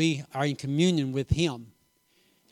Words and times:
we 0.00 0.24
are 0.32 0.46
in 0.46 0.56
communion 0.56 1.12
with 1.12 1.28
Him. 1.28 1.66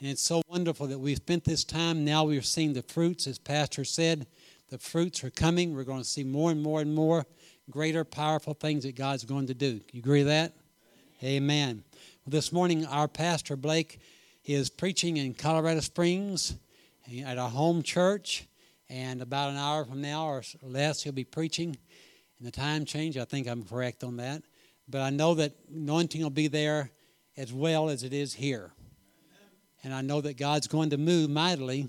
And 0.01 0.11
it's 0.11 0.21
so 0.21 0.43
wonderful 0.51 0.87
that 0.89 0.99
we've 0.99 1.17
spent 1.17 1.45
this 1.45 1.65
time. 1.65 2.05
Now 2.05 2.25
we're 2.25 2.43
seeing 2.43 2.75
the 2.75 2.83
fruits, 2.83 3.27
as 3.27 3.39
Pastor 3.39 3.87
said. 3.87 4.27
The 4.69 4.77
fruits 4.77 5.25
are 5.25 5.31
coming. 5.31 5.75
We're 5.75 5.85
going 5.85 6.03
to 6.03 6.05
see 6.07 6.25
more 6.25 6.51
and 6.51 6.63
more 6.63 6.83
and 6.83 6.95
more 6.95 7.25
greater, 7.71 8.05
powerful 8.05 8.53
things 8.53 8.83
that 8.83 8.97
God's 8.97 9.25
going 9.25 9.47
to 9.47 9.55
do. 9.55 9.81
You 9.93 10.01
agree 10.01 10.19
with 10.19 10.27
that? 10.27 10.53
Amen. 11.25 11.85
Well, 12.27 12.33
this 12.33 12.53
morning, 12.53 12.85
our 12.85 13.09
pastor, 13.09 13.57
Blake, 13.57 13.99
is 14.45 14.69
preaching 14.69 15.17
in 15.17 15.33
Colorado 15.33 15.81
Springs 15.81 16.55
at 17.25 17.39
our 17.39 17.49
home 17.49 17.83
church. 17.83 18.47
And 18.91 19.23
about 19.23 19.49
an 19.49 19.57
hour 19.57 19.87
from 19.87 20.03
now 20.03 20.27
or 20.27 20.43
less, 20.63 21.03
he'll 21.03 21.15
be 21.15 21.25
preaching. 21.25 21.79
And 22.39 22.47
the 22.47 22.53
time 22.53 22.85
change, 22.85 23.17
I 23.17 23.25
think 23.25 23.49
I'm 23.49 23.65
correct 23.65 24.05
on 24.05 24.19
that. 24.19 24.43
But 24.87 25.01
I 25.01 25.09
know 25.09 25.33
that 25.37 25.55
anointing 25.75 26.23
will 26.23 26.29
be 26.29 26.49
there 26.49 26.91
as 27.39 27.53
well 27.53 27.89
as 27.89 28.03
it 28.03 28.13
is 28.13 28.35
here. 28.35 28.73
And 29.85 29.95
I 29.95 30.01
know 30.01 30.21
that 30.21 30.37
God's 30.37 30.67
going 30.67 30.91
to 30.91 30.99
move 30.99 31.31
mightily. 31.31 31.87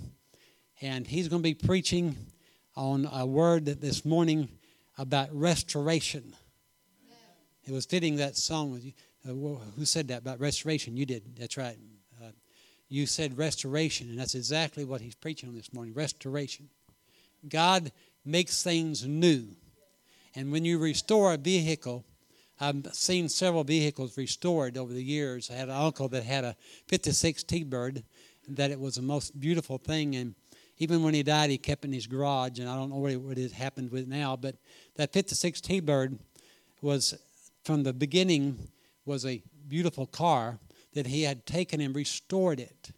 And 0.80 1.06
he's 1.06 1.28
going 1.28 1.42
to 1.42 1.44
be 1.44 1.56
preaching 1.56 2.16
on 2.78 3.10
a 3.12 3.26
word 3.26 3.66
this 3.66 4.06
morning 4.06 4.48
about 4.98 5.28
restoration. 5.34 6.36
It 7.66 7.72
was 7.72 7.86
fitting 7.86 8.18
that 8.18 8.38
song. 8.38 8.80
Uh, 9.28 9.30
who 9.32 9.86
said 9.86 10.08
that 10.10 10.20
about 10.20 10.40
restoration? 10.40 10.96
You 10.96 11.06
did. 11.06 11.36
That's 11.38 11.58
right. 11.58 11.78
Uh, 12.22 12.30
you 12.88 13.08
said 13.08 13.38
restoration, 13.38 14.10
and 14.10 14.20
that's 14.20 14.36
exactly 14.36 14.86
what 14.86 15.02
he's 15.02 15.16
preaching 15.16 15.50
on 15.50 15.56
this 15.56 15.74
morning 15.74 15.94
restoration. 15.94 16.70
God 17.48 17.92
makes 18.24 18.62
things 18.64 19.06
new. 19.06 19.48
And 20.36 20.52
when 20.52 20.64
you 20.64 20.78
restore 20.78 21.34
a 21.34 21.38
vehicle, 21.38 22.06
I've 22.60 22.94
seen 22.94 23.30
several 23.30 23.64
vehicles 23.64 24.18
restored 24.18 24.78
over 24.78 24.92
the 24.92 25.04
years. 25.04 25.50
I 25.50 25.54
had 25.54 25.70
an 25.70 25.76
uncle 25.76 26.10
that 26.10 26.24
had 26.24 26.44
a 26.44 26.56
56 26.88 27.44
T-Bird, 27.44 28.04
that 28.50 28.72
it 28.72 28.80
was 28.80 28.96
the 28.96 29.02
most 29.02 29.40
beautiful 29.40 29.78
thing. 29.78 30.16
And 30.16 30.36
even 30.78 31.02
when 31.04 31.14
he 31.14 31.24
died, 31.24 31.50
he 31.50 31.58
kept 31.58 31.86
it 31.86 31.88
in 31.88 31.94
his 31.94 32.08
garage. 32.08 32.60
And 32.60 32.68
I 32.68 32.76
don't 32.76 32.90
know 32.90 32.98
what 32.98 33.38
has 33.38 33.54
happened 33.54 33.92
with 33.92 34.04
it 34.04 34.10
now, 34.10 34.36
but 34.36 34.56
that 34.96 35.14
56 35.14 35.62
T-Bird 35.62 36.20
was, 36.82 37.18
from 37.64 37.84
the 37.84 37.94
beginning, 37.94 38.58
was 39.06 39.26
a 39.26 39.42
beautiful 39.68 40.06
car 40.06 40.60
that 40.94 41.08
he 41.08 41.24
had 41.24 41.46
taken 41.46 41.80
and 41.80 41.96
restored 41.96 42.60
it. 42.60 42.92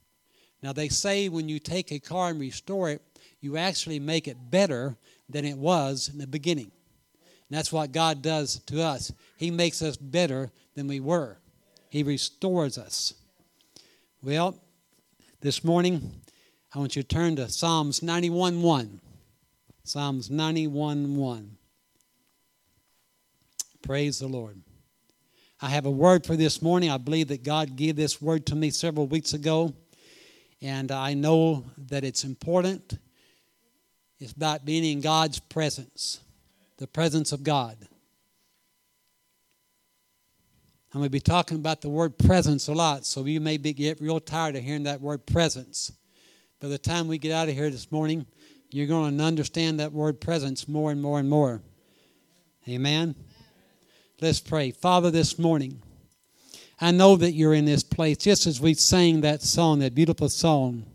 Now, 0.63 0.73
they 0.73 0.89
say 0.89 1.29
when 1.29 1.49
you 1.49 1.59
take 1.59 1.91
a 1.91 1.99
car 1.99 2.29
and 2.29 2.39
restore 2.39 2.89
it, 2.89 3.01
you 3.41 3.57
actually 3.57 3.99
make 3.99 4.27
it 4.27 4.37
better 4.49 4.95
than 5.29 5.45
it 5.45 5.57
was 5.57 6.09
in 6.11 6.19
the 6.19 6.27
beginning. 6.27 6.71
And 7.49 7.57
that's 7.57 7.73
what 7.73 7.91
God 7.91 8.21
does 8.21 8.59
to 8.67 8.81
us. 8.81 9.11
He 9.41 9.49
makes 9.49 9.81
us 9.81 9.97
better 9.97 10.51
than 10.75 10.85
we 10.85 10.99
were, 10.99 11.39
He 11.89 12.03
restores 12.03 12.77
us. 12.77 13.15
Well, 14.21 14.55
this 15.39 15.63
morning, 15.63 16.21
I 16.71 16.77
want 16.77 16.95
you 16.95 17.01
to 17.01 17.07
turn 17.07 17.37
to 17.37 17.49
Psalms 17.49 18.03
91 18.03 18.61
1. 18.61 19.01
Psalms 19.83 20.29
91 20.29 21.15
1. 21.15 21.57
Praise 23.81 24.19
the 24.19 24.27
Lord. 24.27 24.61
I 25.59 25.69
have 25.69 25.87
a 25.87 25.91
word 25.91 26.23
for 26.23 26.35
this 26.35 26.61
morning. 26.61 26.91
I 26.91 26.97
believe 26.97 27.29
that 27.29 27.43
God 27.43 27.75
gave 27.75 27.95
this 27.95 28.21
word 28.21 28.45
to 28.45 28.55
me 28.55 28.69
several 28.69 29.07
weeks 29.07 29.33
ago, 29.33 29.73
and 30.61 30.91
I 30.91 31.15
know 31.15 31.65
that 31.89 32.03
it's 32.03 32.23
important. 32.23 32.99
It's 34.19 34.33
about 34.33 34.65
being 34.65 34.85
in 34.85 35.01
God's 35.01 35.39
presence 35.39 36.19
the 36.77 36.85
presence 36.85 37.31
of 37.31 37.41
God. 37.43 37.87
I'm 40.93 40.99
going 40.99 41.05
to 41.05 41.09
be 41.09 41.21
talking 41.21 41.57
about 41.57 41.79
the 41.79 41.89
word 41.89 42.17
presence 42.17 42.67
a 42.67 42.73
lot, 42.73 43.05
so 43.05 43.23
you 43.23 43.39
may 43.39 43.55
be, 43.57 43.71
get 43.71 44.01
real 44.01 44.19
tired 44.19 44.57
of 44.57 44.63
hearing 44.63 44.83
that 44.83 44.99
word 44.99 45.25
presence. 45.25 45.93
By 46.59 46.67
the 46.67 46.77
time 46.77 47.07
we 47.07 47.17
get 47.17 47.31
out 47.31 47.47
of 47.47 47.55
here 47.55 47.69
this 47.69 47.91
morning, 47.93 48.25
you're 48.71 48.87
going 48.87 49.17
to 49.17 49.23
understand 49.23 49.79
that 49.79 49.93
word 49.93 50.19
presence 50.19 50.67
more 50.67 50.91
and 50.91 51.01
more 51.01 51.19
and 51.19 51.29
more. 51.29 51.61
Amen? 52.67 53.15
Let's 54.19 54.41
pray. 54.41 54.71
Father, 54.71 55.11
this 55.11 55.39
morning, 55.39 55.81
I 56.81 56.91
know 56.91 57.15
that 57.15 57.31
you're 57.31 57.53
in 57.53 57.65
this 57.65 57.83
place, 57.83 58.17
just 58.17 58.45
as 58.45 58.59
we 58.59 58.73
sang 58.73 59.21
that 59.21 59.41
song, 59.41 59.79
that 59.79 59.95
beautiful 59.95 60.27
song. 60.27 60.85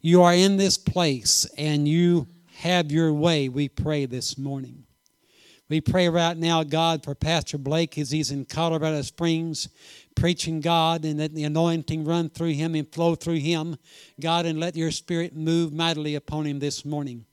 You 0.00 0.22
are 0.22 0.34
in 0.34 0.58
this 0.58 0.78
place 0.78 1.44
and 1.58 1.88
you 1.88 2.28
have 2.58 2.92
your 2.92 3.12
way, 3.12 3.48
we 3.48 3.68
pray 3.68 4.06
this 4.06 4.38
morning. 4.38 4.83
We 5.70 5.80
pray 5.80 6.10
right 6.10 6.36
now, 6.36 6.62
God, 6.62 7.02
for 7.02 7.14
Pastor 7.14 7.56
Blake 7.56 7.96
as 7.96 8.10
he's 8.10 8.30
in 8.30 8.44
Colorado 8.44 9.00
Springs 9.00 9.70
preaching 10.14 10.60
God 10.60 11.06
and 11.06 11.18
let 11.18 11.34
the 11.34 11.44
anointing 11.44 12.04
run 12.04 12.28
through 12.28 12.52
him 12.52 12.74
and 12.74 12.86
flow 12.92 13.14
through 13.14 13.38
him. 13.38 13.78
God, 14.20 14.44
and 14.44 14.60
let 14.60 14.76
your 14.76 14.90
spirit 14.90 15.34
move 15.34 15.72
mightily 15.72 16.16
upon 16.16 16.44
him 16.44 16.58
this 16.58 16.84
morning. 16.84 17.24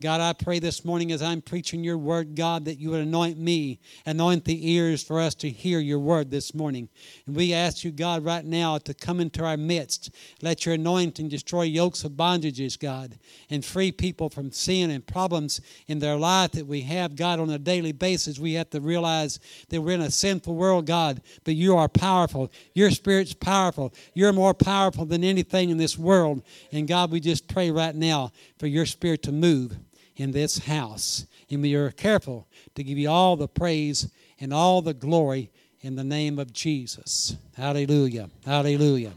God, 0.00 0.20
I 0.20 0.32
pray 0.32 0.60
this 0.60 0.84
morning 0.84 1.10
as 1.10 1.22
I'm 1.22 1.42
preaching 1.42 1.82
your 1.82 1.98
word, 1.98 2.36
God, 2.36 2.66
that 2.66 2.78
you 2.78 2.90
would 2.90 3.00
anoint 3.00 3.36
me, 3.36 3.80
anoint 4.06 4.44
the 4.44 4.70
ears 4.70 5.02
for 5.02 5.20
us 5.20 5.34
to 5.34 5.50
hear 5.50 5.80
your 5.80 5.98
word 5.98 6.30
this 6.30 6.54
morning. 6.54 6.88
And 7.26 7.34
we 7.34 7.52
ask 7.52 7.82
you, 7.82 7.90
God, 7.90 8.24
right 8.24 8.44
now 8.44 8.78
to 8.78 8.94
come 8.94 9.18
into 9.18 9.44
our 9.44 9.56
midst. 9.56 10.14
Let 10.40 10.64
your 10.64 10.76
anointing 10.76 11.30
destroy 11.30 11.62
yokes 11.62 12.04
of 12.04 12.12
bondages, 12.12 12.78
God, 12.78 13.18
and 13.50 13.64
free 13.64 13.90
people 13.90 14.30
from 14.30 14.52
sin 14.52 14.92
and 14.92 15.04
problems 15.04 15.60
in 15.88 15.98
their 15.98 16.14
life 16.14 16.52
that 16.52 16.68
we 16.68 16.82
have, 16.82 17.16
God, 17.16 17.40
on 17.40 17.50
a 17.50 17.58
daily 17.58 17.90
basis. 17.90 18.38
We 18.38 18.52
have 18.52 18.70
to 18.70 18.80
realize 18.80 19.40
that 19.68 19.80
we're 19.82 19.94
in 19.94 20.00
a 20.02 20.12
sinful 20.12 20.54
world, 20.54 20.86
God, 20.86 21.22
but 21.42 21.56
you 21.56 21.76
are 21.76 21.88
powerful. 21.88 22.52
Your 22.72 22.92
spirit's 22.92 23.34
powerful. 23.34 23.92
You're 24.14 24.32
more 24.32 24.54
powerful 24.54 25.06
than 25.06 25.24
anything 25.24 25.70
in 25.70 25.76
this 25.76 25.98
world. 25.98 26.44
And 26.70 26.86
God, 26.86 27.10
we 27.10 27.18
just 27.18 27.48
pray 27.48 27.72
right 27.72 27.96
now 27.96 28.30
for 28.60 28.68
your 28.68 28.86
spirit 28.86 29.24
to 29.24 29.32
move 29.32 29.76
in 30.18 30.32
this 30.32 30.58
house. 30.58 31.26
And 31.50 31.62
we 31.62 31.74
are 31.74 31.90
careful 31.90 32.46
to 32.74 32.84
give 32.84 32.98
you 32.98 33.08
all 33.08 33.36
the 33.36 33.48
praise 33.48 34.10
and 34.40 34.52
all 34.52 34.82
the 34.82 34.94
glory 34.94 35.50
in 35.80 35.94
the 35.94 36.04
name 36.04 36.38
of 36.38 36.52
Jesus. 36.52 37.36
Hallelujah. 37.56 38.28
Hallelujah. 38.44 39.12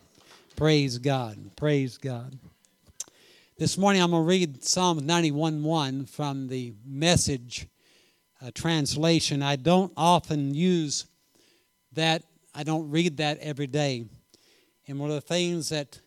Praise 0.56 0.97
God. 1.00 1.38
Praise 1.56 1.97
God. 1.97 2.38
This 3.57 3.78
morning 3.78 4.01
I'm 4.01 4.11
going 4.11 4.23
to 4.23 4.28
read 4.28 4.63
Psalm 4.63 5.06
91 5.06 5.63
1 5.63 6.06
from 6.06 6.47
the 6.47 6.73
message 6.85 7.67
uh, 8.41 8.51
translation. 8.53 9.41
I 9.41 9.56
don't 9.56 9.91
often 9.97 10.53
use 10.53 11.06
that, 11.94 12.23
I 12.56 12.63
don't 12.63 12.90
read 12.90 13.17
that 13.17 13.38
every 13.40 13.67
day. 13.67 14.06
And 14.88 15.00
one 15.00 15.09
of 15.09 15.16
the 15.16 15.22
things 15.22 15.69
that 15.69 16.00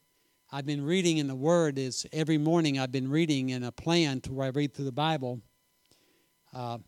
I've 0.54 0.66
been 0.66 0.84
reading 0.84 1.19
in 1.19 1.26
the 1.26 1.34
Word 1.34 1.81
is 1.81 2.06
every 2.12 2.38
morning 2.38 2.78
I've 2.78 2.92
been 2.92 3.10
reading 3.10 3.48
in 3.48 3.65
a 3.65 3.72
plan 3.72 4.20
to 4.20 4.32
where 4.32 4.47
I 4.47 4.50
read 4.50 4.72
through 4.72 4.84
the 4.84 4.92
Bible 4.92 5.41
uh, 6.54 6.78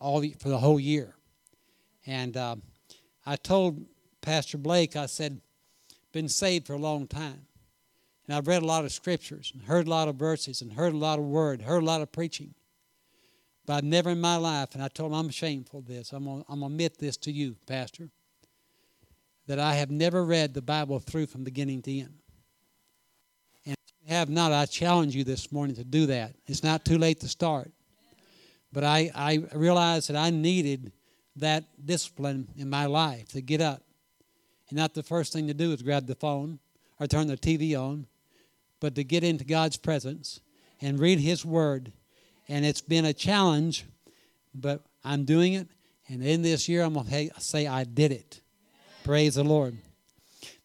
all 0.00 0.24
for 0.38 0.48
the 0.48 0.56
whole 0.56 0.80
year. 0.80 1.14
And 2.06 2.34
uh, 2.38 2.56
I 3.26 3.36
told 3.36 3.84
Pastor 4.22 4.56
Blake, 4.56 4.96
I 4.96 5.04
said, 5.04 5.42
been 6.14 6.30
saved 6.30 6.66
for 6.66 6.72
a 6.72 6.78
long 6.78 7.06
time. 7.06 7.42
And 8.26 8.34
I've 8.34 8.46
read 8.46 8.62
a 8.62 8.66
lot 8.66 8.86
of 8.86 8.92
scriptures 8.92 9.52
and 9.52 9.64
heard 9.64 9.86
a 9.86 9.90
lot 9.90 10.08
of 10.08 10.16
verses 10.16 10.62
and 10.62 10.72
heard 10.72 10.94
a 10.94 10.96
lot 10.96 11.18
of 11.18 11.26
word, 11.26 11.60
heard 11.60 11.82
a 11.82 11.86
lot 11.86 12.00
of 12.00 12.10
preaching. 12.10 12.54
But 13.66 13.74
I've 13.74 13.84
never 13.84 14.08
in 14.08 14.22
my 14.22 14.36
life, 14.36 14.70
and 14.72 14.82
I 14.82 14.88
told 14.88 15.12
him 15.12 15.18
I'm 15.18 15.28
shameful 15.28 15.80
of 15.80 15.86
this. 15.86 16.14
I'm 16.14 16.24
going 16.24 16.44
to 16.48 16.64
admit 16.64 16.96
this 16.96 17.18
to 17.18 17.30
you, 17.30 17.56
Pastor, 17.66 18.08
that 19.48 19.58
I 19.58 19.74
have 19.74 19.90
never 19.90 20.24
read 20.24 20.54
the 20.54 20.62
Bible 20.62 20.98
through 20.98 21.26
from 21.26 21.44
beginning 21.44 21.82
to 21.82 21.98
end 22.00 22.14
have 24.14 24.28
not, 24.28 24.52
I 24.52 24.66
challenge 24.66 25.14
you 25.14 25.24
this 25.24 25.50
morning 25.50 25.76
to 25.76 25.84
do 25.84 26.06
that. 26.06 26.34
It's 26.46 26.62
not 26.62 26.84
too 26.84 26.98
late 26.98 27.20
to 27.20 27.28
start. 27.28 27.70
But 28.72 28.84
I, 28.84 29.10
I 29.14 29.42
realized 29.54 30.08
that 30.08 30.16
I 30.16 30.30
needed 30.30 30.92
that 31.36 31.64
discipline 31.84 32.48
in 32.56 32.70
my 32.70 32.86
life 32.86 33.28
to 33.28 33.40
get 33.40 33.60
up. 33.60 33.82
And 34.68 34.78
not 34.78 34.94
the 34.94 35.02
first 35.02 35.32
thing 35.32 35.46
to 35.46 35.54
do 35.54 35.72
is 35.72 35.82
grab 35.82 36.06
the 36.06 36.14
phone 36.14 36.58
or 36.98 37.06
turn 37.06 37.26
the 37.26 37.36
TV 37.36 37.78
on, 37.78 38.06
but 38.80 38.94
to 38.94 39.04
get 39.04 39.24
into 39.24 39.44
God's 39.44 39.76
presence 39.76 40.40
and 40.80 40.98
read 40.98 41.18
His 41.18 41.44
Word. 41.44 41.92
And 42.48 42.64
it's 42.64 42.80
been 42.80 43.04
a 43.04 43.12
challenge, 43.12 43.86
but 44.54 44.82
I'm 45.04 45.24
doing 45.24 45.54
it. 45.54 45.68
And 46.08 46.22
in 46.22 46.42
this 46.42 46.68
year, 46.68 46.82
I'm 46.82 46.94
going 46.94 47.06
to 47.06 47.30
say 47.40 47.66
I 47.66 47.84
did 47.84 48.12
it. 48.12 48.40
Praise 49.04 49.34
the 49.34 49.44
Lord. 49.44 49.76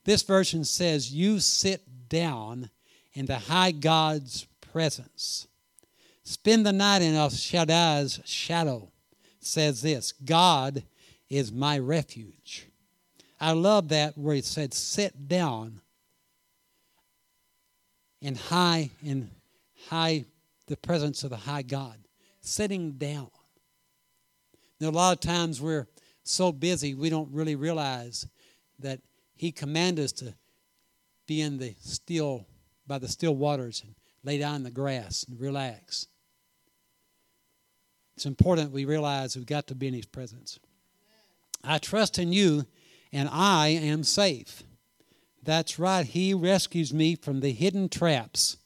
This 0.03 0.23
version 0.23 0.63
says, 0.63 1.13
You 1.13 1.39
sit 1.39 1.81
down 2.09 2.69
in 3.13 3.25
the 3.25 3.37
high 3.37 3.71
God's 3.71 4.47
presence. 4.71 5.47
Spend 6.23 6.65
the 6.65 6.73
night 6.73 7.01
in 7.01 7.15
El 7.15 7.29
Shaddai's 7.29 8.19
shadow. 8.25 8.91
Says 9.39 9.81
this 9.81 10.11
God 10.11 10.83
is 11.29 11.51
my 11.51 11.79
refuge. 11.79 12.67
I 13.39 13.53
love 13.53 13.89
that 13.89 14.17
where 14.17 14.35
it 14.35 14.45
said, 14.45 14.73
sit 14.73 15.27
down 15.27 15.81
in 18.21 18.35
high, 18.35 18.91
in 19.03 19.31
high, 19.87 20.25
the 20.67 20.77
presence 20.77 21.23
of 21.23 21.31
the 21.31 21.37
high 21.37 21.63
God. 21.63 21.97
Sitting 22.41 22.93
down. 22.93 23.29
Now, 24.79 24.89
a 24.89 24.91
lot 24.91 25.13
of 25.13 25.19
times 25.19 25.59
we're 25.59 25.87
so 26.23 26.51
busy 26.51 26.93
we 26.93 27.09
don't 27.09 27.31
really 27.31 27.55
realize 27.55 28.27
that 28.79 28.99
He 29.35 29.51
commanded 29.51 30.05
us 30.05 30.11
to 30.13 30.33
be 31.27 31.41
in 31.41 31.57
the 31.57 31.75
still, 31.79 32.45
by 32.87 32.97
the 32.97 33.07
still 33.07 33.35
waters 33.35 33.81
and 33.85 33.95
lay 34.23 34.37
down 34.37 34.55
in 34.55 34.63
the 34.63 34.71
grass 34.71 35.25
and 35.27 35.39
relax. 35.39 36.07
It's 38.15 38.25
important 38.25 38.71
we 38.71 38.85
realize 38.85 39.35
we've 39.35 39.45
got 39.45 39.67
to 39.67 39.75
be 39.75 39.87
in 39.87 39.93
His 39.93 40.05
presence. 40.05 40.59
I 41.63 41.77
trust 41.77 42.19
in 42.19 42.33
you, 42.33 42.65
and 43.11 43.29
I 43.31 43.69
am 43.69 44.03
safe. 44.03 44.63
That's 45.43 45.79
right, 45.79 46.05
He 46.05 46.33
rescues 46.33 46.93
me 46.93 47.15
from 47.15 47.39
the 47.39 47.51
hidden 47.51 47.89
traps, 47.89 48.57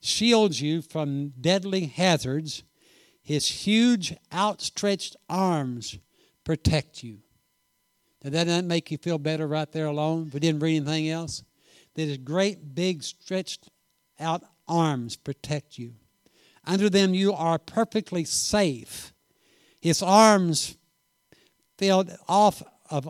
shields 0.00 0.60
you 0.60 0.82
from 0.82 1.32
deadly 1.40 1.86
hazards. 1.86 2.64
His 3.22 3.46
huge, 3.46 4.16
outstretched 4.32 5.14
arms 5.28 5.98
protect 6.44 7.04
you. 7.04 7.18
Did 8.22 8.32
that 8.32 8.46
not 8.46 8.64
make 8.64 8.90
you 8.90 8.98
feel 8.98 9.18
better 9.18 9.46
right 9.46 9.70
there 9.70 9.86
alone? 9.86 10.26
If 10.26 10.34
we 10.34 10.40
didn't 10.40 10.60
read 10.60 10.76
anything 10.76 11.08
else? 11.08 11.42
That 11.94 12.02
his 12.02 12.18
great, 12.18 12.74
big, 12.74 13.02
stretched 13.02 13.68
out 14.18 14.42
arms 14.68 15.16
protect 15.16 15.78
you. 15.78 15.94
Under 16.64 16.88
them 16.88 17.14
you 17.14 17.32
are 17.32 17.58
perfectly 17.58 18.24
safe. 18.24 19.12
His 19.80 20.02
arms 20.02 20.76
filled 21.78 22.10
off 22.28 22.62
of 22.90 23.08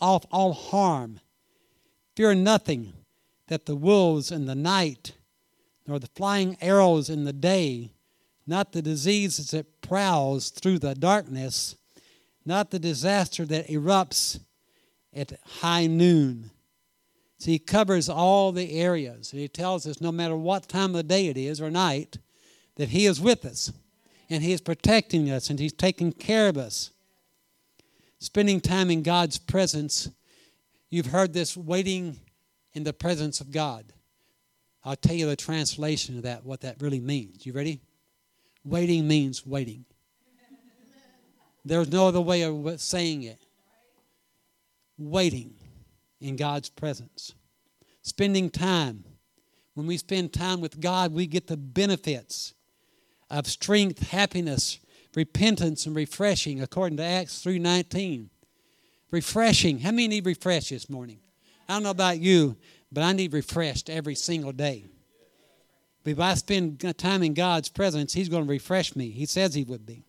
off 0.00 0.26
all 0.30 0.52
harm. 0.52 1.20
Fear 2.16 2.36
nothing 2.36 2.92
that 3.48 3.66
the 3.66 3.74
wolves 3.76 4.30
in 4.30 4.46
the 4.46 4.54
night, 4.54 5.12
nor 5.86 5.98
the 5.98 6.08
flying 6.14 6.56
arrows 6.60 7.10
in 7.10 7.24
the 7.24 7.32
day, 7.32 7.90
not 8.46 8.72
the 8.72 8.82
diseases 8.82 9.50
that 9.50 9.80
prowls 9.80 10.50
through 10.50 10.78
the 10.78 10.94
darkness, 10.94 11.76
not 12.46 12.70
the 12.70 12.78
disaster 12.78 13.44
that 13.46 13.68
erupts 13.68 14.38
at 15.12 15.38
high 15.60 15.86
noon. 15.86 16.50
So 17.38 17.50
he 17.50 17.58
covers 17.58 18.08
all 18.08 18.52
the 18.52 18.78
areas. 18.78 19.32
And 19.32 19.40
he 19.40 19.48
tells 19.48 19.86
us 19.86 20.00
no 20.00 20.12
matter 20.12 20.36
what 20.36 20.68
time 20.68 20.90
of 20.90 20.96
the 20.96 21.02
day 21.02 21.28
it 21.28 21.36
is 21.36 21.60
or 21.60 21.70
night, 21.70 22.18
that 22.76 22.90
he 22.90 23.06
is 23.06 23.20
with 23.20 23.44
us. 23.44 23.72
And 24.30 24.42
he 24.42 24.52
is 24.52 24.60
protecting 24.60 25.30
us 25.30 25.50
and 25.50 25.58
he's 25.58 25.72
taking 25.72 26.12
care 26.12 26.48
of 26.48 26.56
us. 26.56 26.90
Spending 28.18 28.60
time 28.60 28.90
in 28.90 29.02
God's 29.02 29.38
presence, 29.38 30.08
you've 30.88 31.06
heard 31.06 31.34
this 31.34 31.56
waiting 31.56 32.18
in 32.72 32.84
the 32.84 32.92
presence 32.92 33.40
of 33.40 33.50
God. 33.50 33.92
I'll 34.82 34.96
tell 34.96 35.14
you 35.14 35.26
the 35.26 35.36
translation 35.36 36.16
of 36.16 36.22
that, 36.22 36.44
what 36.44 36.62
that 36.62 36.80
really 36.80 37.00
means. 37.00 37.44
You 37.44 37.52
ready? 37.52 37.80
Waiting 38.64 39.06
means 39.06 39.46
waiting. 39.46 39.84
There's 41.64 41.90
no 41.90 42.08
other 42.08 42.20
way 42.20 42.42
of 42.42 42.80
saying 42.80 43.22
it. 43.24 43.40
Waiting 44.96 45.54
in 46.20 46.36
God's 46.36 46.68
presence. 46.68 47.34
Spending 48.02 48.50
time. 48.50 49.04
When 49.74 49.86
we 49.86 49.96
spend 49.96 50.32
time 50.32 50.60
with 50.60 50.80
God, 50.80 51.12
we 51.12 51.26
get 51.26 51.48
the 51.48 51.56
benefits 51.56 52.54
of 53.30 53.46
strength, 53.46 54.10
happiness, 54.10 54.78
repentance, 55.16 55.86
and 55.86 55.96
refreshing, 55.96 56.62
according 56.62 56.96
to 56.98 57.02
Acts 57.02 57.42
3 57.42 57.58
19. 57.58 58.30
Refreshing. 59.10 59.78
How 59.80 59.90
many 59.90 60.08
need 60.08 60.26
refresh 60.26 60.68
this 60.70 60.88
morning? 60.88 61.18
I 61.68 61.74
don't 61.74 61.82
know 61.82 61.90
about 61.90 62.18
you, 62.18 62.56
but 62.92 63.02
I 63.02 63.12
need 63.12 63.32
refreshed 63.32 63.88
every 63.88 64.14
single 64.14 64.52
day. 64.52 64.86
But 66.04 66.10
if 66.10 66.20
I 66.20 66.34
spend 66.34 66.80
time 66.98 67.22
in 67.22 67.34
God's 67.34 67.68
presence, 67.68 68.12
He's 68.12 68.28
going 68.28 68.44
to 68.44 68.50
refresh 68.50 68.94
me. 68.94 69.10
He 69.10 69.26
says 69.26 69.54
He 69.54 69.64
would 69.64 69.86
be. 69.86 70.04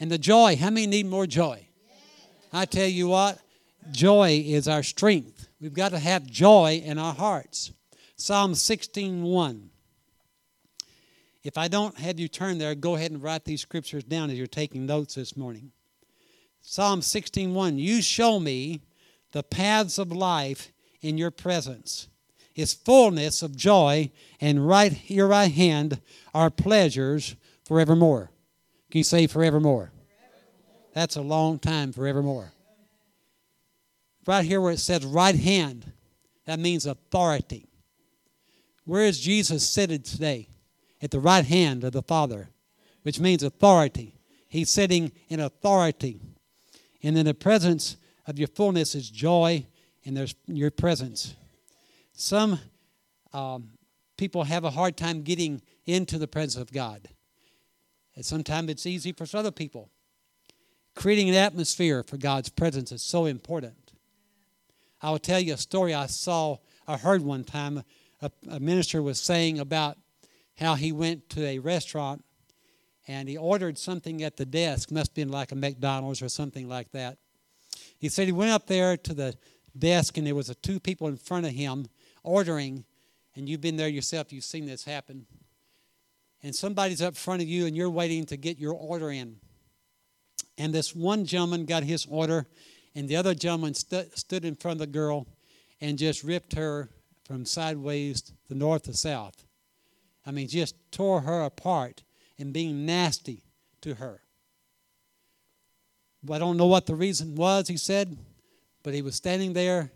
And 0.00 0.10
the 0.10 0.18
joy, 0.18 0.56
how 0.56 0.70
many 0.70 0.86
need 0.86 1.06
more 1.06 1.26
joy? 1.26 1.66
I 2.52 2.66
tell 2.66 2.86
you 2.86 3.08
what, 3.08 3.38
joy 3.90 4.42
is 4.46 4.68
our 4.68 4.82
strength. 4.82 5.48
We've 5.60 5.74
got 5.74 5.90
to 5.90 5.98
have 5.98 6.26
joy 6.26 6.82
in 6.84 6.98
our 6.98 7.14
hearts. 7.14 7.72
Psalm 8.16 8.54
16:1. 8.54 9.70
If 11.42 11.58
I 11.58 11.68
don't 11.68 11.98
have 11.98 12.18
you 12.18 12.28
turn 12.28 12.58
there, 12.58 12.74
go 12.74 12.94
ahead 12.94 13.10
and 13.10 13.22
write 13.22 13.44
these 13.44 13.60
scriptures 13.60 14.04
down 14.04 14.30
as 14.30 14.38
you're 14.38 14.46
taking 14.46 14.86
notes 14.86 15.14
this 15.14 15.36
morning. 15.36 15.72
Psalm 16.60 17.02
16:1. 17.02 17.78
You 17.78 18.00
show 18.00 18.40
me 18.40 18.80
the 19.32 19.42
paths 19.42 19.98
of 19.98 20.10
life 20.12 20.72
in 21.02 21.18
your 21.18 21.30
presence. 21.30 22.08
His 22.52 22.72
fullness 22.72 23.42
of 23.42 23.56
joy 23.56 24.10
and 24.40 24.66
right 24.66 25.10
your 25.10 25.26
right 25.26 25.52
hand 25.52 26.00
are 26.32 26.50
pleasures 26.50 27.36
forevermore. 27.64 28.30
Can 28.90 28.98
you 28.98 29.04
say 29.04 29.26
forevermore? 29.26 29.92
That's 30.94 31.16
a 31.16 31.20
long 31.20 31.58
time, 31.58 31.92
forevermore. 31.92 32.52
Right 34.26 34.44
here 34.44 34.60
where 34.60 34.72
it 34.72 34.80
says 34.80 35.04
right 35.04 35.34
hand, 35.34 35.92
that 36.46 36.58
means 36.58 36.86
authority. 36.86 37.68
Where 38.84 39.04
is 39.04 39.20
Jesus 39.20 39.68
seated 39.68 40.04
today? 40.04 40.48
At 41.02 41.10
the 41.10 41.20
right 41.20 41.44
hand 41.44 41.84
of 41.84 41.92
the 41.92 42.02
Father, 42.02 42.48
which 43.02 43.20
means 43.20 43.42
authority. 43.42 44.14
He's 44.48 44.70
sitting 44.70 45.12
in 45.28 45.40
authority. 45.40 46.20
And 47.02 47.18
in 47.18 47.26
the 47.26 47.34
presence 47.34 47.96
of 48.26 48.38
your 48.38 48.48
fullness 48.48 48.94
is 48.94 49.10
joy, 49.10 49.66
and 50.04 50.16
there's 50.16 50.34
your 50.46 50.70
presence. 50.70 51.34
Some 52.12 52.58
um, 53.32 53.70
people 54.16 54.44
have 54.44 54.64
a 54.64 54.70
hard 54.70 54.96
time 54.96 55.22
getting 55.22 55.60
into 55.84 56.18
the 56.18 56.28
presence 56.28 56.56
of 56.56 56.72
God. 56.72 57.08
And 58.16 58.24
sometimes 58.24 58.70
it's 58.70 58.86
easy 58.86 59.12
for 59.12 59.26
other 59.36 59.50
people. 59.50 59.90
Creating 60.94 61.28
an 61.28 61.34
atmosphere 61.34 62.02
for 62.02 62.16
God's 62.16 62.48
presence 62.48 62.92
is 62.92 63.02
so 63.02 63.26
important. 63.26 63.83
I 65.04 65.10
will 65.10 65.18
tell 65.18 65.38
you 65.38 65.52
a 65.52 65.58
story 65.58 65.92
I 65.92 66.06
saw, 66.06 66.56
I 66.88 66.96
heard 66.96 67.20
one 67.20 67.44
time. 67.44 67.84
A, 68.22 68.30
a 68.50 68.58
minister 68.58 69.02
was 69.02 69.20
saying 69.20 69.58
about 69.58 69.98
how 70.56 70.76
he 70.76 70.92
went 70.92 71.28
to 71.30 71.44
a 71.44 71.58
restaurant 71.58 72.24
and 73.06 73.28
he 73.28 73.36
ordered 73.36 73.76
something 73.76 74.22
at 74.22 74.38
the 74.38 74.46
desk, 74.46 74.90
must 74.90 75.10
have 75.10 75.14
been 75.14 75.28
like 75.28 75.52
a 75.52 75.56
McDonald's 75.56 76.22
or 76.22 76.30
something 76.30 76.70
like 76.70 76.90
that. 76.92 77.18
He 77.98 78.08
said 78.08 78.24
he 78.24 78.32
went 78.32 78.52
up 78.52 78.66
there 78.66 78.96
to 78.96 79.12
the 79.12 79.36
desk 79.78 80.16
and 80.16 80.26
there 80.26 80.34
was 80.34 80.48
a 80.48 80.54
two 80.54 80.80
people 80.80 81.06
in 81.08 81.18
front 81.18 81.44
of 81.44 81.52
him 81.52 81.84
ordering, 82.22 82.86
and 83.36 83.46
you've 83.46 83.60
been 83.60 83.76
there 83.76 83.88
yourself, 83.88 84.32
you've 84.32 84.42
seen 84.42 84.64
this 84.64 84.84
happen 84.84 85.26
and 86.42 86.54
somebody's 86.54 87.02
up 87.02 87.14
front 87.14 87.42
of 87.42 87.48
you 87.48 87.66
and 87.66 87.76
you're 87.76 87.90
waiting 87.90 88.24
to 88.24 88.38
get 88.38 88.58
your 88.58 88.72
order 88.72 89.10
in. 89.10 89.36
And 90.56 90.72
this 90.72 90.96
one 90.96 91.26
gentleman 91.26 91.66
got 91.66 91.82
his 91.82 92.06
order, 92.08 92.46
and 92.94 93.08
the 93.08 93.16
other 93.16 93.34
gentleman 93.34 93.74
stood 93.74 94.44
in 94.44 94.54
front 94.54 94.80
of 94.80 94.86
the 94.86 94.92
girl 94.92 95.26
and 95.80 95.98
just 95.98 96.22
ripped 96.22 96.54
her 96.54 96.90
from 97.24 97.44
sideways 97.44 98.32
to 98.48 98.54
north 98.54 98.84
to 98.84 98.94
south. 98.94 99.44
I 100.26 100.30
mean, 100.30 100.48
just 100.48 100.76
tore 100.90 101.22
her 101.22 101.42
apart 101.42 102.02
and 102.38 102.52
being 102.52 102.86
nasty 102.86 103.42
to 103.82 103.94
her. 103.94 104.20
I 106.30 106.38
don't 106.38 106.56
know 106.56 106.66
what 106.66 106.86
the 106.86 106.94
reason 106.94 107.34
was, 107.34 107.68
he 107.68 107.76
said, 107.76 108.16
but 108.82 108.94
he 108.94 109.02
was 109.02 109.14
standing 109.14 109.52
there 109.52 109.92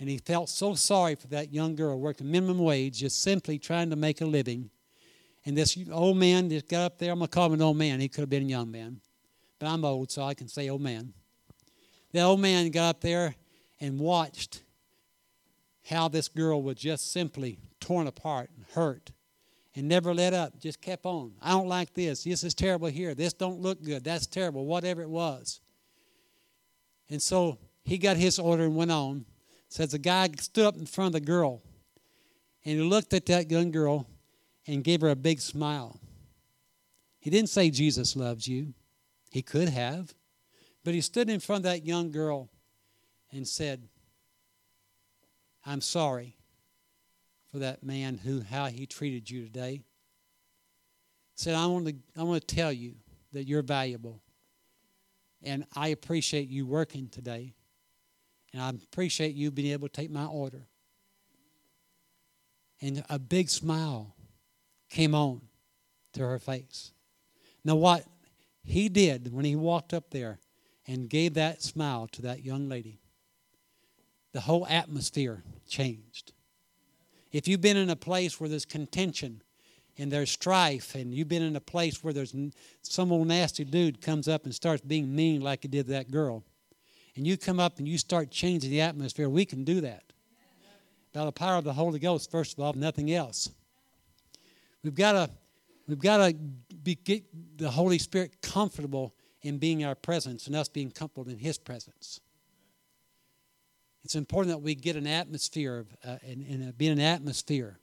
and 0.00 0.08
he 0.08 0.18
felt 0.18 0.48
so 0.48 0.74
sorry 0.74 1.14
for 1.14 1.28
that 1.28 1.52
young 1.52 1.76
girl 1.76 1.98
working 1.98 2.30
minimum 2.30 2.58
wage, 2.58 2.98
just 2.98 3.22
simply 3.22 3.58
trying 3.58 3.90
to 3.90 3.96
make 3.96 4.20
a 4.20 4.26
living. 4.26 4.70
And 5.44 5.56
this 5.56 5.78
old 5.92 6.16
man 6.16 6.50
just 6.50 6.68
got 6.68 6.82
up 6.82 6.98
there. 6.98 7.12
I'm 7.12 7.18
going 7.18 7.28
to 7.28 7.34
call 7.34 7.46
him 7.46 7.54
an 7.54 7.62
old 7.62 7.76
man. 7.76 8.00
He 8.00 8.08
could 8.08 8.22
have 8.22 8.30
been 8.30 8.44
a 8.44 8.46
young 8.46 8.70
man. 8.70 9.00
But 9.58 9.68
I'm 9.68 9.84
old, 9.84 10.10
so 10.10 10.22
I 10.22 10.34
can 10.34 10.46
say 10.48 10.68
old 10.68 10.80
man. 10.80 11.14
The 12.12 12.22
old 12.22 12.40
man 12.40 12.70
got 12.70 12.88
up 12.90 13.00
there 13.00 13.34
and 13.80 13.98
watched 13.98 14.62
how 15.88 16.08
this 16.08 16.28
girl 16.28 16.62
was 16.62 16.76
just 16.76 17.12
simply 17.12 17.58
torn 17.80 18.06
apart 18.06 18.50
and 18.56 18.64
hurt 18.74 19.10
and 19.74 19.88
never 19.88 20.12
let 20.14 20.34
up 20.34 20.58
just 20.58 20.80
kept 20.80 21.06
on. 21.06 21.32
I 21.40 21.50
don't 21.50 21.68
like 21.68 21.94
this. 21.94 22.24
This 22.24 22.44
is 22.44 22.54
terrible 22.54 22.88
here. 22.88 23.14
This 23.14 23.32
don't 23.32 23.60
look 23.60 23.82
good. 23.82 24.04
That's 24.04 24.26
terrible. 24.26 24.66
Whatever 24.66 25.02
it 25.02 25.10
was. 25.10 25.60
And 27.10 27.22
so 27.22 27.58
he 27.84 27.96
got 27.98 28.16
his 28.16 28.38
order 28.38 28.64
and 28.64 28.76
went 28.76 28.90
on. 28.90 29.24
Says 29.68 29.90
the 29.90 29.98
guy 29.98 30.28
stood 30.38 30.66
up 30.66 30.76
in 30.76 30.86
front 30.86 31.08
of 31.08 31.12
the 31.20 31.26
girl 31.26 31.62
and 32.64 32.78
he 32.78 32.82
looked 32.82 33.14
at 33.14 33.26
that 33.26 33.50
young 33.50 33.70
girl 33.70 34.06
and 34.66 34.84
gave 34.84 35.00
her 35.00 35.10
a 35.10 35.16
big 35.16 35.40
smile. 35.40 36.00
He 37.18 37.30
didn't 37.30 37.50
say 37.50 37.70
Jesus 37.70 38.16
loves 38.16 38.48
you. 38.48 38.74
He 39.30 39.42
could 39.42 39.68
have. 39.68 40.14
But 40.84 40.94
he 40.94 41.00
stood 41.00 41.28
in 41.28 41.40
front 41.40 41.60
of 41.60 41.70
that 41.70 41.84
young 41.84 42.10
girl 42.10 42.48
and 43.32 43.46
said, 43.46 43.88
I'm 45.64 45.80
sorry 45.80 46.36
for 47.50 47.58
that 47.58 47.82
man 47.82 48.18
who 48.18 48.40
how 48.40 48.66
he 48.66 48.86
treated 48.86 49.28
you 49.30 49.44
today. 49.44 49.82
Said, 51.34 51.54
I 51.54 51.66
want 51.66 51.86
to 51.86 51.94
I 52.16 52.22
want 52.22 52.46
to 52.46 52.54
tell 52.54 52.72
you 52.72 52.94
that 53.32 53.44
you're 53.44 53.62
valuable. 53.62 54.20
And 55.42 55.64
I 55.76 55.88
appreciate 55.88 56.48
you 56.48 56.66
working 56.66 57.08
today. 57.08 57.54
And 58.52 58.62
I 58.62 58.70
appreciate 58.70 59.34
you 59.34 59.50
being 59.50 59.72
able 59.72 59.88
to 59.88 59.92
take 59.92 60.10
my 60.10 60.24
order. 60.24 60.66
And 62.80 63.04
a 63.08 63.18
big 63.18 63.50
smile 63.50 64.14
came 64.88 65.14
on 65.14 65.42
to 66.14 66.22
her 66.22 66.38
face. 66.38 66.92
Now, 67.64 67.76
what 67.76 68.04
he 68.64 68.88
did 68.88 69.32
when 69.32 69.44
he 69.44 69.56
walked 69.56 69.92
up 69.92 70.10
there 70.10 70.38
and 70.88 71.10
gave 71.10 71.34
that 71.34 71.62
smile 71.62 72.08
to 72.08 72.22
that 72.22 72.42
young 72.42 72.68
lady, 72.68 72.98
the 74.32 74.40
whole 74.40 74.66
atmosphere 74.66 75.44
changed. 75.68 76.32
If 77.30 77.46
you've 77.46 77.60
been 77.60 77.76
in 77.76 77.90
a 77.90 77.96
place 77.96 78.40
where 78.40 78.48
there's 78.48 78.64
contention 78.64 79.42
and 79.98 80.10
there's 80.10 80.30
strife, 80.30 80.94
and 80.94 81.12
you've 81.12 81.28
been 81.28 81.42
in 81.42 81.56
a 81.56 81.60
place 81.60 82.02
where 82.02 82.14
there's 82.14 82.34
some 82.82 83.12
old 83.12 83.26
nasty 83.26 83.64
dude 83.64 84.00
comes 84.00 84.28
up 84.28 84.44
and 84.44 84.54
starts 84.54 84.80
being 84.80 85.14
mean 85.14 85.42
like 85.42 85.62
he 85.62 85.68
did 85.68 85.88
that 85.88 86.10
girl, 86.10 86.42
and 87.16 87.26
you 87.26 87.36
come 87.36 87.60
up 87.60 87.78
and 87.78 87.86
you 87.86 87.98
start 87.98 88.30
changing 88.30 88.70
the 88.70 88.80
atmosphere, 88.80 89.28
we 89.28 89.44
can 89.44 89.64
do 89.64 89.80
that. 89.82 90.04
By 91.12 91.24
the 91.24 91.32
power 91.32 91.56
of 91.56 91.64
the 91.64 91.72
Holy 91.72 91.98
Ghost, 91.98 92.30
first 92.30 92.54
of 92.54 92.60
all, 92.60 92.72
nothing 92.74 93.12
else. 93.12 93.50
We've 94.84 94.94
got 94.94 95.12
to 95.12 95.30
we've 95.88 95.98
got 95.98 96.18
to 96.18 96.32
get 96.94 97.24
the 97.58 97.70
Holy 97.70 97.98
Spirit 97.98 98.40
comfortable 98.40 99.14
in 99.42 99.58
being 99.58 99.84
our 99.84 99.94
presence 99.94 100.46
and 100.46 100.56
us 100.56 100.68
being 100.68 100.90
comfortable 100.90 101.30
in 101.30 101.38
His 101.38 101.58
presence. 101.58 102.20
It's 104.04 104.14
important 104.14 104.54
that 104.54 104.62
we 104.62 104.74
get 104.74 104.96
an 104.96 105.06
atmosphere 105.06 105.78
of, 105.78 105.88
uh, 106.04 106.16
and, 106.26 106.44
and 106.46 106.78
be 106.78 106.88
an 106.88 107.00
atmosphere. 107.00 107.78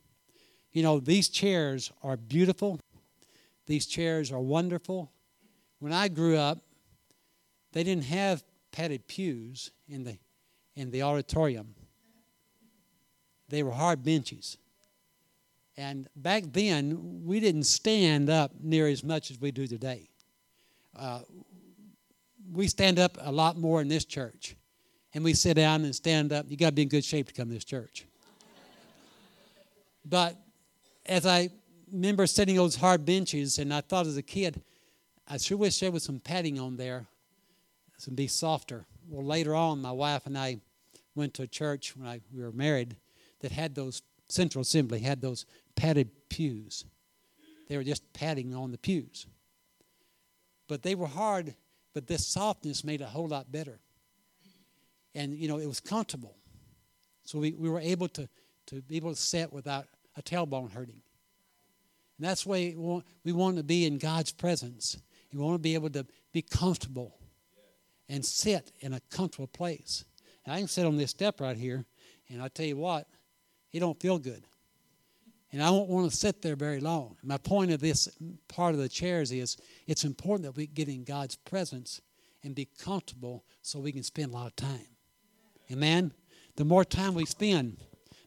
You 0.72 0.84
know, 0.84 1.00
these 1.00 1.30
chairs 1.30 1.92
are 2.04 2.18
beautiful. 2.18 2.80
These 3.68 3.86
chairs 3.86 4.32
are 4.32 4.40
wonderful. 4.40 5.12
When 5.80 5.94
I 5.94 6.08
grew 6.08 6.38
up, 6.38 6.60
they 7.74 7.84
didn't 7.84 8.06
have 8.06 8.44
padded 8.72 9.08
pews 9.08 9.72
in 9.88 10.04
the 10.04 10.18
in 10.76 10.92
the 10.92 11.02
auditorium. 11.04 11.74
They 13.48 13.64
were 13.64 13.72
hard 13.72 14.04
benches. 14.04 14.58
And 15.78 16.08
back 16.16 16.44
then, 16.52 17.24
we 17.26 17.40
didn't 17.40 17.64
stand 17.64 18.30
up 18.30 18.52
near 18.62 18.88
as 18.88 19.04
much 19.04 19.30
as 19.30 19.40
we 19.40 19.52
do 19.52 19.68
today. 19.68 20.10
Uh, 20.96 21.20
we 22.52 22.68
stand 22.68 23.00
up 23.00 23.18
a 23.22 23.32
lot 23.32 23.58
more 23.58 23.82
in 23.82 23.88
this 23.88 24.06
church. 24.06 24.56
And 25.14 25.24
we 25.24 25.34
sit 25.34 25.56
down 25.56 25.86
and 25.86 25.96
stand 25.96 26.34
up. 26.34 26.46
You 26.50 26.58
got 26.58 26.68
to 26.68 26.72
be 26.74 26.84
in 26.84 26.90
good 26.90 27.06
shape 27.06 27.28
to 27.28 27.34
come 27.34 27.48
to 27.48 27.54
this 27.54 27.64
church. 27.64 28.06
but 30.06 30.36
as 31.06 31.26
I 31.26 31.50
remember 31.92 32.28
sitting 32.28 32.60
on 32.60 32.66
those 32.66 32.76
hard 32.76 33.06
benches, 33.06 33.58
and 33.58 33.74
I 33.74 33.82
thought 33.82 34.08
as 34.08 34.18
a 34.18 34.22
kid, 34.22 34.62
I 35.28 35.38
sure 35.38 35.58
wish 35.58 35.80
there 35.80 35.92
was 35.92 36.04
some 36.04 36.20
padding 36.20 36.60
on 36.60 36.76
there 36.76 37.08
to 38.04 38.12
be 38.12 38.28
softer. 38.28 38.86
Well, 39.10 39.26
later 39.26 39.56
on, 39.56 39.82
my 39.82 39.92
wife 39.92 40.26
and 40.26 40.38
I 40.38 40.60
went 41.16 41.34
to 41.36 41.44
a 41.44 41.48
church 41.48 41.96
when 41.96 42.08
I, 42.08 42.20
we 42.34 42.44
were 42.44 42.52
married 42.52 42.98
that 43.40 43.52
had 43.52 43.74
those 43.74 44.02
Central 44.28 44.64
Assembly 44.64 45.00
had 45.00 45.22
those 45.22 45.46
padded 45.76 46.10
pews. 46.30 46.86
They 47.70 47.78
were 47.78 47.84
just 47.84 48.12
padding 48.14 48.54
on 48.54 48.72
the 48.72 48.78
pews. 48.78 49.28
But 50.68 50.84
they 50.84 50.96
were 50.96 51.08
hard, 51.08 51.56
but 51.94 52.08
this 52.08 52.26
softness 52.26 52.84
made 52.84 53.02
it 53.02 53.06
a 53.06 53.08
whole 53.08 53.28
lot 53.28 53.52
better. 53.52 53.80
And, 55.14 55.34
you 55.34 55.48
know, 55.48 55.58
it 55.58 55.68
was 55.68 55.80
comfortable. 55.80 56.36
So 57.24 57.40
we, 57.40 57.54
we 57.54 57.70
were 57.70 57.80
able 57.80 58.08
to, 58.10 58.28
to 58.68 58.82
be 58.82 58.98
able 58.98 59.12
to 59.12 59.20
sit 59.20 59.54
without 59.54 59.86
a 60.18 60.22
tailbone 60.22 60.72
hurting. 60.72 61.02
And 62.18 62.28
that's 62.28 62.46
way 62.46 62.74
we 62.76 62.82
want, 62.82 63.06
we 63.24 63.32
want 63.32 63.58
to 63.58 63.64
be 63.64 63.86
in 63.86 63.98
God's 63.98 64.32
presence. 64.32 64.98
We 65.34 65.40
want 65.40 65.56
to 65.56 65.60
be 65.60 65.74
able 65.74 65.90
to 65.92 66.06
be 66.32 66.42
comfortable 66.42 67.18
and 68.08 68.24
sit 68.24 68.72
in 68.80 68.94
a 68.94 69.00
comfortable 69.10 69.48
place. 69.48 70.06
I 70.48 70.60
can 70.60 70.68
sit 70.68 70.86
on 70.86 70.98
this 70.98 71.10
step 71.10 71.42
right 71.42 71.58
here, 71.58 71.86
and 72.30 72.42
I 72.42 72.50
tell 72.50 72.68
you 72.68 72.78
what, 72.78 73.08
it 73.72 73.80
don't 73.80 74.00
feel 74.00 74.20
good 74.20 74.44
and 75.56 75.64
I 75.64 75.68
don't 75.68 75.88
want 75.88 76.12
to 76.12 76.18
sit 76.18 76.42
there 76.42 76.58
very 76.58 76.82
long. 76.82 77.16
My 77.24 77.38
point 77.38 77.72
of 77.72 77.80
this 77.80 78.10
part 78.50 78.74
of 78.74 78.82
the 78.82 78.90
chairs 78.90 79.32
is 79.32 79.56
it's 79.88 80.04
important 80.04 80.44
that 80.44 80.58
we 80.58 80.68
get 80.68 80.90
in 80.90 81.06
God's 81.06 81.38
presence 81.38 82.02
and 82.44 82.54
be 82.54 82.68
comfortable 82.84 83.46
so 83.62 83.80
we 83.80 83.94
can 83.94 84.04
spend 84.04 84.34
a 84.34 84.36
lot 84.36 84.48
of 84.48 84.56
time. 84.58 84.86
Amen? 85.72 86.12
The 86.58 86.66
more 86.66 86.84
time 86.84 87.14
we 87.14 87.26
spend, 87.26 87.78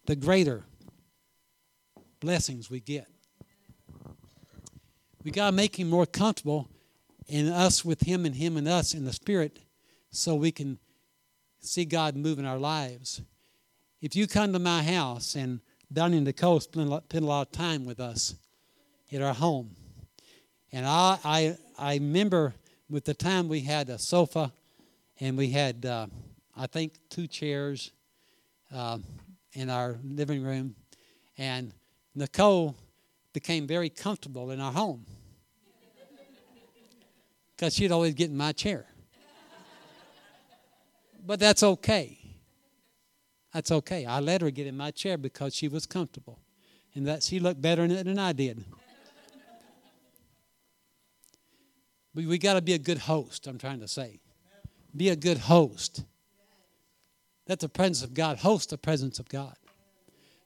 the 0.06 0.16
greater 0.16 0.64
blessings 2.18 2.70
we 2.70 2.80
get. 2.80 3.06
We 5.22 5.30
got 5.30 5.50
to 5.50 5.52
make 5.54 5.78
Him 5.78 5.90
more 5.90 6.06
comfortable 6.06 6.70
in 7.26 7.48
us 7.48 7.84
with 7.84 8.00
Him 8.00 8.24
and 8.24 8.36
Him 8.36 8.56
and 8.56 8.66
us 8.66 8.94
in 8.94 9.04
the 9.04 9.12
Spirit 9.12 9.58
so 10.10 10.34
we 10.34 10.50
can 10.50 10.78
see 11.60 11.84
God 11.84 12.16
move 12.16 12.38
in 12.38 12.46
our 12.46 12.58
lives. 12.58 13.20
If 14.00 14.16
you 14.16 14.26
come 14.26 14.54
to 14.54 14.58
my 14.58 14.82
house 14.82 15.34
and 15.34 15.60
down 15.92 16.12
in 16.14 16.24
the 16.24 16.32
coast 16.32 16.70
spent 16.72 16.88
a 16.88 17.20
lot 17.20 17.46
of 17.46 17.52
time 17.52 17.84
with 17.84 18.00
us 18.00 18.34
at 19.12 19.22
our 19.22 19.34
home. 19.34 19.70
And 20.72 20.86
I, 20.86 21.18
I, 21.24 21.56
I 21.78 21.94
remember 21.94 22.54
with 22.90 23.04
the 23.04 23.14
time 23.14 23.48
we 23.48 23.60
had 23.60 23.88
a 23.88 23.98
sofa 23.98 24.52
and 25.20 25.36
we 25.36 25.50
had, 25.50 25.86
uh, 25.86 26.06
I 26.56 26.66
think, 26.66 26.94
two 27.08 27.26
chairs 27.26 27.90
uh, 28.74 28.98
in 29.52 29.70
our 29.70 29.96
living 30.04 30.42
room. 30.42 30.74
And 31.38 31.72
Nicole 32.14 32.76
became 33.32 33.66
very 33.66 33.88
comfortable 33.88 34.50
in 34.50 34.60
our 34.60 34.72
home 34.72 35.06
because 37.56 37.74
she'd 37.74 37.92
always 37.92 38.14
get 38.14 38.30
in 38.30 38.36
my 38.36 38.52
chair. 38.52 38.86
But 41.26 41.40
that's 41.40 41.62
okay. 41.62 42.17
That's 43.52 43.70
okay. 43.70 44.04
I 44.04 44.20
let 44.20 44.42
her 44.42 44.50
get 44.50 44.66
in 44.66 44.76
my 44.76 44.90
chair 44.90 45.16
because 45.16 45.54
she 45.54 45.68
was 45.68 45.86
comfortable. 45.86 46.38
And 46.94 47.06
that 47.06 47.22
she 47.22 47.40
looked 47.40 47.62
better 47.62 47.84
in 47.84 47.90
it 47.90 48.04
than 48.04 48.18
I 48.18 48.32
did. 48.32 48.64
But 52.14 52.24
we 52.24 52.38
got 52.38 52.54
to 52.54 52.62
be 52.62 52.74
a 52.74 52.78
good 52.78 52.98
host, 52.98 53.46
I'm 53.46 53.58
trying 53.58 53.80
to 53.80 53.88
say. 53.88 54.20
Be 54.96 55.10
a 55.10 55.16
good 55.16 55.38
host. 55.38 56.04
That's 57.46 57.62
the 57.62 57.68
presence 57.68 58.02
of 58.02 58.14
God. 58.14 58.38
Host 58.38 58.70
the 58.70 58.78
presence 58.78 59.18
of 59.18 59.28
God. 59.28 59.54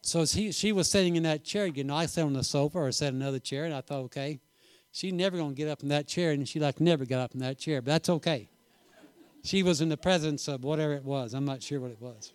So 0.02 0.26
she, 0.26 0.52
she 0.52 0.72
was 0.72 0.90
sitting 0.90 1.16
in 1.16 1.22
that 1.22 1.44
chair, 1.44 1.66
you 1.66 1.84
know, 1.84 1.94
I 1.94 2.06
sat 2.06 2.24
on 2.24 2.32
the 2.32 2.42
sofa 2.42 2.78
or 2.78 2.92
sat 2.92 3.10
in 3.10 3.22
another 3.22 3.38
chair, 3.38 3.64
and 3.64 3.72
I 3.72 3.80
thought, 3.80 4.00
okay, 4.04 4.40
she's 4.90 5.12
never 5.12 5.36
going 5.36 5.50
to 5.50 5.56
get 5.56 5.68
up 5.68 5.82
in 5.82 5.88
that 5.90 6.08
chair, 6.08 6.32
and 6.32 6.46
she 6.46 6.58
like 6.58 6.80
never 6.80 7.04
got 7.04 7.20
up 7.20 7.34
in 7.34 7.40
that 7.40 7.56
chair, 7.56 7.80
but 7.80 7.92
that's 7.92 8.08
okay. 8.08 8.48
She 9.44 9.62
was 9.62 9.80
in 9.80 9.88
the 9.88 9.96
presence 9.96 10.48
of 10.48 10.64
whatever 10.64 10.92
it 10.92 11.04
was. 11.04 11.34
I'm 11.34 11.44
not 11.44 11.62
sure 11.62 11.80
what 11.80 11.92
it 11.92 12.00
was 12.00 12.32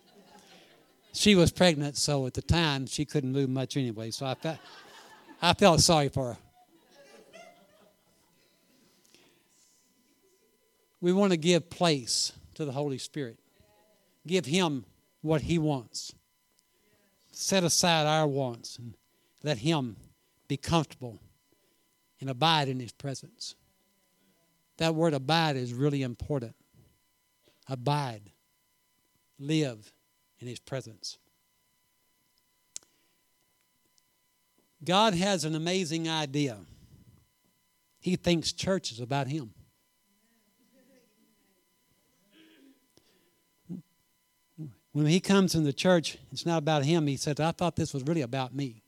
she 1.18 1.34
was 1.34 1.50
pregnant, 1.50 1.96
so 1.96 2.26
at 2.26 2.34
the 2.34 2.42
time 2.42 2.86
she 2.86 3.04
couldn't 3.04 3.32
move 3.32 3.50
much 3.50 3.76
anyway. 3.76 4.12
So 4.12 4.24
I 4.24 4.34
felt, 4.34 4.58
I 5.42 5.52
felt 5.52 5.80
sorry 5.80 6.08
for 6.10 6.34
her. 6.34 6.36
We 11.00 11.12
want 11.12 11.32
to 11.32 11.36
give 11.36 11.70
place 11.70 12.32
to 12.54 12.64
the 12.64 12.70
Holy 12.70 12.98
Spirit. 12.98 13.40
Give 14.28 14.46
Him 14.46 14.84
what 15.20 15.42
He 15.42 15.58
wants. 15.58 16.14
Set 17.32 17.64
aside 17.64 18.06
our 18.06 18.28
wants 18.28 18.78
and 18.78 18.94
let 19.42 19.58
Him 19.58 19.96
be 20.46 20.56
comfortable 20.56 21.18
and 22.20 22.30
abide 22.30 22.68
in 22.68 22.78
His 22.78 22.92
presence. 22.92 23.56
That 24.76 24.94
word 24.94 25.14
abide 25.14 25.56
is 25.56 25.74
really 25.74 26.02
important. 26.02 26.54
Abide. 27.66 28.22
Live 29.40 29.92
in 30.40 30.46
His 30.46 30.58
presence. 30.58 31.18
God 34.84 35.14
has 35.14 35.44
an 35.44 35.54
amazing 35.54 36.08
idea. 36.08 36.58
He 38.00 38.16
thinks 38.16 38.52
church 38.52 38.92
is 38.92 39.00
about 39.00 39.26
Him. 39.26 39.50
When 44.92 45.06
He 45.06 45.20
comes 45.20 45.54
in 45.54 45.64
the 45.64 45.72
church, 45.72 46.16
it's 46.32 46.46
not 46.46 46.58
about 46.58 46.84
Him. 46.84 47.06
He 47.06 47.16
says, 47.16 47.40
I 47.40 47.52
thought 47.52 47.76
this 47.76 47.92
was 47.92 48.04
really 48.04 48.22
about 48.22 48.54
me. 48.54 48.82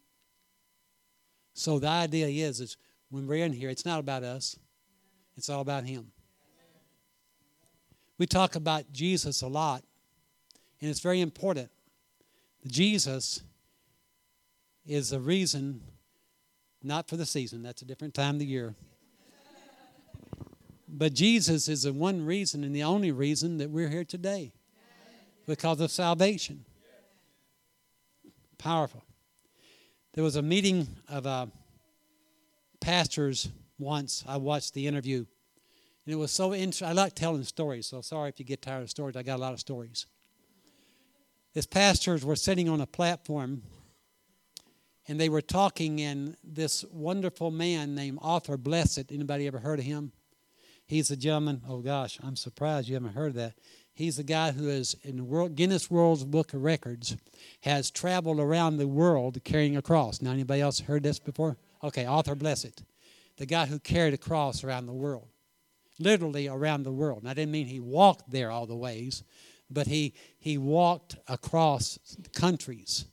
So 1.55 1.79
the 1.79 1.89
idea 1.89 2.27
is, 2.27 2.61
is 2.61 2.77
when 3.11 3.27
we're 3.27 3.45
in 3.45 3.53
here, 3.53 3.69
it's 3.69 3.85
not 3.85 4.01
about 4.01 4.23
us, 4.23 4.57
it's 5.37 5.49
all 5.49 5.61
about 5.61 5.85
Him. 5.85 6.13
We 8.19 8.27
talk 8.27 8.55
about 8.55 8.93
Jesus 8.93 9.43
a 9.43 9.49
lot, 9.49 9.83
and 10.81 10.91
it's 10.91 11.01
very 11.01 11.21
important. 11.21 11.71
Jesus 12.67 13.43
is 14.87 15.11
the 15.11 15.21
reason, 15.21 15.83
not 16.83 17.09
for 17.09 17.17
the 17.17 17.27
season, 17.27 17.63
that's 17.63 17.83
a 17.83 17.85
different 17.85 18.15
time 18.15 18.37
of 18.37 18.39
the 18.41 18.47
year. 18.47 18.75
But 20.89 21.15
Jesus 21.15 21.69
is 21.69 21.85
the 21.85 21.93
one 21.93 22.27
reason 22.27 22.65
and 22.65 22.75
the 22.75 22.83
only 22.83 23.13
reason 23.13 23.59
that 23.59 23.71
we're 23.71 23.89
here 23.89 24.05
today 24.05 24.53
because 25.47 25.81
of 25.81 25.91
salvation. 25.91 26.65
Powerful. 28.59 29.05
There 30.15 30.25
was 30.25 30.37
a 30.37 30.43
meeting 30.43 30.89
of 31.09 31.27
uh, 31.27 31.47
pastors 32.81 33.49
once. 33.79 34.25
I 34.27 34.37
watched 34.37 34.75
the 34.75 34.87
interview. 34.87 35.25
And 36.05 36.13
it 36.13 36.17
was 36.17 36.33
so 36.33 36.53
interesting. 36.53 36.89
I 36.89 36.93
like 36.93 37.15
telling 37.15 37.45
stories, 37.45 37.87
so 37.87 38.01
sorry 38.01 38.31
if 38.31 38.41
you 38.41 38.45
get 38.45 38.61
tired 38.61 38.83
of 38.83 38.91
stories. 38.91 39.15
I 39.17 39.23
got 39.23 39.37
a 39.37 39.43
lot 39.43 39.53
of 39.53 39.61
stories. 39.61 40.07
These 41.55 41.67
pastors 41.67 42.25
were 42.25 42.37
sitting 42.37 42.69
on 42.69 42.81
a 42.81 42.87
platform 42.87 43.63
and 45.09 45.19
they 45.19 45.29
were 45.29 45.43
talking 45.43 46.01
and 46.01 46.37
this 46.45 46.85
wonderful 46.93 47.51
man 47.51 47.95
named 47.95 48.19
Arthur 48.23 48.57
Blessitt 48.57 49.13
anybody 49.13 49.47
ever 49.47 49.59
heard 49.59 49.81
of 49.81 49.85
him 49.85 50.13
he's 50.87 51.11
a 51.11 51.17
gentleman 51.17 51.63
oh 51.69 51.79
gosh 51.79 52.19
i'm 52.23 52.37
surprised 52.37 52.89
you 52.89 52.95
haven't 52.95 53.15
heard 53.15 53.31
of 53.31 53.35
that 53.35 53.55
He's 54.01 54.17
the 54.17 54.23
guy 54.23 54.53
who 54.53 54.67
is 54.71 54.97
in 55.03 55.19
the 55.19 55.25
world, 55.25 55.57
Guinness 55.57 55.91
World's 55.91 56.25
Book 56.25 56.55
of 56.55 56.63
Records, 56.63 57.19
has 57.61 57.91
traveled 57.91 58.41
around 58.41 58.79
the 58.79 58.89
world 58.89 59.45
carrying 59.45 59.77
a 59.77 59.83
cross. 59.83 60.23
Now, 60.23 60.31
anybody 60.31 60.63
else 60.63 60.81
heard 60.81 61.03
this 61.03 61.19
before? 61.19 61.59
Okay, 61.85 62.07
Arthur 62.07 62.35
Blessitt, 62.35 62.83
the 63.37 63.45
guy 63.45 63.67
who 63.67 63.79
carried 63.79 64.15
a 64.15 64.17
cross 64.17 64.65
around 64.65 64.87
the 64.87 64.95
world, 64.95 65.29
literally 65.99 66.49
around 66.49 66.85
the 66.85 66.93
world. 66.93 67.21
And 67.21 67.29
I 67.29 67.35
didn't 67.35 67.53
mean 67.53 67.67
he 67.67 67.79
walked 67.79 68.31
there 68.31 68.51
all 68.51 68.67
the 68.67 68.75
ways, 68.75 69.23
but 69.71 69.87
he 69.87 70.15
he 70.39 70.59
walked 70.59 71.17
across 71.29 71.99
countries, 72.35 73.07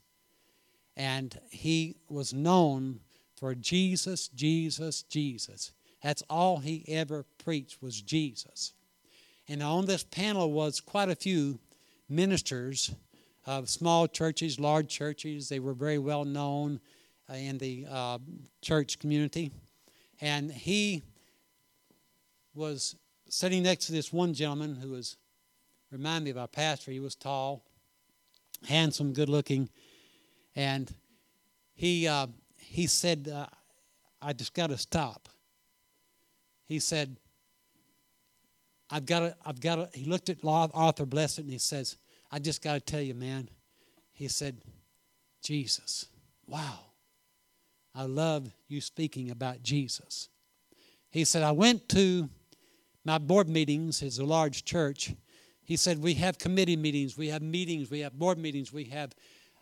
and 0.96 1.40
he 1.50 1.98
was 2.10 2.34
known 2.34 3.02
for 3.36 3.54
Jesus, 3.54 4.28
Jesus, 4.30 5.04
Jesus. 5.04 5.72
That's 6.02 6.24
all 6.30 6.58
he 6.58 6.84
ever 6.88 7.26
preached 7.38 7.82
was 7.82 8.02
Jesus. 8.02 8.74
And 9.48 9.64
on 9.64 9.86
this 9.86 10.04
panel 10.04 10.52
was 10.52 10.80
quite 10.80 11.10
a 11.10 11.16
few 11.16 11.60
ministers 12.10 12.94
of 13.46 13.70
small 13.70 14.08
churches, 14.08 14.60
large 14.60 14.90
churches. 14.90 15.50
They 15.50 15.60
were 15.60 15.74
very 15.74 15.98
well 15.98 16.26
known 16.26 16.80
uh, 17.30 17.36
in 17.36 17.58
the 17.58 17.86
uh, 17.90 18.20
church 18.62 19.00
community. 19.00 19.52
And 20.20 20.52
he 20.52 21.04
was 22.54 22.96
sitting 23.30 23.64
next 23.64 23.86
to 23.86 23.92
this 23.92 24.12
one 24.12 24.34
gentleman 24.34 24.76
who 24.76 24.92
was, 24.92 25.18
remind 25.92 26.26
me 26.26 26.32
of 26.32 26.38
our 26.38 26.48
pastor. 26.48 26.92
He 26.92 27.00
was 27.00 27.16
tall, 27.16 27.64
handsome, 28.68 29.14
good 29.14 29.30
looking. 29.30 29.70
And 30.56 30.92
he, 31.74 32.08
uh, 32.08 32.28
he 32.58 32.88
said, 32.88 33.32
uh, 33.34 33.48
I 34.22 34.34
just 34.34 34.54
got 34.54 34.68
to 34.68 34.78
stop. 34.78 35.30
He 36.66 36.80
said, 36.80 37.18
I've 38.90 39.06
got 39.06 39.20
to, 39.20 39.36
I've 39.46 39.60
got 39.60 39.76
to, 39.76 39.98
he 39.98 40.06
looked 40.06 40.30
at 40.30 40.38
Arthur 40.44 41.06
Blessitt 41.06 41.40
and 41.40 41.52
he 41.52 41.58
says, 41.58 41.98
I 42.32 42.40
just 42.40 42.62
got 42.62 42.74
to 42.74 42.80
tell 42.80 43.02
you, 43.02 43.14
man. 43.14 43.50
He 44.14 44.28
said, 44.28 44.58
Jesus. 45.44 46.08
Wow. 46.48 46.80
I 47.94 48.04
love 48.04 48.50
you 48.68 48.82
speaking 48.82 49.32
about 49.32 49.64
Jesus. 49.64 50.30
He 51.10 51.24
said, 51.24 51.44
I 51.44 51.52
went 51.52 51.88
to 51.90 52.30
my 53.06 53.18
board 53.18 53.48
meetings, 53.48 54.02
it's 54.02 54.20
a 54.20 54.26
large 54.26 54.66
church. 54.66 55.14
He 55.68 55.76
said, 55.76 56.02
We 56.02 56.16
have 56.16 56.40
committee 56.40 56.78
meetings, 56.78 57.18
we 57.18 57.28
have 57.28 57.44
meetings, 57.44 57.92
we 57.92 58.00
have 58.00 58.18
board 58.18 58.40
meetings, 58.40 58.74
we 58.74 58.86
have 58.86 59.14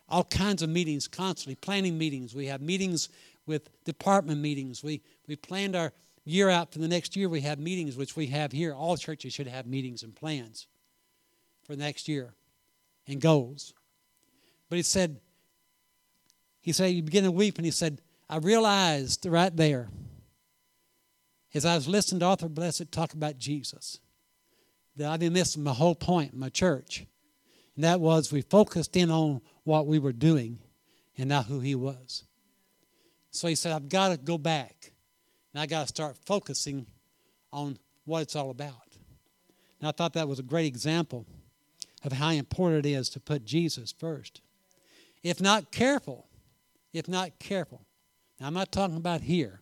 all 0.08 0.24
kinds 0.24 0.62
of 0.62 0.70
meetings 0.70 1.08
constantly, 1.08 1.56
planning 1.56 1.98
meetings. 1.98 2.34
We 2.34 2.46
have 2.46 2.60
meetings 2.60 3.08
with 3.44 3.68
department 3.84 4.40
meetings. 4.40 4.82
We, 4.82 5.02
we 5.26 5.36
planned 5.36 5.74
our 5.74 5.92
year 6.24 6.48
out 6.48 6.72
for 6.72 6.78
the 6.78 6.88
next 6.88 7.16
year. 7.16 7.28
We 7.28 7.40
have 7.40 7.58
meetings, 7.58 7.96
which 7.96 8.16
we 8.16 8.28
have 8.28 8.52
here. 8.52 8.72
All 8.72 8.96
churches 8.96 9.32
should 9.32 9.48
have 9.48 9.66
meetings 9.66 10.02
and 10.02 10.14
plans 10.14 10.68
for 11.64 11.74
next 11.74 12.06
year 12.06 12.34
and 13.08 13.20
goals. 13.20 13.74
But 14.68 14.76
he 14.76 14.82
said, 14.82 15.18
he 16.60 16.72
said, 16.72 16.90
he 16.90 17.00
began 17.00 17.24
to 17.24 17.32
weep 17.32 17.56
and 17.56 17.64
he 17.64 17.72
said, 17.72 18.00
I 18.28 18.38
realized 18.38 19.26
right 19.26 19.56
there, 19.56 19.88
as 21.52 21.64
I 21.64 21.74
was 21.74 21.88
listening 21.88 22.20
to 22.20 22.26
Arthur 22.26 22.48
Blessitt 22.48 22.90
talk 22.90 23.12
about 23.12 23.38
Jesus, 23.38 23.98
that 24.96 25.10
I've 25.10 25.20
been 25.20 25.32
missing 25.32 25.62
my 25.62 25.72
whole 25.72 25.94
point 25.94 26.32
in 26.32 26.38
my 26.38 26.48
church. 26.48 27.06
And 27.74 27.84
that 27.84 28.00
was 28.00 28.32
we 28.32 28.42
focused 28.42 28.96
in 28.96 29.10
on 29.10 29.42
what 29.64 29.86
we 29.86 29.98
were 29.98 30.12
doing 30.12 30.58
and 31.18 31.28
not 31.28 31.46
who 31.46 31.60
he 31.60 31.74
was. 31.74 32.24
So 33.30 33.48
he 33.48 33.54
said, 33.54 33.72
I've 33.72 33.88
got 33.88 34.08
to 34.08 34.16
go 34.16 34.38
back 34.38 34.92
and 35.52 35.60
I 35.60 35.66
got 35.66 35.82
to 35.82 35.88
start 35.88 36.16
focusing 36.24 36.86
on 37.52 37.78
what 38.04 38.22
it's 38.22 38.36
all 38.36 38.50
about. 38.50 38.96
And 39.80 39.88
I 39.88 39.92
thought 39.92 40.14
that 40.14 40.28
was 40.28 40.38
a 40.38 40.42
great 40.42 40.66
example 40.66 41.26
of 42.02 42.12
how 42.12 42.30
important 42.30 42.86
it 42.86 42.90
is 42.90 43.10
to 43.10 43.20
put 43.20 43.44
Jesus 43.44 43.92
first. 43.92 44.40
If 45.22 45.40
not 45.40 45.72
careful, 45.72 46.26
if 46.92 47.08
not 47.08 47.38
careful, 47.38 47.84
now 48.40 48.46
I'm 48.46 48.54
not 48.54 48.72
talking 48.72 48.96
about 48.96 49.22
here, 49.22 49.60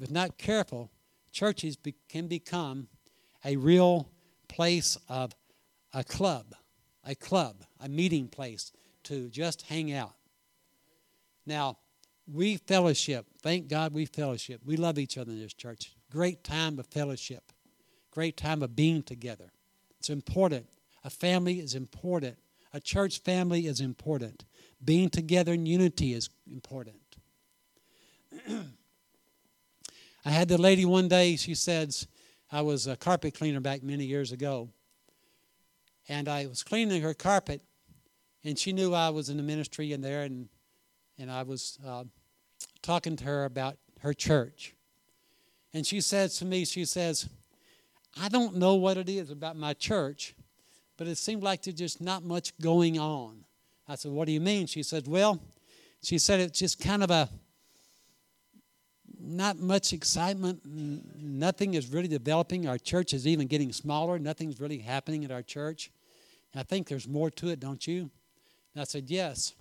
if 0.00 0.10
not 0.10 0.38
careful, 0.38 0.90
churches 1.32 1.76
be, 1.76 1.94
can 2.08 2.28
become 2.28 2.88
a 3.44 3.56
real 3.56 4.08
place 4.56 4.96
of 5.10 5.36
a 5.92 6.02
club, 6.02 6.54
a 7.04 7.14
club, 7.14 7.56
a 7.78 7.90
meeting 7.90 8.26
place 8.26 8.72
to 9.04 9.28
just 9.28 9.60
hang 9.60 9.92
out. 9.92 10.14
Now, 11.44 11.76
we 12.26 12.56
fellowship. 12.56 13.26
Thank 13.42 13.68
God 13.68 13.92
we 13.92 14.06
fellowship. 14.06 14.62
We 14.64 14.78
love 14.78 14.98
each 14.98 15.18
other 15.18 15.30
in 15.30 15.40
this 15.40 15.52
church. 15.52 15.92
Great 16.10 16.42
time 16.42 16.78
of 16.78 16.86
fellowship. 16.86 17.52
Great 18.10 18.38
time 18.38 18.62
of 18.62 18.74
being 18.74 19.02
together. 19.02 19.52
It's 19.98 20.08
important. 20.08 20.66
A 21.04 21.10
family 21.10 21.60
is 21.60 21.74
important. 21.74 22.38
A 22.72 22.80
church 22.80 23.18
family 23.20 23.66
is 23.66 23.82
important. 23.82 24.46
Being 24.82 25.10
together 25.10 25.52
in 25.52 25.66
unity 25.66 26.14
is 26.14 26.30
important. 26.50 26.96
I 30.24 30.30
had 30.30 30.48
the 30.48 30.56
lady 30.56 30.86
one 30.86 31.08
day, 31.08 31.36
she 31.36 31.54
says, 31.54 32.06
I 32.50 32.62
was 32.62 32.86
a 32.86 32.96
carpet 32.96 33.34
cleaner 33.34 33.60
back 33.60 33.82
many 33.82 34.04
years 34.04 34.32
ago. 34.32 34.70
And 36.08 36.28
I 36.28 36.46
was 36.46 36.62
cleaning 36.62 37.02
her 37.02 37.14
carpet, 37.14 37.62
and 38.44 38.56
she 38.56 38.72
knew 38.72 38.94
I 38.94 39.10
was 39.10 39.28
in 39.28 39.36
the 39.36 39.42
ministry 39.42 39.92
in 39.92 40.02
there, 40.02 40.22
and, 40.22 40.48
and 41.18 41.30
I 41.30 41.42
was 41.42 41.78
uh, 41.84 42.04
talking 42.80 43.16
to 43.16 43.24
her 43.24 43.44
about 43.44 43.76
her 44.00 44.14
church. 44.14 44.74
And 45.74 45.84
she 45.84 46.00
says 46.00 46.38
to 46.38 46.44
me, 46.44 46.64
she 46.64 46.84
says, 46.84 47.28
I 48.20 48.28
don't 48.28 48.56
know 48.56 48.76
what 48.76 48.96
it 48.96 49.08
is 49.08 49.30
about 49.30 49.56
my 49.56 49.74
church, 49.74 50.34
but 50.96 51.08
it 51.08 51.18
seemed 51.18 51.42
like 51.42 51.62
there's 51.62 51.76
just 51.76 52.00
not 52.00 52.22
much 52.22 52.56
going 52.60 52.98
on. 52.98 53.44
I 53.88 53.96
said, 53.96 54.12
What 54.12 54.26
do 54.26 54.32
you 54.32 54.40
mean? 54.40 54.66
She 54.66 54.82
said, 54.82 55.06
Well, 55.06 55.42
she 56.02 56.18
said 56.18 56.40
it's 56.40 56.58
just 56.58 56.80
kind 56.80 57.02
of 57.02 57.10
a 57.10 57.28
not 59.26 59.58
much 59.58 59.92
excitement. 59.92 60.60
Nothing 60.64 61.74
is 61.74 61.88
really 61.88 62.08
developing. 62.08 62.68
Our 62.68 62.78
church 62.78 63.12
is 63.12 63.26
even 63.26 63.46
getting 63.46 63.72
smaller. 63.72 64.18
Nothing's 64.18 64.60
really 64.60 64.78
happening 64.78 65.24
at 65.24 65.30
our 65.30 65.42
church. 65.42 65.90
And 66.52 66.60
I 66.60 66.62
think 66.62 66.88
there's 66.88 67.08
more 67.08 67.30
to 67.30 67.48
it, 67.48 67.60
don't 67.60 67.86
you? 67.86 68.10
And 68.74 68.80
I 68.80 68.84
said, 68.84 69.10
Yes. 69.10 69.54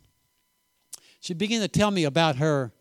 She 1.20 1.34
began 1.34 1.62
to 1.62 1.68
tell 1.68 1.90
me 1.90 2.04
about 2.04 2.36
her 2.36 2.72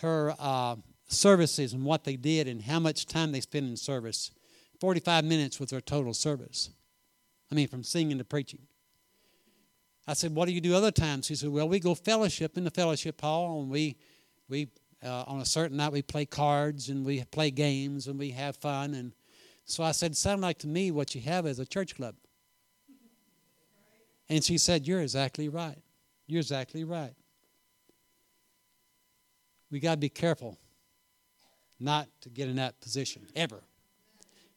her 0.00 0.34
uh, 0.38 0.76
services 1.08 1.72
and 1.72 1.84
what 1.84 2.04
they 2.04 2.16
did 2.16 2.48
and 2.48 2.62
how 2.62 2.78
much 2.78 3.06
time 3.06 3.32
they 3.32 3.40
spent 3.40 3.66
in 3.66 3.76
service. 3.76 4.30
45 4.80 5.24
minutes 5.24 5.60
was 5.60 5.70
their 5.70 5.80
total 5.80 6.14
service. 6.14 6.70
I 7.50 7.54
mean, 7.54 7.68
from 7.68 7.82
singing 7.82 8.18
to 8.18 8.24
preaching. 8.24 8.60
I 10.06 10.14
said, 10.14 10.34
What 10.34 10.46
do 10.46 10.52
you 10.52 10.60
do 10.60 10.74
other 10.74 10.90
times? 10.90 11.26
She 11.26 11.34
said, 11.34 11.50
Well, 11.50 11.68
we 11.68 11.80
go 11.80 11.94
fellowship 11.94 12.56
in 12.56 12.64
the 12.64 12.70
fellowship 12.70 13.20
hall 13.20 13.60
and 13.60 13.70
we, 13.70 13.96
we 14.48 14.68
uh, 15.02 15.24
on 15.26 15.40
a 15.40 15.44
certain 15.44 15.76
night 15.76 15.92
we 15.92 16.02
play 16.02 16.26
cards 16.26 16.88
and 16.88 17.04
we 17.04 17.22
play 17.24 17.50
games 17.50 18.06
and 18.06 18.18
we 18.18 18.30
have 18.30 18.56
fun. 18.56 18.94
And 18.94 19.12
so 19.64 19.82
I 19.82 19.92
said, 19.92 20.16
Sound 20.16 20.42
like 20.42 20.58
to 20.58 20.68
me 20.68 20.90
what 20.90 21.14
you 21.14 21.20
have 21.22 21.46
is 21.46 21.58
a 21.58 21.66
church 21.66 21.96
club. 21.96 22.14
And 24.28 24.44
she 24.44 24.58
said, 24.58 24.86
You're 24.86 25.00
exactly 25.00 25.48
right. 25.48 25.78
You're 26.26 26.40
exactly 26.40 26.84
right. 26.84 27.14
We 29.70 29.80
got 29.80 29.92
to 29.92 30.00
be 30.00 30.08
careful 30.08 30.58
not 31.78 32.08
to 32.22 32.28
get 32.28 32.48
in 32.48 32.56
that 32.56 32.80
position 32.80 33.26
ever. 33.34 33.60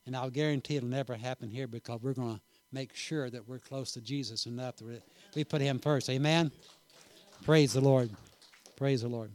And 0.06 0.15
I'll 0.15 0.29
guarantee 0.29 0.75
it'll 0.75 0.89
never 0.89 1.15
happen 1.15 1.49
here 1.49 1.67
because 1.67 2.01
we're 2.01 2.13
going 2.13 2.36
to 2.36 2.41
make 2.71 2.93
sure 2.93 3.29
that 3.29 3.47
we're 3.47 3.60
close 3.60 3.93
to 3.93 4.01
Jesus 4.01 4.45
enough 4.45 4.77
that 4.77 5.01
we 5.36 5.43
put 5.43 5.62
Him 5.62 5.79
first. 5.79 6.10
Amen? 6.10 6.51
Praise 7.45 7.73
the 7.73 7.82
Lord. 7.82 8.10
Praise 8.75 9.03
the 9.03 9.08
Lord. 9.08 9.32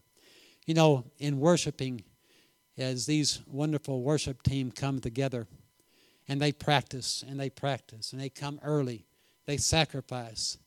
You 0.69 0.75
know, 0.75 1.07
in 1.19 1.41
worshiping, 1.41 2.05
as 2.77 3.07
these 3.07 3.41
wonderful 3.47 4.03
worship 4.03 4.43
team 4.43 4.71
come 4.71 5.01
together 5.01 5.47
and 6.29 6.39
they 6.39 6.53
practice 6.53 7.25
and 7.27 7.41
they 7.41 7.49
practice 7.49 8.13
and 8.13 8.21
they 8.21 8.29
come 8.29 8.61
early, 8.63 9.07
they 9.47 9.57
sacrifice. 9.57 10.59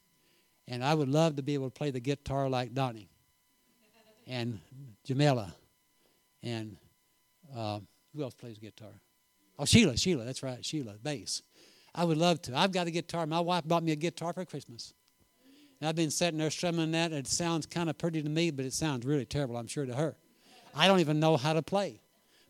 And 0.67 0.83
I 0.83 0.95
would 0.95 1.07
love 1.07 1.35
to 1.35 1.43
be 1.43 1.53
able 1.53 1.69
to 1.69 1.73
play 1.73 1.91
the 1.91 1.99
guitar 1.99 2.49
like 2.49 2.73
Donnie 2.73 3.09
and 4.25 4.59
Jamila 5.03 5.53
and 6.41 6.77
uh, 7.55 7.79
who 8.15 8.23
else 8.23 8.33
plays 8.33 8.57
guitar? 8.57 8.99
Oh, 9.59 9.65
Sheila, 9.65 9.95
Sheila, 9.97 10.23
that's 10.25 10.41
right, 10.41 10.65
Sheila, 10.65 10.95
bass. 11.03 11.43
I 11.93 12.05
would 12.05 12.17
love 12.17 12.41
to. 12.43 12.57
I've 12.57 12.71
got 12.71 12.87
a 12.87 12.91
guitar. 12.91 13.27
My 13.27 13.39
wife 13.39 13.67
bought 13.67 13.83
me 13.83 13.91
a 13.91 13.95
guitar 13.95 14.33
for 14.33 14.45
Christmas. 14.45 14.95
And 15.81 15.89
I've 15.89 15.95
been 15.95 16.11
sitting 16.11 16.37
there 16.37 16.51
strumming 16.51 16.91
that. 16.91 17.11
It 17.11 17.27
sounds 17.27 17.65
kind 17.65 17.89
of 17.89 17.97
pretty 17.97 18.21
to 18.21 18.29
me, 18.29 18.51
but 18.51 18.65
it 18.65 18.73
sounds 18.73 19.03
really 19.03 19.25
terrible, 19.25 19.57
I'm 19.57 19.67
sure, 19.67 19.85
to 19.85 19.95
her. 19.95 20.15
I 20.75 20.87
don't 20.87 20.99
even 20.99 21.19
know 21.19 21.35
how 21.37 21.53
to 21.53 21.63
play. 21.63 21.99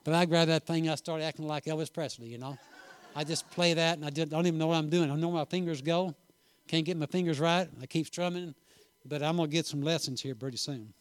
But 0.03 0.13
I 0.13 0.25
grab 0.25 0.49
that 0.49 0.67
thing, 0.67 0.89
I 0.89 0.95
start 0.95 1.21
acting 1.21 1.47
like 1.47 1.65
Elvis 1.65 1.91
Presley, 1.91 2.27
you 2.27 2.37
know. 2.37 2.57
I 3.15 3.23
just 3.23 3.49
play 3.51 3.73
that, 3.73 3.97
and 3.97 4.05
I 4.05 4.09
don't 4.09 4.47
even 4.47 4.57
know 4.57 4.67
what 4.67 4.75
I'm 4.75 4.89
doing. 4.89 5.05
I 5.05 5.07
don't 5.07 5.21
know 5.21 5.29
where 5.29 5.41
my 5.41 5.45
fingers 5.45 5.81
go. 5.81 6.13
Can't 6.67 6.85
get 6.85 6.97
my 6.97 7.05
fingers 7.05 7.39
right. 7.39 7.67
I 7.81 7.85
keep 7.85 8.07
strumming, 8.07 8.53
but 9.05 9.23
I'm 9.23 9.37
going 9.37 9.49
to 9.49 9.53
get 9.53 9.65
some 9.65 9.81
lessons 9.81 10.21
here 10.21 10.35
pretty 10.35 10.57
soon. 10.57 10.93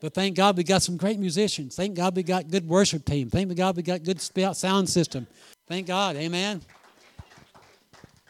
But 0.00 0.14
thank 0.14 0.36
God 0.36 0.56
we 0.56 0.64
got 0.64 0.82
some 0.82 0.96
great 0.96 1.18
musicians. 1.18 1.74
Thank 1.74 1.94
God 1.94 2.14
we 2.14 2.22
got 2.22 2.48
good 2.48 2.68
worship 2.68 3.04
team. 3.04 3.30
Thank 3.30 3.54
God 3.56 3.76
we 3.76 3.82
got 3.82 4.02
good 4.02 4.20
sound 4.20 4.88
system. 4.88 5.26
Thank 5.66 5.86
God. 5.86 6.16
Amen. 6.16 6.60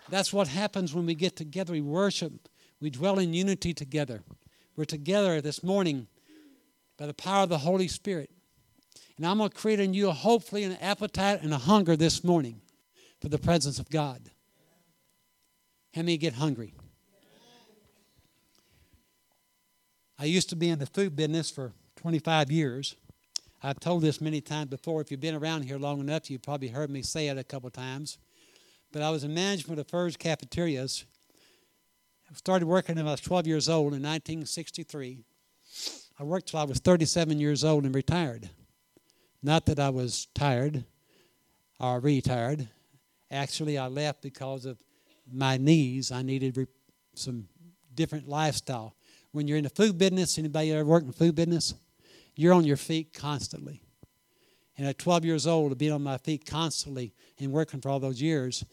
That's 0.09 0.33
what 0.33 0.49
happens 0.49 0.95
when 0.95 1.07
we 1.07 1.15
get 1.15 1.37
together. 1.37 1.73
We 1.73 1.81
worship. 1.81 2.33
We 2.83 2.91
dwell 2.91 3.21
in 3.21 3.33
unity 3.33 3.73
together. 3.73 4.25
We're 4.75 4.87
together 4.87 5.41
this 5.41 5.63
morning 5.63 6.09
by 6.99 7.07
the 7.07 7.15
power 7.15 7.45
of 7.45 7.49
the 7.49 7.59
Holy 7.59 7.87
Spirit. 7.87 8.29
And 9.17 9.25
I'm 9.25 9.39
going 9.39 9.51
to 9.51 9.57
create 9.57 9.79
in 9.79 9.95
you 9.95 10.11
hopefully 10.11 10.65
an 10.65 10.77
appetite 10.81 11.43
and 11.43 11.55
a 11.55 11.59
hunger 11.59 11.95
this 11.95 12.25
morning 12.25 12.61
for 13.21 13.29
the 13.29 13.39
presence 13.39 13.79
of 13.79 13.89
God. 13.89 14.33
How 15.95 16.01
many 16.01 16.17
get 16.17 16.35
hungry? 16.35 16.75
I 20.19 20.25
used 20.25 20.49
to 20.49 20.57
be 20.57 20.69
in 20.69 20.81
the 20.81 20.87
food 20.87 21.15
business 21.15 21.53
for 21.53 21.75
25 21.97 22.51
years. 22.51 22.97
I've 23.63 23.79
told 23.79 24.03
this 24.03 24.21
many 24.21 24.41
times 24.41 24.71
before. 24.71 25.01
If 25.01 25.13
you've 25.13 25.21
been 25.21 25.37
around 25.37 25.63
here 25.63 25.79
long 25.79 26.01
enough, 26.01 26.29
you've 26.29 26.43
probably 26.43 26.69
heard 26.69 26.91
me 26.91 27.03
say 27.03 27.29
it 27.29 27.39
a 27.39 27.45
couple 27.45 27.71
times. 27.71 28.19
But 28.91 29.03
I 29.03 29.11
was 29.11 29.23
in 29.23 29.33
management 29.33 29.79
of 29.79 29.87
Furr's 29.87 30.17
Cafeterias. 30.17 31.05
I 32.33 32.35
started 32.37 32.65
working 32.65 32.97
when 32.97 33.07
I 33.07 33.11
was 33.11 33.21
12 33.21 33.47
years 33.47 33.69
old 33.69 33.93
in 33.93 34.01
1963. 34.03 35.19
I 36.19 36.23
worked 36.23 36.49
till 36.49 36.61
I 36.61 36.65
was 36.65 36.79
37 36.79 37.39
years 37.39 37.63
old 37.63 37.85
and 37.85 37.95
retired. 37.95 38.49
Not 39.43 39.67
that 39.67 39.79
I 39.79 39.91
was 39.91 40.29
tired 40.35 40.85
or 41.79 42.01
retired. 42.01 42.69
Actually, 43.31 43.77
I 43.77 43.89
left 43.89 44.23
because 44.23 44.65
of 44.65 44.79
my 45.31 45.59
knees. 45.59 46.11
I 46.11 46.23
needed 46.23 46.57
re- 46.57 46.67
some 47.15 47.49
different 47.95 48.27
lifestyle. 48.27 48.95
When 49.33 49.47
you're 49.47 49.59
in 49.59 49.65
the 49.65 49.71
food 49.71 49.99
business, 49.99 50.39
anybody 50.39 50.73
ever 50.73 50.87
worked 50.87 51.05
in 51.05 51.11
the 51.11 51.17
food 51.19 51.35
business? 51.35 51.75
You're 52.35 52.55
on 52.55 52.65
your 52.65 52.79
feet 52.79 53.13
constantly. 53.13 53.83
And 54.79 54.87
at 54.87 54.99
12 54.99 55.27
years 55.27 55.47
old, 55.47 55.71
to 55.71 55.77
be 55.77 55.91
on 55.91 56.03
my 56.03 56.17
feet 56.17 56.47
constantly 56.47 57.13
and 57.39 57.53
working 57.53 57.83
for 57.83 57.91
all 57.91 58.01
those 58.01 58.23
years, 58.23 58.65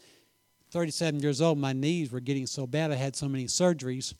37 0.70 1.20
years 1.20 1.40
old, 1.40 1.58
my 1.58 1.72
knees 1.72 2.10
were 2.10 2.20
getting 2.20 2.46
so 2.46 2.66
bad. 2.66 2.90
I 2.90 2.96
had 2.96 3.16
so 3.16 3.28
many 3.28 3.46
surgeries 3.46 4.14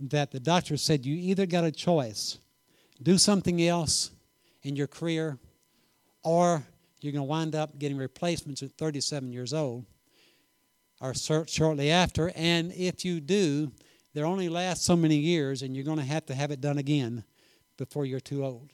that 0.00 0.30
the 0.30 0.40
doctor 0.40 0.76
said, 0.76 1.04
You 1.04 1.14
either 1.16 1.46
got 1.46 1.64
a 1.64 1.72
choice 1.72 2.38
do 3.02 3.18
something 3.18 3.62
else 3.62 4.10
in 4.62 4.76
your 4.76 4.86
career, 4.86 5.38
or 6.22 6.62
you're 7.00 7.12
going 7.12 7.24
to 7.24 7.28
wind 7.28 7.54
up 7.54 7.78
getting 7.78 7.96
replacements 7.96 8.62
at 8.62 8.72
37 8.72 9.32
years 9.32 9.52
old 9.52 9.84
or 11.00 11.14
shortly 11.14 11.90
after. 11.90 12.32
And 12.34 12.72
if 12.72 13.04
you 13.04 13.20
do, 13.20 13.70
they 14.14 14.22
only 14.22 14.48
last 14.48 14.84
so 14.84 14.96
many 14.96 15.16
years, 15.16 15.62
and 15.62 15.76
you're 15.76 15.84
going 15.84 15.98
to 15.98 16.04
have 16.04 16.26
to 16.26 16.34
have 16.34 16.50
it 16.50 16.60
done 16.60 16.78
again 16.78 17.22
before 17.76 18.06
you're 18.06 18.20
too 18.20 18.44
old. 18.44 18.72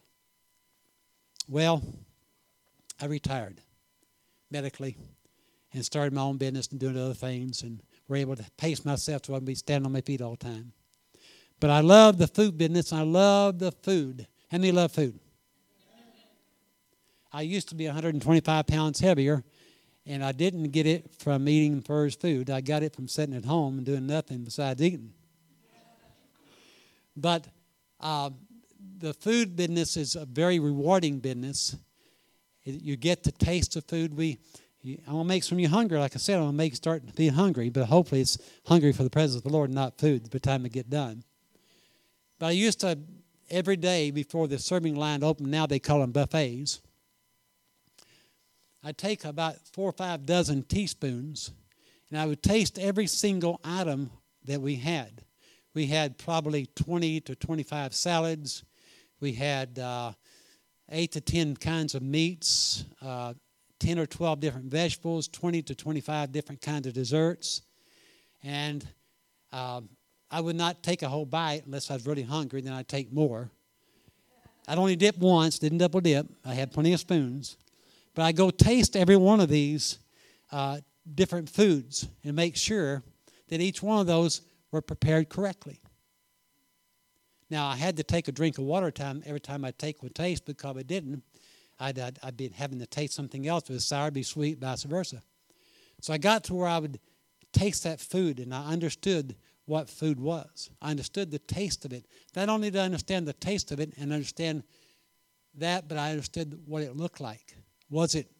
Well, 1.48 1.82
I 3.00 3.06
retired 3.06 3.60
medically 4.50 4.96
and 5.72 5.84
started 5.84 6.12
my 6.12 6.22
own 6.22 6.36
business 6.36 6.68
and 6.68 6.78
doing 6.78 6.96
other 6.96 7.14
things 7.14 7.62
and 7.62 7.82
were 8.08 8.16
able 8.16 8.36
to 8.36 8.44
pace 8.56 8.84
myself 8.84 9.26
so 9.26 9.32
I 9.32 9.36
would 9.36 9.44
be 9.44 9.54
standing 9.54 9.86
on 9.86 9.92
my 9.92 10.00
feet 10.00 10.20
all 10.20 10.32
the 10.32 10.44
time. 10.44 10.72
But 11.60 11.70
I 11.70 11.80
love 11.80 12.18
the 12.18 12.26
food 12.26 12.58
business. 12.58 12.92
I 12.92 13.02
love 13.02 13.58
the 13.58 13.72
food. 13.72 14.26
How 14.50 14.58
many 14.58 14.72
love 14.72 14.92
food? 14.92 15.18
I 17.32 17.42
used 17.42 17.70
to 17.70 17.74
be 17.74 17.86
125 17.86 18.66
pounds 18.66 19.00
heavier, 19.00 19.42
and 20.04 20.22
I 20.22 20.32
didn't 20.32 20.70
get 20.70 20.86
it 20.86 21.14
from 21.18 21.48
eating 21.48 21.80
Furr's 21.80 22.14
food. 22.14 22.50
I 22.50 22.60
got 22.60 22.82
it 22.82 22.94
from 22.94 23.08
sitting 23.08 23.34
at 23.34 23.46
home 23.46 23.78
and 23.78 23.86
doing 23.86 24.06
nothing 24.06 24.44
besides 24.44 24.82
eating. 24.82 25.12
But 27.16 27.46
uh, 28.00 28.30
the 28.98 29.14
food 29.14 29.56
business 29.56 29.96
is 29.96 30.16
a 30.16 30.26
very 30.26 30.58
rewarding 30.58 31.20
business. 31.20 31.76
You 32.64 32.96
get 32.96 33.24
to 33.24 33.32
taste 33.32 33.74
the 33.74 33.82
food. 33.82 34.14
We, 34.14 34.38
I'm 34.84 34.96
gonna 35.06 35.24
make 35.24 35.44
some 35.44 35.56
of 35.58 35.60
you 35.60 35.68
hungry. 35.68 35.98
Like 35.98 36.16
I 36.16 36.18
said, 36.18 36.36
I'm 36.36 36.42
gonna 36.42 36.52
make 36.56 36.72
you 36.72 36.76
start 36.76 37.14
being 37.14 37.34
hungry. 37.34 37.70
But 37.70 37.86
hopefully, 37.86 38.20
it's 38.20 38.38
hungry 38.66 38.92
for 38.92 39.04
the 39.04 39.10
presence 39.10 39.36
of 39.36 39.44
the 39.44 39.56
Lord, 39.56 39.70
not 39.70 39.98
food. 39.98 40.24
By 40.24 40.28
the 40.32 40.40
time 40.40 40.66
it 40.66 40.72
get 40.72 40.90
done. 40.90 41.22
But 42.38 42.46
I 42.46 42.50
used 42.50 42.80
to 42.80 42.98
every 43.48 43.76
day 43.76 44.10
before 44.10 44.48
the 44.48 44.58
serving 44.58 44.96
line 44.96 45.22
opened. 45.22 45.50
Now 45.50 45.66
they 45.66 45.78
call 45.78 46.00
them 46.00 46.10
buffets. 46.10 46.80
I'd 48.82 48.98
take 48.98 49.24
about 49.24 49.56
four 49.72 49.88
or 49.88 49.92
five 49.92 50.26
dozen 50.26 50.64
teaspoons, 50.64 51.52
and 52.10 52.18
I 52.18 52.26
would 52.26 52.42
taste 52.42 52.78
every 52.78 53.06
single 53.06 53.60
item 53.62 54.10
that 54.44 54.60
we 54.60 54.76
had. 54.76 55.22
We 55.74 55.86
had 55.86 56.18
probably 56.18 56.66
20 56.66 57.20
to 57.20 57.36
25 57.36 57.94
salads. 57.94 58.64
We 59.20 59.34
had 59.34 59.78
uh, 59.78 60.12
eight 60.90 61.12
to 61.12 61.20
10 61.20 61.56
kinds 61.56 61.94
of 61.94 62.02
meats, 62.02 62.84
uh, 63.00 63.34
10 63.82 63.98
or 63.98 64.06
12 64.06 64.38
different 64.38 64.66
vegetables, 64.66 65.26
20 65.26 65.60
to 65.62 65.74
25 65.74 66.30
different 66.30 66.60
kinds 66.60 66.86
of 66.86 66.92
desserts. 66.92 67.62
And 68.44 68.86
uh, 69.52 69.80
I 70.30 70.40
would 70.40 70.54
not 70.54 70.84
take 70.84 71.02
a 71.02 71.08
whole 71.08 71.26
bite 71.26 71.66
unless 71.66 71.90
I 71.90 71.94
was 71.94 72.06
really 72.06 72.22
hungry, 72.22 72.60
then 72.60 72.72
I'd 72.72 72.86
take 72.86 73.12
more. 73.12 73.50
I'd 74.68 74.78
only 74.78 74.94
dip 74.94 75.18
once, 75.18 75.58
didn't 75.58 75.78
double 75.78 76.00
dip. 76.00 76.28
I 76.44 76.54
had 76.54 76.70
plenty 76.70 76.92
of 76.92 77.00
spoons. 77.00 77.56
But 78.14 78.22
I 78.22 78.30
go 78.30 78.50
taste 78.50 78.94
every 78.94 79.16
one 79.16 79.40
of 79.40 79.48
these 79.48 79.98
uh, 80.52 80.78
different 81.12 81.48
foods 81.48 82.06
and 82.22 82.36
make 82.36 82.56
sure 82.56 83.02
that 83.48 83.60
each 83.60 83.82
one 83.82 83.98
of 83.98 84.06
those 84.06 84.42
were 84.70 84.80
prepared 84.80 85.28
correctly. 85.28 85.80
Now, 87.50 87.66
I 87.66 87.76
had 87.76 87.96
to 87.96 88.04
take 88.04 88.28
a 88.28 88.32
drink 88.32 88.58
of 88.58 88.64
water 88.64 88.92
time 88.92 89.24
every 89.26 89.40
time 89.40 89.64
I 89.64 89.72
take 89.72 90.04
one 90.04 90.12
taste 90.12 90.46
because 90.46 90.76
I 90.76 90.82
didn't, 90.82 91.24
I'd, 91.82 91.98
I'd, 91.98 92.18
I'd 92.22 92.36
be 92.36 92.48
having 92.48 92.78
to 92.78 92.86
taste 92.86 93.14
something 93.14 93.46
else. 93.46 93.68
It 93.68 93.72
was 93.72 93.84
sour, 93.84 94.10
be 94.10 94.22
sweet, 94.22 94.58
vice 94.58 94.84
versa. 94.84 95.22
So 96.00 96.12
I 96.12 96.18
got 96.18 96.44
to 96.44 96.54
where 96.54 96.68
I 96.68 96.78
would 96.78 97.00
taste 97.52 97.84
that 97.84 98.00
food 98.00 98.38
and 98.38 98.54
I 98.54 98.66
understood 98.66 99.36
what 99.66 99.88
food 99.88 100.20
was. 100.20 100.70
I 100.80 100.90
understood 100.90 101.30
the 101.30 101.38
taste 101.38 101.84
of 101.84 101.92
it. 101.92 102.06
Not 102.34 102.48
only 102.48 102.70
did 102.70 102.80
I 102.80 102.84
understand 102.84 103.26
the 103.26 103.32
taste 103.32 103.72
of 103.72 103.80
it 103.80 103.94
and 103.98 104.12
understand 104.12 104.62
that, 105.56 105.88
but 105.88 105.98
I 105.98 106.10
understood 106.10 106.60
what 106.66 106.82
it 106.82 106.96
looked 106.96 107.20
like. 107.20 107.56
Was 107.90 108.14
it 108.14 108.30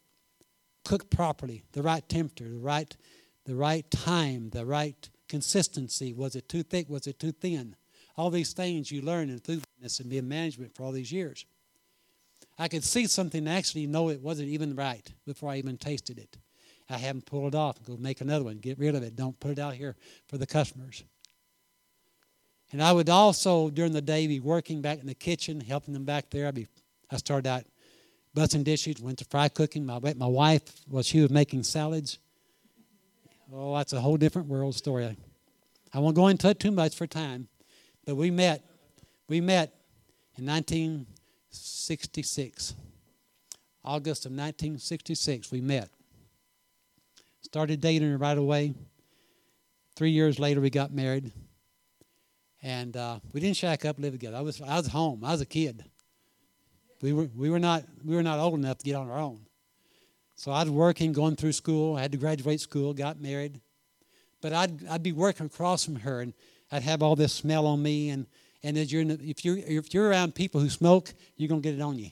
cooked 0.85 1.11
properly, 1.11 1.63
the 1.73 1.83
right 1.83 2.09
temperature, 2.09 2.49
the 2.49 2.59
right, 2.59 2.97
the 3.45 3.55
right 3.55 3.89
time, 3.91 4.51
the 4.51 4.65
right 4.65 5.09
consistency? 5.29 6.13
Was 6.13 6.35
it 6.37 6.49
too 6.49 6.63
thick? 6.63 6.89
Was 6.89 7.07
it 7.07 7.19
too 7.19 7.33
thin? 7.33 7.77
All 8.17 8.31
these 8.31 8.53
things 8.53 8.91
you 8.91 9.03
learn 9.03 9.31
in 9.31 9.39
food 9.39 9.63
business 9.77 10.01
and 10.01 10.11
being 10.11 10.29
management 10.29 10.75
for 10.75 10.85
all 10.85 10.93
these 10.93 11.13
years. 11.13 11.47
I 12.63 12.69
could 12.69 12.85
see 12.85 13.09
something 13.09 13.41
and 13.41 13.49
actually 13.49 13.89
know 13.89 14.09
it 14.09 14.21
wasn't 14.21 14.51
even 14.51 14.77
right 14.77 15.13
before 15.27 15.51
I 15.51 15.57
even 15.57 15.77
tasted 15.77 16.17
it. 16.17 16.39
I 16.89 16.97
have 16.97 17.17
them 17.17 17.23
pull 17.23 17.49
it 17.49 17.57
off 17.57 17.83
go 17.83 17.97
make 17.97 18.21
another 18.21 18.45
one. 18.45 18.59
Get 18.59 18.79
rid 18.79 18.95
of 18.95 19.03
it. 19.03 19.17
Don't 19.17 19.39
put 19.41 19.51
it 19.51 19.59
out 19.59 19.75
here 19.75 19.97
for 20.29 20.39
the 20.39 20.47
customers. 20.47 21.03
And 22.71 22.81
I 22.81 22.93
would 22.93 23.09
also, 23.09 23.69
during 23.69 23.91
the 23.91 24.01
day, 24.01 24.29
be 24.29 24.39
working 24.39 24.81
back 24.81 25.01
in 25.01 25.09
the 25.09 25.15
kitchen, 25.15 25.61
helping 25.61 25.93
them 25.93 26.05
back 26.05 26.31
there. 26.31 26.47
I'd 26.47 26.55
be, 26.55 26.69
I 27.11 27.17
started 27.17 27.49
out 27.49 27.65
busting 28.33 28.63
dishes, 28.63 29.01
went 29.01 29.19
to 29.19 29.25
fry 29.25 29.49
cooking. 29.49 29.85
My, 29.85 29.99
my 30.17 30.29
wife, 30.29 30.63
well, 30.89 31.03
she 31.03 31.21
was 31.21 31.31
making 31.31 31.65
salads. 31.65 32.21
Oh, 33.53 33.77
that's 33.77 33.93
a 33.93 34.01
whole 34.01 34.17
different 34.17 34.47
world 34.47 34.77
story. 34.77 35.17
I 35.93 35.99
won't 35.99 36.15
go 36.15 36.29
into 36.29 36.49
it 36.51 36.61
too 36.61 36.71
much 36.71 36.95
for 36.95 37.09
time, 37.09 37.49
but 38.07 38.15
we 38.15 38.31
met. 38.31 38.63
We 39.29 39.41
met 39.41 39.75
in 40.39 40.49
1966. 41.53 42.75
August 43.85 44.25
of 44.25 44.33
1966, 44.33 45.53
we 45.53 45.61
met. 45.61 45.91
Started 47.43 47.79
dating 47.81 48.11
her 48.11 48.17
right 48.17 48.39
away. 48.39 48.73
Three 49.95 50.13
years 50.13 50.39
later, 50.39 50.63
we 50.63 50.71
got 50.71 50.95
married. 50.95 51.31
And 52.63 52.97
uh, 52.97 53.19
we 53.35 53.41
didn't 53.41 53.59
shack 53.59 53.85
up, 53.85 53.99
live 53.99 54.13
together. 54.13 54.39
I 54.39 54.41
was, 54.41 54.63
I 54.63 54.77
was 54.77 54.87
home. 54.87 55.25
I 55.25 55.33
was 55.33 55.43
a 55.43 55.47
kid. 55.47 55.85
We 57.03 57.13
were, 57.13 57.29
we, 57.37 57.51
were 57.51 57.59
not, 57.59 57.85
we 58.03 58.15
were 58.17 58.23
not 58.23 58.39
old 58.39 58.55
enough 58.55 58.79
to 58.79 58.85
get 58.85 58.95
on 58.95 59.11
our 59.11 59.19
own. 59.19 59.45
So 60.37 60.53
I 60.53 60.63
was 60.63 60.71
working, 60.71 61.13
going 61.13 61.37
through 61.37 61.53
school. 61.53 61.97
I 61.97 62.01
had 62.01 62.13
to 62.13 62.19
graduate 62.19 62.61
school, 62.61 62.95
got 62.95 63.21
married. 63.21 63.61
But 64.41 64.55
I'd, 64.55 64.87
I'd 64.87 65.03
be 65.03 65.13
working 65.13 65.47
across 65.47 65.85
from 65.85 65.97
her, 65.97 66.21
and 66.21 66.33
I'd 66.71 66.83
have 66.83 67.03
all 67.03 67.15
this 67.15 67.35
smell 67.35 67.67
on 67.67 67.83
me. 67.83 68.09
And, 68.09 68.27
and 68.63 68.79
as 68.79 68.93
you're 68.93 69.05
the, 69.05 69.19
if, 69.23 69.45
you're, 69.45 69.59
if 69.59 69.93
you're 69.93 70.09
around 70.09 70.35
people 70.35 70.61
who 70.61 70.71
smoke, 70.71 71.13
you're 71.37 71.49
going 71.49 71.63
to 71.63 71.69
get 71.69 71.79
it 71.79 71.83
on 71.83 71.99
you. 71.99 72.11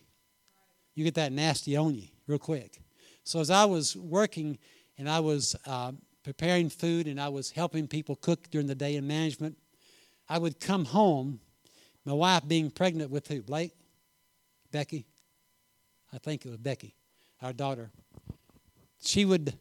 You 0.95 1.05
get 1.05 1.15
that 1.15 1.33
nasty 1.33 1.77
on 1.77 1.95
you 1.95 2.09
real 2.27 2.39
quick. 2.39 2.81
So 3.25 3.41
as 3.41 3.51
I 3.51 3.65
was 3.65 3.97
working 3.97 4.59
and 4.99 5.09
I 5.09 5.21
was 5.21 5.55
uh, 5.67 5.93
preparing 6.25 6.69
food 6.69 7.07
and 7.07 7.21
I 7.21 7.29
was 7.29 7.51
helping 7.51 7.87
people 7.87 8.17
cook 8.17 8.51
during 8.51 8.67
the 8.67 8.75
day 8.75 8.97
in 8.97 9.07
management, 9.07 9.57
I 10.29 10.39
would 10.39 10.61
come 10.61 10.85
home, 10.85 11.41
my 12.05 12.13
wife 12.13 12.47
being 12.47 12.71
pregnant 12.71 13.11
with 13.11 13.29
who? 13.29 13.43
Blake? 13.43 13.73
Becky, 14.73 15.07
I 16.13 16.19
think 16.19 16.45
it 16.45 16.49
was 16.49 16.59
Becky, 16.59 16.95
our 17.43 17.53
daughter, 17.53 17.91
she 19.03 19.25
would 19.25 19.55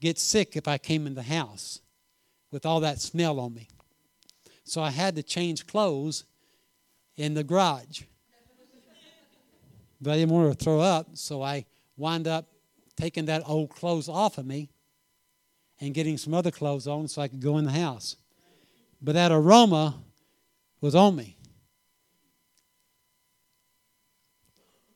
get 0.00 0.18
sick 0.18 0.56
if 0.56 0.68
I 0.68 0.78
came 0.78 1.06
in 1.06 1.14
the 1.14 1.22
house 1.22 1.80
with 2.50 2.66
all 2.66 2.80
that 2.80 3.00
smell 3.00 3.40
on 3.40 3.54
me. 3.54 3.68
So 4.64 4.82
I 4.82 4.90
had 4.90 5.16
to 5.16 5.22
change 5.22 5.66
clothes 5.66 6.24
in 7.16 7.34
the 7.34 7.44
garage. 7.44 8.02
But 10.00 10.12
I 10.12 10.16
didn't 10.16 10.32
want 10.32 10.58
to 10.58 10.64
throw 10.64 10.80
up, 10.80 11.10
so 11.14 11.42
I 11.42 11.64
wound 11.96 12.26
up 12.26 12.48
taking 12.96 13.26
that 13.26 13.42
old 13.46 13.70
clothes 13.70 14.08
off 14.08 14.38
of 14.38 14.46
me 14.46 14.70
and 15.80 15.94
getting 15.94 16.16
some 16.16 16.34
other 16.34 16.50
clothes 16.50 16.86
on 16.86 17.08
so 17.08 17.22
I 17.22 17.28
could 17.28 17.40
go 17.40 17.58
in 17.58 17.64
the 17.64 17.72
house. 17.72 18.16
But 19.00 19.14
that 19.14 19.32
aroma 19.32 20.02
was 20.80 20.94
on 20.94 21.16
me. 21.16 21.36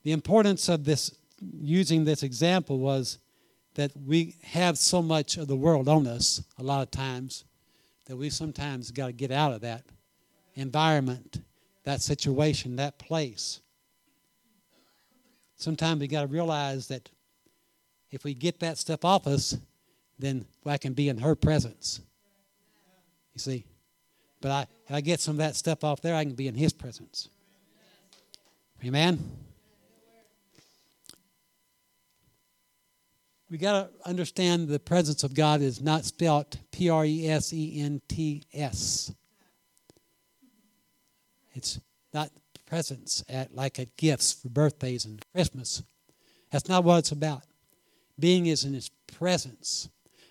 The 0.02 0.12
importance 0.12 0.68
of 0.68 0.84
this 0.84 1.16
using 1.40 2.04
this 2.04 2.22
example 2.22 2.78
was 2.78 3.18
that 3.74 3.90
we 3.96 4.36
have 4.42 4.78
so 4.78 5.02
much 5.02 5.36
of 5.36 5.48
the 5.48 5.56
world 5.56 5.88
on 5.88 6.06
us 6.06 6.42
a 6.58 6.62
lot 6.62 6.82
of 6.82 6.90
times 6.90 7.44
that 8.06 8.16
we 8.16 8.30
sometimes 8.30 8.90
got 8.90 9.06
to 9.06 9.12
get 9.12 9.30
out 9.30 9.52
of 9.52 9.60
that 9.62 9.84
environment, 10.54 11.40
that 11.86 12.02
situation, 12.02 12.76
that 12.76 12.98
place. 12.98 13.60
Sometimes 15.54 16.00
we 16.00 16.08
got 16.08 16.22
to 16.22 16.26
realize 16.26 16.88
that 16.88 17.08
if 18.10 18.24
we 18.24 18.34
get 18.34 18.60
that 18.60 18.76
stuff 18.76 19.04
off 19.04 19.26
us, 19.26 19.56
then 20.18 20.44
I 20.66 20.78
can 20.78 20.92
be 20.92 21.08
in 21.08 21.18
her 21.18 21.34
presence. 21.34 22.00
You 23.34 23.40
see? 23.40 23.64
But 24.40 24.50
I, 24.50 24.66
if 24.86 24.94
I 24.94 25.00
get 25.00 25.20
some 25.20 25.34
of 25.34 25.38
that 25.38 25.54
stuff 25.56 25.84
off 25.84 26.02
there, 26.02 26.14
I 26.14 26.24
can 26.24 26.34
be 26.34 26.48
in 26.48 26.54
his 26.54 26.72
presence. 26.72 27.28
Amen? 28.84 29.18
we 33.48 33.58
got 33.58 33.72
to 33.72 34.08
understand 34.08 34.66
the 34.66 34.80
presence 34.80 35.22
of 35.22 35.32
God 35.32 35.60
is 35.60 35.80
not 35.80 36.04
spelt 36.04 36.58
P 36.72 36.90
R 36.90 37.04
E 37.04 37.28
S 37.28 37.52
E 37.52 37.80
N 37.80 38.02
T 38.08 38.42
S. 38.52 39.12
It's 41.56 41.80
not 42.12 42.30
presents 42.66 43.24
at 43.28 43.54
like 43.54 43.78
at 43.78 43.96
gifts 43.96 44.32
for 44.32 44.48
birthdays 44.48 45.04
and 45.04 45.24
Christmas. 45.34 45.82
That's 46.50 46.68
not 46.68 46.84
what 46.84 46.98
it's 46.98 47.12
about. 47.12 47.42
Being 48.18 48.46
is 48.46 48.64
in 48.64 48.74
His 48.74 48.90
presence. 49.06 49.88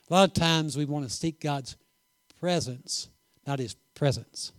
A 0.10 0.14
lot 0.14 0.30
of 0.30 0.34
times 0.34 0.78
we 0.78 0.86
want 0.86 1.06
to 1.06 1.12
seek 1.12 1.42
God's 1.42 1.76
presence, 2.40 3.10
not 3.46 3.60
His 3.60 3.76
presence. 3.96 4.52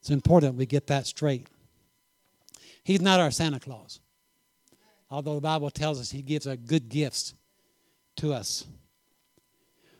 It's 0.00 0.10
important 0.10 0.56
we 0.56 0.66
get 0.66 0.86
that 0.88 1.06
straight. 1.06 1.46
He's 2.84 3.00
not 3.00 3.20
our 3.20 3.30
Santa 3.30 3.60
Claus. 3.60 4.00
Although 5.10 5.34
the 5.34 5.40
Bible 5.40 5.70
tells 5.70 6.00
us 6.00 6.10
He 6.10 6.22
gives 6.22 6.46
us 6.46 6.56
good 6.66 6.88
gifts 6.88 7.34
to 8.16 8.32
us. 8.32 8.66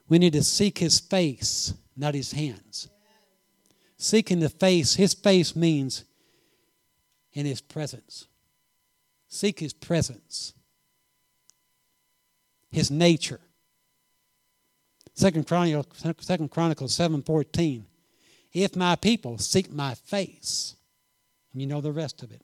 We 0.08 0.18
need 0.18 0.32
to 0.34 0.42
seek 0.42 0.78
his 0.78 0.98
face, 0.98 1.72
not 1.96 2.14
his 2.14 2.32
hands. 2.32 2.88
Seeking 4.02 4.40
the 4.40 4.48
face, 4.48 4.94
his 4.94 5.14
face 5.14 5.54
means 5.54 6.04
in 7.32 7.46
his 7.46 7.60
presence. 7.60 8.26
Seek 9.28 9.60
his 9.60 9.72
presence, 9.72 10.54
his 12.70 12.90
nature. 12.90 13.40
Second 15.14 15.46
Chronicles, 15.46 15.86
Second 16.20 16.50
Chronicles 16.50 16.96
7.14. 16.96 17.84
If 18.52 18.74
my 18.74 18.96
people 18.96 19.38
seek 19.38 19.70
my 19.70 19.94
face, 19.94 20.74
and 21.52 21.60
you 21.60 21.68
know 21.68 21.80
the 21.80 21.92
rest 21.92 22.22
of 22.22 22.32
it. 22.32 22.42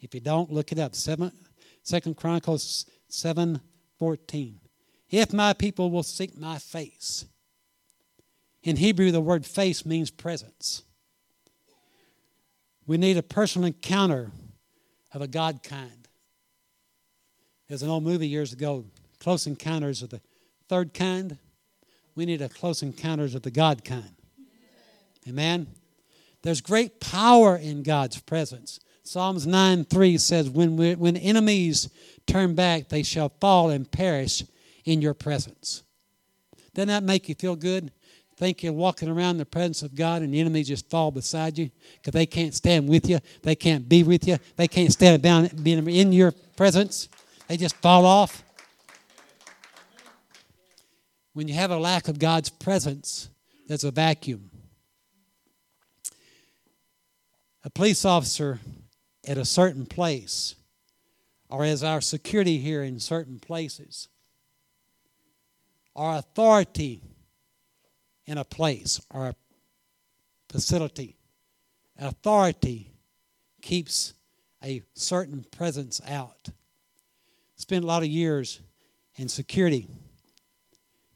If 0.00 0.14
you 0.14 0.20
don't, 0.20 0.50
look 0.50 0.72
it 0.72 0.78
up. 0.78 0.94
Seven, 0.94 1.30
Second 1.82 2.16
Chronicles 2.16 2.86
7.14 3.10 4.54
if 5.10 5.32
my 5.32 5.52
people 5.52 5.90
will 5.90 6.02
seek 6.02 6.36
my 6.36 6.58
face. 6.58 7.24
In 8.62 8.76
Hebrew, 8.76 9.10
the 9.10 9.20
word 9.20 9.44
face 9.44 9.84
means 9.84 10.10
presence. 10.10 10.82
We 12.86 12.98
need 12.98 13.16
a 13.16 13.22
personal 13.22 13.66
encounter 13.66 14.30
of 15.12 15.22
a 15.22 15.26
God 15.26 15.62
kind. 15.62 16.08
There's 17.68 17.82
an 17.82 17.88
old 17.88 18.04
movie 18.04 18.28
years 18.28 18.52
ago, 18.52 18.84
Close 19.20 19.46
Encounters 19.46 20.02
of 20.02 20.10
the 20.10 20.20
Third 20.68 20.92
Kind. 20.92 21.38
We 22.14 22.26
need 22.26 22.42
a 22.42 22.48
close 22.48 22.82
encounters 22.82 23.34
of 23.34 23.42
the 23.42 23.50
God 23.50 23.84
kind. 23.84 24.14
Amen. 25.26 25.66
There's 26.42 26.60
great 26.60 27.00
power 27.00 27.56
in 27.56 27.82
God's 27.82 28.20
presence. 28.20 28.78
Psalms 29.02 29.46
9 29.46 29.84
3 29.84 30.18
says, 30.18 30.50
when, 30.50 30.76
we, 30.76 30.94
when 30.94 31.16
enemies 31.16 31.88
turn 32.26 32.54
back, 32.54 32.88
they 32.88 33.02
shall 33.02 33.30
fall 33.40 33.70
and 33.70 33.90
perish 33.90 34.44
in 34.84 35.00
your 35.00 35.14
presence. 35.14 35.82
Doesn't 36.74 36.88
that 36.88 37.02
make 37.02 37.28
you 37.28 37.34
feel 37.34 37.56
good? 37.56 37.92
Think 38.36 38.64
you're 38.64 38.72
walking 38.72 39.08
around 39.08 39.38
the 39.38 39.46
presence 39.46 39.82
of 39.82 39.94
God 39.94 40.22
and 40.22 40.34
the 40.34 40.40
enemy 40.40 40.64
just 40.64 40.90
fall 40.90 41.12
beside 41.12 41.56
you 41.56 41.70
because 41.94 42.12
they 42.12 42.26
can't 42.26 42.52
stand 42.52 42.88
with 42.88 43.08
you. 43.08 43.20
They 43.42 43.54
can't 43.54 43.88
be 43.88 44.02
with 44.02 44.26
you. 44.26 44.38
They 44.56 44.66
can't 44.66 44.92
stand 44.92 45.22
down 45.22 45.48
being 45.62 45.86
in 45.88 46.12
your 46.12 46.32
presence. 46.56 47.08
They 47.46 47.56
just 47.56 47.76
fall 47.76 48.04
off. 48.04 48.42
When 51.32 51.46
you 51.46 51.54
have 51.54 51.70
a 51.70 51.76
lack 51.76 52.08
of 52.08 52.18
God's 52.18 52.50
presence, 52.50 53.28
there's 53.68 53.84
a 53.84 53.90
vacuum. 53.90 54.50
A 57.62 57.70
police 57.70 58.04
officer 58.04 58.60
at 59.26 59.38
a 59.38 59.44
certain 59.44 59.86
place, 59.86 60.54
or 61.48 61.64
as 61.64 61.82
our 61.84 62.00
security 62.00 62.58
here 62.58 62.82
in 62.82 62.98
certain 62.98 63.38
places, 63.38 64.08
our 65.96 66.16
authority 66.18 67.00
in 68.26 68.38
a 68.38 68.44
place 68.44 69.00
or 69.10 69.26
a 69.26 69.34
facility. 70.48 71.16
Authority 71.98 72.90
keeps 73.62 74.14
a 74.62 74.82
certain 74.94 75.44
presence 75.50 76.00
out. 76.08 76.48
Spent 77.56 77.84
a 77.84 77.86
lot 77.86 78.02
of 78.02 78.08
years 78.08 78.60
in 79.16 79.28
security. 79.28 79.88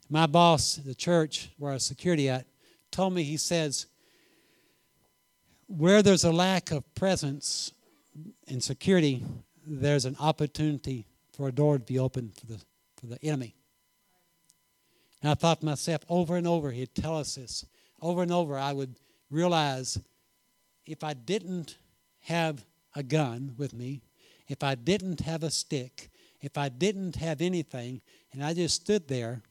My 0.08 0.26
boss, 0.26 0.76
the 0.76 0.94
church 0.94 1.50
where 1.58 1.72
I 1.72 1.74
was 1.74 1.84
security 1.84 2.28
at, 2.28 2.46
told 2.90 3.12
me, 3.12 3.22
he 3.22 3.36
says, 3.36 3.86
where 5.66 6.02
there's 6.02 6.24
a 6.24 6.32
lack 6.32 6.70
of 6.70 6.94
presence 6.94 7.72
in 8.46 8.60
security, 8.60 9.24
there's 9.66 10.06
an 10.06 10.16
opportunity 10.18 11.06
for 11.32 11.48
a 11.48 11.52
door 11.52 11.78
to 11.78 11.84
be 11.84 11.98
opened 11.98 12.34
for 12.36 12.46
the, 12.46 12.58
for 12.96 13.06
the 13.06 13.22
enemy. 13.22 13.54
And 15.22 15.31
I 15.31 15.35
thought 15.35 15.61
to 15.61 15.66
myself 15.66 16.02
over 16.09 16.37
and 16.37 16.46
over, 16.46 16.70
he'd 16.70 16.94
tell 16.94 17.16
us 17.16 17.35
this. 17.35 17.64
Over 18.00 18.22
and 18.22 18.33
over, 18.33 18.57
I 18.57 18.72
would 18.72 18.94
realize 19.31 19.98
if 20.87 21.02
I 21.02 21.14
didn't 21.14 21.78
have 22.20 22.64
a 22.94 23.02
gun 23.02 23.54
with 23.57 23.74
me, 23.74 24.02
if 24.46 24.62
I 24.62 24.74
didn't 24.74 25.20
have 25.20 25.42
a 25.42 25.50
stick, 25.50 26.09
if 26.40 26.57
I 26.57 26.68
didn't 26.68 27.16
have 27.16 27.40
anything, 27.40 28.00
and 28.33 28.44
I 28.44 28.54
just 28.54 28.76
stood 28.76 29.09
there, 29.09 29.42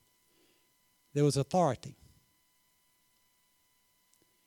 there 1.14 1.24
was 1.24 1.38
authority. 1.38 1.96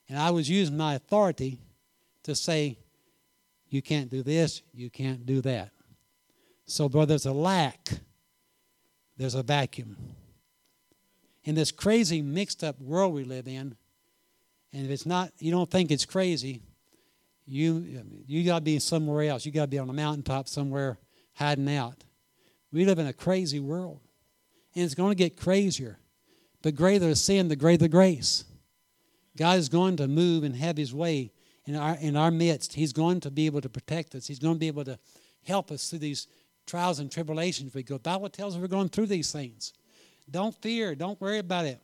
And 0.08 0.18
I 0.18 0.30
was 0.30 0.48
using 0.48 0.76
my 0.76 0.94
authority 0.94 1.58
to 2.24 2.34
say, 2.34 2.78
you 3.68 3.82
can't 3.82 4.10
do 4.10 4.22
this, 4.22 4.62
you 4.72 4.90
can't 4.90 5.24
do 5.26 5.40
that. 5.42 5.70
So, 6.66 6.88
where 6.88 7.06
there's 7.06 7.26
a 7.26 7.32
lack, 7.32 7.90
there's 9.16 9.34
a 9.34 9.42
vacuum 9.42 9.96
in 11.50 11.56
this 11.56 11.72
crazy 11.72 12.22
mixed 12.22 12.62
up 12.62 12.80
world 12.80 13.12
we 13.12 13.24
live 13.24 13.48
in, 13.48 13.74
and 14.72 14.84
if 14.84 14.88
it's 14.88 15.04
not, 15.04 15.32
you 15.40 15.50
don't 15.50 15.68
think 15.68 15.90
it's 15.90 16.04
crazy, 16.04 16.62
you 17.44 18.04
you 18.28 18.44
got 18.44 18.58
to 18.58 18.64
be 18.64 18.78
somewhere 18.78 19.24
else. 19.24 19.44
You 19.44 19.50
got 19.50 19.62
to 19.62 19.66
be 19.66 19.80
on 19.80 19.90
a 19.90 19.92
mountaintop 19.92 20.46
somewhere 20.46 21.00
hiding 21.34 21.68
out. 21.74 22.04
We 22.70 22.84
live 22.84 23.00
in 23.00 23.08
a 23.08 23.12
crazy 23.12 23.58
world, 23.58 23.98
and 24.76 24.84
it's 24.84 24.94
going 24.94 25.10
to 25.10 25.16
get 25.16 25.36
crazier. 25.36 25.98
But 26.62 26.76
greater 26.76 27.08
the 27.08 27.16
sin, 27.16 27.48
the 27.48 27.56
greater 27.56 27.82
the 27.82 27.88
grace. 27.88 28.44
God 29.36 29.58
is 29.58 29.68
going 29.68 29.96
to 29.96 30.06
move 30.06 30.44
and 30.44 30.54
have 30.54 30.76
His 30.76 30.94
way 30.94 31.32
in 31.66 31.74
our 31.74 31.96
in 31.96 32.14
our 32.14 32.30
midst. 32.30 32.74
He's 32.74 32.92
going 32.92 33.18
to 33.22 33.30
be 33.32 33.46
able 33.46 33.60
to 33.62 33.68
protect 33.68 34.14
us. 34.14 34.28
He's 34.28 34.38
going 34.38 34.54
to 34.54 34.60
be 34.60 34.68
able 34.68 34.84
to 34.84 35.00
help 35.42 35.72
us 35.72 35.90
through 35.90 35.98
these 35.98 36.28
trials 36.64 37.00
and 37.00 37.10
tribulations 37.10 37.74
we 37.74 37.82
go. 37.82 37.94
The 37.94 38.02
Bible 38.02 38.28
tells 38.28 38.54
us 38.54 38.60
we're 38.60 38.68
going 38.68 38.90
through 38.90 39.06
these 39.06 39.32
things. 39.32 39.72
Don't 40.30 40.54
fear. 40.62 40.94
Don't 40.94 41.20
worry 41.20 41.38
about 41.38 41.64
it. 41.64 41.80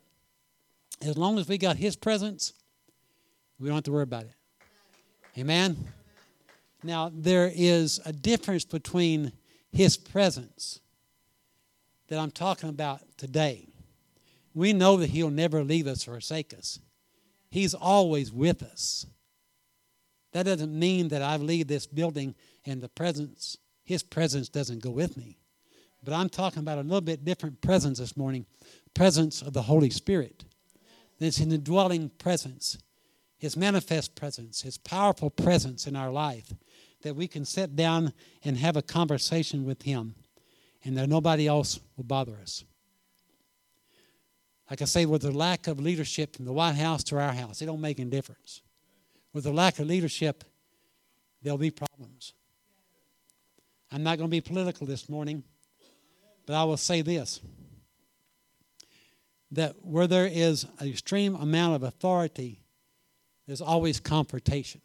As 1.03 1.19
long 1.19 1.39
as 1.39 1.49
we 1.49 1.59
got 1.59 1.77
His 1.77 1.97
presence, 1.97 2.53
we 3.59 3.69
don't 3.69 3.77
have 3.77 3.85
to 3.85 3.93
worry 3.93 4.03
about 4.03 4.25
it. 4.25 4.35
Amen? 5.39 5.77
Now, 6.83 7.11
there 7.13 7.51
is 7.55 8.01
a 8.05 8.13
difference 8.13 8.65
between 8.65 9.33
His 9.73 9.97
presence 9.97 10.81
that 12.09 12.19
I'm 12.19 12.31
talking 12.31 12.69
about 12.69 13.01
today. 13.17 13.69
We 14.55 14.73
know 14.73 14.97
that 14.99 15.11
He'll 15.11 15.31
never 15.31 15.65
leave 15.65 15.87
us 15.87 16.07
or 16.07 16.13
forsake 16.13 16.55
us, 16.55 16.79
He's 17.51 17.75
always 17.75 18.33
with 18.33 18.63
us. 18.63 19.07
That 20.33 20.45
doesn't 20.45 20.79
mean 20.79 21.09
that 21.09 21.23
I 21.23 21.37
leave 21.37 21.67
this 21.67 21.87
building 21.87 22.35
and 22.65 22.81
the 22.81 22.89
presence, 22.89 23.57
His 23.85 24.03
presence 24.03 24.49
doesn't 24.49 24.83
go 24.83 24.91
with 24.91 25.17
me. 25.17 25.39
But 26.07 26.15
I'm 26.15 26.29
talking 26.29 26.61
about 26.61 26.79
a 26.79 26.83
little 26.83 27.01
bit 27.01 27.25
different 27.25 27.61
presence 27.61 27.99
this 27.99 28.17
morning 28.17 28.47
presence 28.95 29.43
of 29.43 29.53
the 29.53 29.63
Holy 29.63 29.91
Spirit. 29.91 30.45
It's 31.19 31.39
an 31.39 31.51
indwelling 31.51 32.11
presence, 32.11 32.79
His 33.39 33.57
manifest 33.57 34.15
presence, 34.15 34.63
His 34.63 34.79
powerful 34.79 35.31
presence 35.31 35.85
in 35.85 35.97
our 35.97 36.11
life 36.13 36.53
that 37.03 37.17
we 37.17 37.27
can 37.27 37.45
sit 37.45 37.75
down 37.75 38.13
and 38.45 38.57
have 38.57 38.77
a 38.77 38.83
conversation 38.83 39.65
with 39.65 39.83
Him 39.83 40.15
and 40.85 40.97
that 40.97 41.09
nobody 41.09 41.49
else 41.49 41.81
will 41.97 42.05
bother 42.05 42.37
us. 42.41 42.63
Like 44.71 44.81
I 44.81 44.85
say, 44.85 45.07
with 45.07 45.23
the 45.23 45.33
lack 45.33 45.67
of 45.67 45.81
leadership 45.81 46.37
from 46.37 46.45
the 46.45 46.53
White 46.53 46.77
House 46.77 47.03
to 47.05 47.19
our 47.19 47.33
house, 47.33 47.61
it 47.61 47.67
don't 47.67 47.81
make 47.81 47.99
any 47.99 48.11
difference. 48.11 48.63
With 49.33 49.43
the 49.43 49.53
lack 49.53 49.81
of 49.81 49.89
leadership, 49.89 50.45
there'll 51.43 51.59
be 51.59 51.73
problems. 51.73 52.33
I'm 53.91 54.05
not 54.05 54.19
going 54.19 54.31
to 54.31 54.35
be 54.35 54.41
political 54.41 54.87
this 54.87 55.09
morning, 55.09 55.43
but 56.47 56.55
I 56.55 56.65
will 56.65 56.77
say 56.77 57.03
this 57.03 57.41
that 59.53 59.77
where 59.83 60.07
there 60.07 60.27
is 60.27 60.67
an 60.81 60.89
extreme 60.89 61.37
amount 61.37 61.77
of 61.77 61.83
authority, 61.85 62.61
there's 63.47 63.61
always 63.61 64.01
confrontation. 64.01 64.81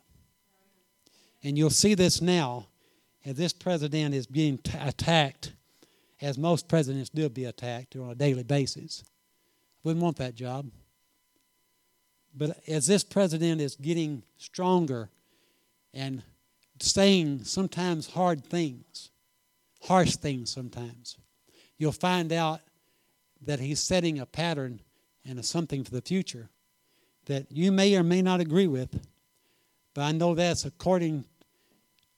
And 1.44 1.58
you'll 1.58 1.72
see 1.72 1.96
this 1.96 2.22
now 2.22 2.68
as 3.26 3.36
this 3.36 3.54
president 3.54 4.14
is 4.14 4.28
being 4.28 4.60
t- 4.60 4.78
attacked, 4.80 5.54
as 6.22 6.38
most 6.38 6.68
presidents 6.68 7.10
do 7.10 7.28
be 7.30 7.46
attacked 7.46 7.96
on 7.96 8.12
a 8.12 8.16
daily 8.16 8.44
basis. 8.44 9.04
Wouldn't 9.84 10.04
want 10.04 10.18
that 10.18 10.36
job. 10.36 10.70
But 12.36 12.58
as 12.68 12.86
this 12.86 13.04
president 13.04 13.60
is 13.62 13.76
getting 13.76 14.24
stronger 14.38 15.10
and 15.94 16.24
saying 16.80 17.44
sometimes 17.44 18.08
hard 18.12 18.46
things, 18.46 19.10
harsh 19.82 20.16
things 20.16 20.52
sometimes, 20.52 21.18
you'll 21.82 21.92
find 21.92 22.32
out 22.32 22.62
that 23.42 23.60
he's 23.60 23.80
setting 23.80 24.20
a 24.20 24.26
pattern 24.28 24.80
and 25.26 25.40
a 25.40 25.44
something 25.44 25.84
for 25.84 25.90
the 25.90 26.02
future 26.02 26.48
that 27.26 27.52
you 27.52 27.72
may 27.72 27.96
or 27.96 28.04
may 28.04 28.22
not 28.22 28.40
agree 28.40 28.68
with, 28.68 29.00
but 29.96 30.02
I 30.02 30.12
know 30.12 30.36
that's 30.36 30.64
according 30.64 31.26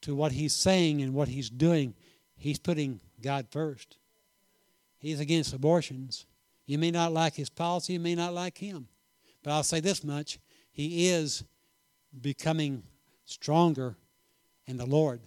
to 0.02 0.16
what 0.16 0.34
he's 0.34 0.54
saying 0.54 1.02
and 1.02 1.14
what 1.14 1.30
he's 1.30 1.50
doing. 1.50 1.94
He's 2.36 2.60
putting 2.60 3.00
God 3.22 3.48
first. 3.52 3.96
He's 5.00 5.22
against 5.22 5.54
abortions. 5.54 6.26
You 6.66 6.78
may 6.78 6.92
not 6.92 7.14
like 7.14 7.36
his 7.36 7.50
policy, 7.50 7.94
you 7.94 8.02
may 8.02 8.16
not 8.16 8.34
like 8.34 8.58
him. 8.58 8.90
But 9.44 9.52
I'll 9.52 9.64
say 9.64 9.80
this 9.80 10.04
much 10.04 10.40
he 10.74 11.08
is 11.08 11.44
becoming 12.22 12.84
stronger 13.24 13.96
in 14.68 14.76
the 14.76 14.86
Lord. 14.86 15.22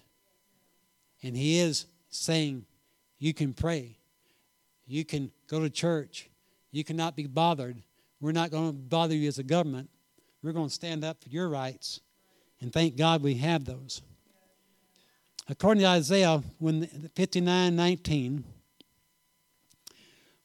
And 1.23 1.35
he 1.35 1.59
is 1.59 1.87
saying, 2.11 2.67
You 3.19 3.33
can 3.33 3.55
pray, 3.55 3.96
you 4.87 5.05
can 5.05 5.31
go 5.49 5.61
to 5.61 5.71
church, 5.71 6.29
you 6.71 6.85
cannot 6.85 7.17
be 7.17 7.27
bothered. 7.27 7.83
We're 8.21 8.33
not 8.33 8.51
going 8.51 8.69
to 8.69 8.73
bother 8.73 9.15
you 9.15 9.29
as 9.29 9.39
a 9.39 9.43
government. 9.43 9.91
We're 10.43 10.53
going 10.53 10.69
to 10.69 10.75
stand 10.75 11.05
up 11.05 11.23
for 11.23 11.29
your 11.29 11.49
rights. 11.49 12.01
And 12.61 12.73
thank 12.73 12.97
God 12.97 13.23
we 13.23 13.35
have 13.35 13.65
those. 13.65 14.01
According 15.49 15.83
to 15.83 15.89
Isaiah 15.89 16.43
59 17.15 17.77
19, 17.77 18.45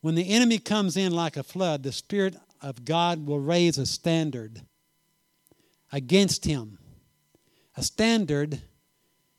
when 0.01 0.15
the 0.15 0.29
enemy 0.29 0.57
comes 0.57 0.97
in 0.97 1.11
like 1.13 1.37
a 1.37 1.43
flood, 1.43 1.83
the 1.83 1.91
Spirit 1.91 2.35
of 2.61 2.85
God 2.85 3.25
will 3.25 3.39
raise 3.39 3.77
a 3.77 3.85
standard 3.85 4.61
against 5.91 6.45
him. 6.45 6.77
A 7.77 7.83
standard, 7.83 8.61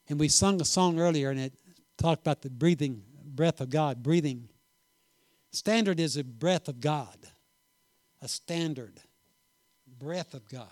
and 0.09 0.19
we 0.19 0.29
sung 0.29 0.61
a 0.61 0.65
song 0.65 0.99
earlier 0.99 1.31
and 1.31 1.39
it 1.39 1.53
talked 1.99 2.23
about 2.23 2.43
the 2.43 2.51
breathing, 2.51 3.03
breath 3.25 3.61
of 3.61 3.71
God, 3.71 4.03
breathing. 4.03 4.49
Standard 5.53 6.01
is 6.01 6.17
a 6.17 6.25
breath 6.25 6.69
of 6.69 6.81
God, 6.81 7.17
a 8.21 8.29
standard, 8.29 9.01
breath 9.99 10.35
of 10.35 10.49
God. 10.49 10.67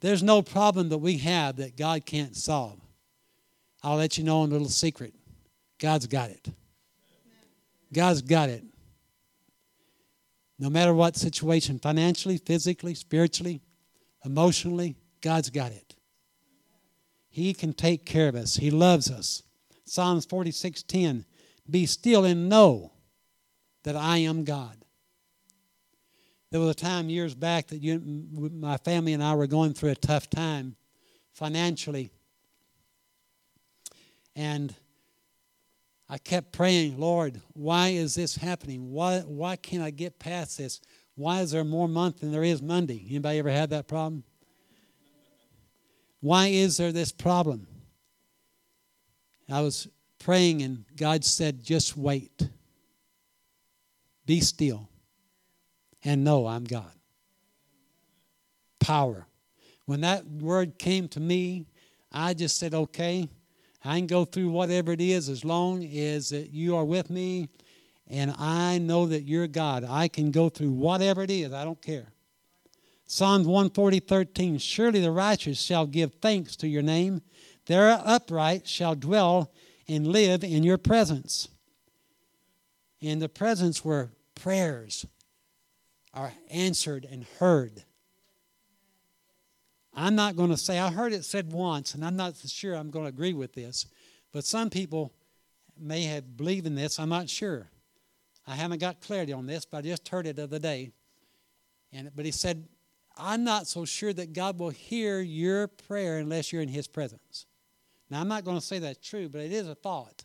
There's 0.00 0.22
no 0.22 0.42
problem 0.42 0.88
that 0.88 0.98
we 0.98 1.18
have 1.18 1.56
that 1.56 1.76
God 1.76 2.04
can't 2.04 2.36
solve. 2.36 2.80
I'll 3.82 3.96
let 3.96 4.18
you 4.18 4.24
know 4.24 4.42
a 4.42 4.44
little 4.44 4.68
secret. 4.68 5.14
God's 5.78 6.06
got 6.06 6.30
it. 6.30 6.48
God's 7.92 8.22
got 8.22 8.48
it. 8.48 8.64
No 10.58 10.70
matter 10.70 10.94
what 10.94 11.16
situation, 11.16 11.78
financially, 11.78 12.38
physically, 12.38 12.94
spiritually, 12.94 13.60
emotionally, 14.24 14.96
God's 15.20 15.50
got 15.50 15.72
it. 15.72 15.94
He 17.28 17.52
can 17.52 17.72
take 17.72 18.06
care 18.06 18.28
of 18.28 18.34
us. 18.34 18.56
He 18.56 18.70
loves 18.70 19.10
us. 19.10 19.42
Psalms 19.84 20.26
46:10, 20.26 21.24
"Be 21.68 21.86
still 21.86 22.24
and 22.24 22.48
know 22.48 22.92
that 23.82 23.96
I 23.96 24.18
am 24.18 24.44
God." 24.44 24.84
There 26.50 26.60
was 26.60 26.70
a 26.70 26.74
time 26.74 27.10
years 27.10 27.34
back 27.34 27.66
that 27.68 27.78
you, 27.78 27.98
my 27.98 28.76
family 28.76 29.12
and 29.12 29.22
I 29.22 29.34
were 29.34 29.48
going 29.48 29.74
through 29.74 29.90
a 29.90 29.96
tough 29.96 30.30
time 30.30 30.76
financially. 31.32 32.12
And 34.36 34.74
I 36.08 36.18
kept 36.18 36.52
praying, 36.52 37.00
Lord, 37.00 37.40
why 37.54 37.88
is 37.88 38.14
this 38.14 38.36
happening? 38.36 38.92
Why, 38.92 39.20
why 39.20 39.56
can't 39.56 39.82
I 39.82 39.90
get 39.90 40.18
past 40.18 40.58
this? 40.58 40.80
Why 41.16 41.40
is 41.40 41.50
there 41.50 41.64
more 41.64 41.88
month 41.88 42.20
than 42.20 42.30
there 42.30 42.44
is 42.44 42.62
Monday? 42.62 43.04
Anybody 43.08 43.38
ever 43.38 43.50
had 43.50 43.70
that 43.70 43.88
problem? 43.88 44.22
Why 46.20 46.46
is 46.46 46.76
there 46.76 46.92
this 46.92 47.10
problem? 47.10 47.66
I 49.50 49.60
was 49.60 49.88
praying 50.24 50.62
and 50.62 50.84
God 50.96 51.22
said, 51.22 51.62
just 51.62 51.96
wait. 51.98 52.48
Be 54.24 54.40
still 54.40 54.88
and 56.02 56.24
know 56.24 56.46
I'm 56.46 56.64
God. 56.64 56.90
Power. 58.80 59.26
When 59.84 60.00
that 60.00 60.24
word 60.26 60.78
came 60.78 61.08
to 61.08 61.20
me, 61.20 61.66
I 62.10 62.32
just 62.32 62.56
said, 62.56 62.72
okay, 62.72 63.28
I 63.84 63.98
can 63.98 64.06
go 64.06 64.24
through 64.24 64.48
whatever 64.48 64.92
it 64.92 65.02
is 65.02 65.28
as 65.28 65.44
long 65.44 65.84
as 65.84 66.30
that 66.30 66.50
you 66.50 66.74
are 66.74 66.86
with 66.86 67.10
me 67.10 67.50
and 68.08 68.34
I 68.38 68.78
know 68.78 69.06
that 69.06 69.24
you're 69.24 69.46
God. 69.46 69.84
I 69.86 70.08
can 70.08 70.30
go 70.30 70.48
through 70.48 70.70
whatever 70.70 71.22
it 71.22 71.30
is. 71.30 71.52
I 71.52 71.64
don't 71.64 71.80
care. 71.80 72.06
Psalms 73.06 73.46
140, 73.46 74.00
13. 74.00 74.56
Surely 74.56 75.00
the 75.00 75.10
righteous 75.10 75.60
shall 75.60 75.86
give 75.86 76.14
thanks 76.14 76.56
to 76.56 76.66
your 76.68 76.82
name. 76.82 77.20
Their 77.66 78.00
upright 78.02 78.66
shall 78.66 78.94
dwell 78.94 79.52
and 79.88 80.06
live 80.06 80.44
in 80.44 80.62
your 80.62 80.78
presence. 80.78 81.48
In 83.00 83.18
the 83.18 83.28
presence 83.28 83.84
where 83.84 84.10
prayers 84.34 85.06
are 86.12 86.32
answered 86.50 87.06
and 87.10 87.24
heard. 87.38 87.84
I'm 89.94 90.14
not 90.14 90.36
going 90.36 90.50
to 90.50 90.56
say, 90.56 90.78
I 90.78 90.90
heard 90.90 91.12
it 91.12 91.24
said 91.24 91.52
once, 91.52 91.94
and 91.94 92.04
I'm 92.04 92.16
not 92.16 92.36
sure 92.36 92.74
I'm 92.74 92.90
going 92.90 93.04
to 93.04 93.08
agree 93.08 93.32
with 93.32 93.52
this, 93.52 93.86
but 94.32 94.44
some 94.44 94.70
people 94.70 95.12
may 95.78 96.04
have 96.04 96.36
believed 96.36 96.66
in 96.66 96.74
this. 96.74 96.98
I'm 96.98 97.08
not 97.08 97.28
sure. 97.28 97.68
I 98.46 98.54
haven't 98.54 98.80
got 98.80 99.00
clarity 99.00 99.32
on 99.32 99.46
this, 99.46 99.64
but 99.64 99.78
I 99.78 99.82
just 99.82 100.08
heard 100.08 100.26
it 100.26 100.36
the 100.36 100.44
other 100.44 100.58
day. 100.58 100.90
And, 101.92 102.10
but 102.14 102.24
he 102.24 102.30
said, 102.30 102.66
I'm 103.16 103.44
not 103.44 103.66
so 103.66 103.84
sure 103.84 104.12
that 104.12 104.32
God 104.32 104.58
will 104.58 104.70
hear 104.70 105.20
your 105.20 105.68
prayer 105.68 106.18
unless 106.18 106.52
you're 106.52 106.62
in 106.62 106.68
his 106.68 106.88
presence. 106.88 107.46
Now, 108.10 108.20
I'm 108.20 108.28
not 108.28 108.44
going 108.44 108.58
to 108.58 108.64
say 108.64 108.78
that's 108.78 109.06
true, 109.06 109.28
but 109.28 109.40
it 109.40 109.52
is 109.52 109.68
a 109.68 109.74
thought. 109.74 110.24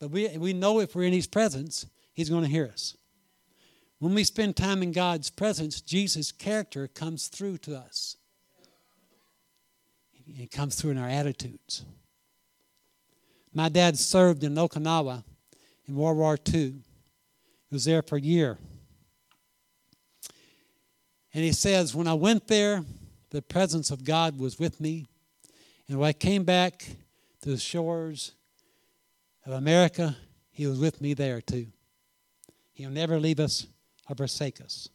But 0.00 0.10
we, 0.10 0.28
we 0.38 0.52
know 0.52 0.80
if 0.80 0.94
we're 0.94 1.04
in 1.04 1.12
his 1.12 1.26
presence, 1.26 1.86
he's 2.12 2.30
going 2.30 2.44
to 2.44 2.50
hear 2.50 2.68
us. 2.72 2.96
When 3.98 4.14
we 4.14 4.24
spend 4.24 4.56
time 4.56 4.82
in 4.82 4.92
God's 4.92 5.30
presence, 5.30 5.80
Jesus' 5.80 6.30
character 6.30 6.86
comes 6.86 7.28
through 7.28 7.58
to 7.58 7.76
us. 7.76 8.16
It 10.26 10.50
comes 10.50 10.76
through 10.76 10.92
in 10.92 10.98
our 10.98 11.08
attitudes. 11.08 11.84
My 13.52 13.68
dad 13.68 13.98
served 13.98 14.44
in 14.44 14.54
Okinawa 14.54 15.24
in 15.88 15.96
World 15.96 16.18
War 16.18 16.38
II. 16.52 16.74
He 17.70 17.74
was 17.74 17.86
there 17.86 18.02
for 18.02 18.16
a 18.16 18.20
year. 18.20 18.58
And 21.34 21.44
he 21.44 21.52
says, 21.52 21.94
When 21.94 22.06
I 22.06 22.14
went 22.14 22.46
there, 22.46 22.84
the 23.30 23.42
presence 23.42 23.90
of 23.90 24.04
God 24.04 24.38
was 24.38 24.58
with 24.58 24.80
me. 24.80 25.06
And 25.88 25.98
when 25.98 26.08
I 26.08 26.12
came 26.12 26.44
back 26.44 26.84
to 27.42 27.50
the 27.50 27.56
shores 27.56 28.32
of 29.46 29.52
America, 29.52 30.16
he 30.50 30.66
was 30.66 30.78
with 30.78 31.00
me 31.00 31.14
there 31.14 31.40
too. 31.40 31.66
He'll 32.72 32.90
never 32.90 33.18
leave 33.18 33.40
us 33.40 33.66
or 34.08 34.16
forsake 34.16 34.60
us. 34.60 34.88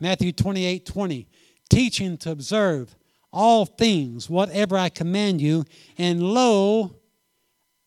Matthew 0.00 0.32
28 0.32 0.86
20, 0.86 1.28
teaching 1.68 2.16
to 2.18 2.30
observe 2.30 2.94
all 3.32 3.66
things, 3.66 4.30
whatever 4.30 4.76
I 4.76 4.88
command 4.88 5.40
you, 5.40 5.64
and 5.98 6.22
lo, 6.22 6.96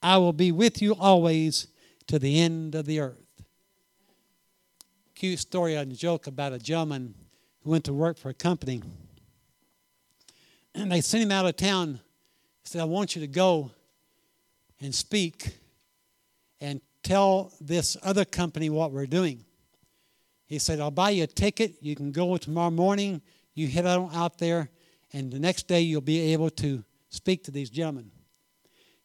I 0.01 0.17
will 0.17 0.33
be 0.33 0.51
with 0.51 0.81
you 0.81 0.95
always 0.95 1.67
to 2.07 2.19
the 2.19 2.39
end 2.39 2.75
of 2.75 2.85
the 2.85 2.99
earth. 2.99 3.23
Cute 5.15 5.39
story 5.39 5.75
and 5.75 5.95
joke 5.95 6.27
about 6.27 6.53
a 6.53 6.59
gentleman 6.59 7.15
who 7.63 7.71
went 7.71 7.85
to 7.85 7.93
work 7.93 8.17
for 8.17 8.29
a 8.29 8.33
company. 8.33 8.83
And 10.75 10.91
they 10.91 11.01
sent 11.01 11.23
him 11.23 11.31
out 11.31 11.45
of 11.45 11.55
town. 11.55 11.99
Said, 12.67 12.81
I 12.81 12.83
want 12.83 13.15
you 13.15 13.21
to 13.21 13.27
go 13.27 13.71
and 14.81 14.93
speak 14.93 15.57
and 16.59 16.81
tell 17.01 17.53
this 17.61 17.95
other 18.03 18.25
company 18.25 18.69
what 18.69 18.91
we're 18.91 19.05
doing. 19.05 19.45
He 20.47 20.59
said, 20.59 20.81
I'll 20.81 20.91
buy 20.91 21.11
you 21.11 21.23
a 21.23 21.27
ticket. 21.27 21.77
You 21.79 21.95
can 21.95 22.11
go 22.11 22.35
tomorrow 22.35 22.69
morning. 22.69 23.21
You 23.53 23.69
head 23.69 23.85
out 23.85 24.37
there 24.37 24.69
and 25.13 25.31
the 25.31 25.39
next 25.39 25.69
day 25.69 25.79
you'll 25.79 26.01
be 26.01 26.33
able 26.33 26.49
to 26.49 26.83
speak 27.07 27.45
to 27.45 27.51
these 27.51 27.69
gentlemen. 27.69 28.11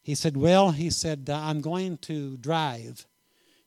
He 0.01 0.13
said, 0.13 0.35
Well, 0.35 0.71
he 0.71 0.89
said, 0.89 1.29
uh, 1.29 1.39
I'm 1.41 1.61
going 1.61 1.99
to 1.99 2.35
drive 2.35 3.05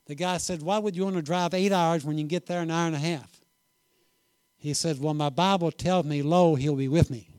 The 0.05 0.13
guy 0.13 0.37
said, 0.37 0.61
Why 0.61 0.77
would 0.77 0.95
you 0.95 1.05
want 1.05 1.15
to 1.15 1.23
drive 1.23 1.55
eight 1.55 1.71
hours 1.71 2.05
when 2.05 2.19
you 2.19 2.21
can 2.21 2.27
get 2.27 2.45
there 2.45 2.61
an 2.61 2.69
hour 2.69 2.85
and 2.85 2.95
a 2.95 2.99
half? 2.99 3.41
He 4.57 4.75
said, 4.75 5.01
Well, 5.01 5.15
my 5.15 5.29
Bible 5.29 5.71
tells 5.71 6.05
me, 6.05 6.21
lo, 6.21 6.53
he'll 6.53 6.75
be 6.75 6.87
with 6.87 7.09
me. 7.09 7.31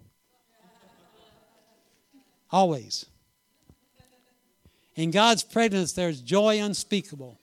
Always. 2.50 3.06
In 4.94 5.10
God's 5.10 5.44
presence, 5.44 5.92
there's 5.92 6.20
joy 6.20 6.60
unspeakable. 6.60 7.38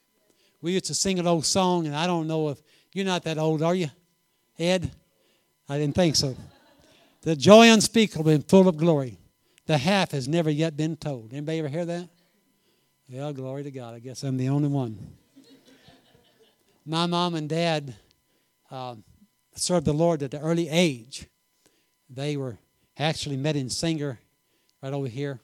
We 0.62 0.74
used 0.74 0.86
to 0.86 0.94
sing 0.94 1.20
an 1.20 1.28
old 1.28 1.46
song, 1.46 1.86
and 1.86 1.96
I 1.96 2.08
don't 2.08 2.28
know 2.28 2.50
if 2.50 2.62
you're 2.94 3.06
not 3.06 3.24
that 3.24 3.38
old, 3.38 3.62
are 3.62 3.76
you, 3.76 3.90
Ed? 4.58 4.92
I 5.70 5.78
didn't 5.78 5.96
think 5.96 6.16
so. 6.16 6.36
The 7.22 7.36
joy 7.36 7.72
unspeakable 7.72 8.30
and 8.30 8.48
full 8.48 8.68
of 8.68 8.78
glory. 8.78 9.18
The 9.66 9.78
half 9.78 10.12
has 10.12 10.28
never 10.28 10.50
yet 10.50 10.78
been 10.78 10.96
told. 10.96 11.34
Anybody 11.34 11.60
ever 11.60 11.68
hear 11.70 11.86
that? 11.86 12.10
Well, 13.10 13.34
glory 13.34 13.64
to 13.64 13.72
God. 13.72 13.94
I 13.96 14.00
guess 14.00 14.24
I'm 14.24 14.38
the 14.38 14.50
only 14.50 14.68
one. 14.68 14.98
My 16.86 17.06
mom 17.06 17.34
and 17.34 17.50
dad 17.50 17.96
uh, 18.70 18.96
served 19.56 19.86
the 19.86 19.94
Lord 19.94 20.22
at 20.22 20.34
an 20.34 20.42
early 20.42 20.70
age. 20.70 21.28
They 22.10 22.38
were 22.38 22.58
actually 22.98 23.38
met 23.38 23.56
in 23.56 23.70
Singer, 23.70 24.20
right 24.86 24.94
over 24.94 25.08
here. 25.08 25.40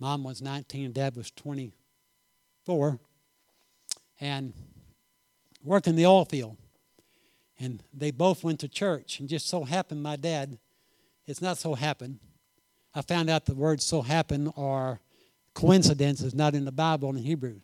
Mom 0.00 0.24
was 0.24 0.42
19 0.42 0.86
and 0.86 0.94
dad 0.94 1.14
was 1.14 1.30
24. 1.30 2.98
And 4.20 4.52
worked 5.62 5.86
in 5.86 5.94
the 5.94 6.06
oil 6.06 6.24
field. 6.24 6.56
And 7.60 7.80
they 7.94 8.10
both 8.10 8.42
went 8.42 8.58
to 8.60 8.68
church. 8.68 9.20
And 9.20 9.28
just 9.28 9.46
so 9.46 9.62
happened, 9.62 10.02
my 10.02 10.16
dad, 10.16 10.58
it's 11.28 11.40
not 11.40 11.58
so 11.58 11.74
happened. 11.74 12.18
I 12.92 13.02
found 13.02 13.30
out 13.30 13.46
the 13.46 13.54
word 13.54 13.80
so 13.80 14.02
happened 14.02 14.52
or 14.56 14.98
coincidence 15.54 16.20
is 16.20 16.34
not 16.34 16.56
in 16.56 16.64
the 16.64 16.72
Bible 16.72 17.10
in 17.10 17.18
Hebrew. 17.18 17.60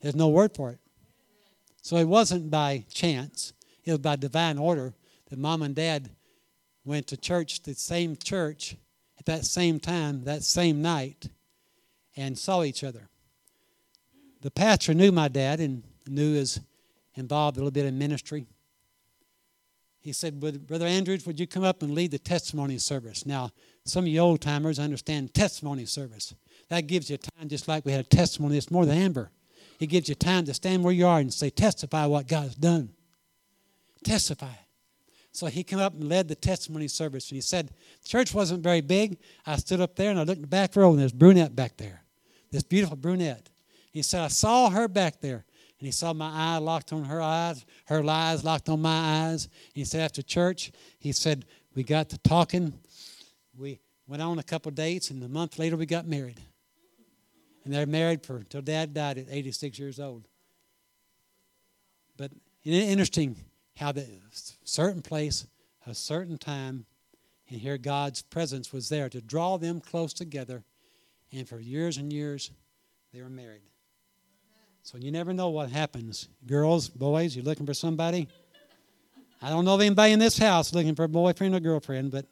There's 0.00 0.14
no 0.14 0.28
word 0.28 0.54
for 0.54 0.70
it. 0.70 0.78
So 1.82 1.96
it 1.96 2.06
wasn't 2.06 2.48
by 2.48 2.84
chance, 2.92 3.54
it 3.84 3.90
was 3.90 3.98
by 3.98 4.14
divine 4.14 4.56
order 4.56 4.94
that 5.30 5.38
mom 5.38 5.62
and 5.62 5.74
dad 5.74 6.10
went 6.84 7.08
to 7.08 7.16
church, 7.16 7.62
the 7.64 7.74
same 7.74 8.16
church, 8.16 8.76
that 9.28 9.44
same 9.44 9.78
time, 9.78 10.24
that 10.24 10.42
same 10.42 10.82
night, 10.82 11.28
and 12.16 12.36
saw 12.36 12.64
each 12.64 12.82
other. 12.82 13.08
The 14.40 14.50
pastor 14.50 14.94
knew 14.94 15.12
my 15.12 15.28
dad 15.28 15.60
and 15.60 15.82
knew 16.06 16.34
his 16.34 16.60
involved 17.14 17.56
a 17.56 17.60
little 17.60 17.70
bit 17.70 17.84
in 17.84 17.98
ministry. 17.98 18.46
He 20.00 20.12
said, 20.12 20.40
Brother 20.40 20.86
Andrews, 20.86 21.26
would 21.26 21.38
you 21.38 21.46
come 21.46 21.64
up 21.64 21.82
and 21.82 21.94
lead 21.94 22.12
the 22.12 22.18
testimony 22.18 22.78
service? 22.78 23.26
Now, 23.26 23.50
some 23.84 24.04
of 24.04 24.08
you 24.08 24.20
old 24.20 24.40
timers 24.40 24.78
understand 24.78 25.34
testimony 25.34 25.84
service. 25.84 26.34
That 26.68 26.86
gives 26.86 27.10
you 27.10 27.18
time, 27.18 27.48
just 27.48 27.68
like 27.68 27.84
we 27.84 27.92
had 27.92 28.06
a 28.06 28.08
testimony 28.08 28.54
this 28.54 28.70
morning, 28.70 28.96
Amber. 28.96 29.30
It 29.80 29.86
gives 29.86 30.08
you 30.08 30.14
time 30.14 30.44
to 30.46 30.54
stand 30.54 30.84
where 30.84 30.92
you 30.92 31.06
are 31.06 31.18
and 31.18 31.34
say, 31.34 31.50
testify 31.50 32.06
what 32.06 32.28
God 32.28 32.44
has 32.44 32.54
done. 32.54 32.90
Testify. 34.04 34.54
So 35.32 35.46
he 35.46 35.62
came 35.62 35.78
up 35.78 35.94
and 35.94 36.08
led 36.08 36.28
the 36.28 36.34
testimony 36.34 36.88
service. 36.88 37.30
And 37.30 37.36
he 37.36 37.40
said, 37.40 37.70
Church 38.04 38.34
wasn't 38.34 38.62
very 38.62 38.80
big. 38.80 39.18
I 39.46 39.56
stood 39.56 39.80
up 39.80 39.94
there 39.96 40.10
and 40.10 40.18
I 40.18 40.22
looked 40.22 40.38
in 40.38 40.42
the 40.42 40.48
back 40.48 40.74
row, 40.74 40.90
and 40.90 40.98
there's 40.98 41.12
brunette 41.12 41.54
back 41.54 41.76
there. 41.76 42.02
This 42.50 42.62
beautiful 42.62 42.96
brunette. 42.96 43.48
He 43.92 44.02
said, 44.02 44.22
I 44.22 44.28
saw 44.28 44.70
her 44.70 44.88
back 44.88 45.20
there. 45.20 45.44
And 45.78 45.86
he 45.86 45.92
saw 45.92 46.12
my 46.12 46.30
eye 46.30 46.58
locked 46.58 46.92
on 46.92 47.04
her 47.04 47.22
eyes, 47.22 47.64
her 47.86 48.04
eyes 48.08 48.42
locked 48.42 48.68
on 48.68 48.82
my 48.82 49.28
eyes. 49.28 49.44
And 49.44 49.74
he 49.74 49.84
said, 49.84 50.00
after 50.00 50.22
church, 50.22 50.72
he 50.98 51.12
said, 51.12 51.44
we 51.74 51.84
got 51.84 52.08
to 52.08 52.18
talking. 52.18 52.72
We 53.56 53.78
went 54.08 54.22
on 54.22 54.40
a 54.40 54.42
couple 54.42 54.72
dates, 54.72 55.10
and 55.10 55.22
a 55.22 55.28
month 55.28 55.58
later, 55.58 55.76
we 55.76 55.86
got 55.86 56.06
married. 56.06 56.40
And 57.64 57.72
they're 57.72 57.86
married 57.86 58.24
for 58.24 58.42
till 58.42 58.62
dad 58.62 58.94
died 58.94 59.18
at 59.18 59.26
86 59.30 59.78
years 59.78 60.00
old. 60.00 60.26
But 62.16 62.32
interesting 62.64 63.36
how 63.78 63.92
the 63.92 64.04
certain 64.64 65.02
place, 65.02 65.46
a 65.86 65.94
certain 65.94 66.36
time, 66.36 66.84
and 67.48 67.60
here 67.60 67.78
God's 67.78 68.22
presence 68.22 68.72
was 68.72 68.88
there 68.88 69.08
to 69.08 69.20
draw 69.20 69.56
them 69.56 69.80
close 69.80 70.12
together. 70.12 70.64
And 71.32 71.48
for 71.48 71.60
years 71.60 71.96
and 71.96 72.12
years, 72.12 72.50
they 73.12 73.22
were 73.22 73.30
married. 73.30 73.62
So 74.82 74.98
you 74.98 75.12
never 75.12 75.32
know 75.32 75.50
what 75.50 75.70
happens. 75.70 76.28
Girls, 76.46 76.88
boys, 76.88 77.36
you're 77.36 77.44
looking 77.44 77.66
for 77.66 77.74
somebody? 77.74 78.28
I 79.40 79.50
don't 79.50 79.64
know 79.64 79.74
of 79.74 79.80
anybody 79.80 80.12
in 80.12 80.18
this 80.18 80.38
house 80.38 80.74
looking 80.74 80.94
for 80.94 81.04
a 81.04 81.08
boyfriend 81.08 81.54
or 81.54 81.60
girlfriend, 81.60 82.10
but 82.10 82.26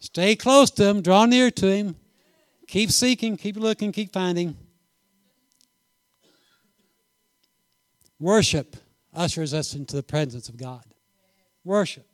stay 0.00 0.36
close 0.36 0.70
to 0.72 0.84
him, 0.84 1.00
draw 1.00 1.24
near 1.24 1.50
to 1.52 1.66
him, 1.66 1.96
keep 2.66 2.90
seeking, 2.90 3.36
keep 3.38 3.56
looking, 3.56 3.90
keep 3.90 4.12
finding. 4.12 4.56
Worship 8.20 8.76
ushers 9.18 9.52
us 9.52 9.74
into 9.74 9.96
the 9.96 10.02
presence 10.02 10.48
of 10.48 10.56
God. 10.56 10.84
Worship. 11.64 12.06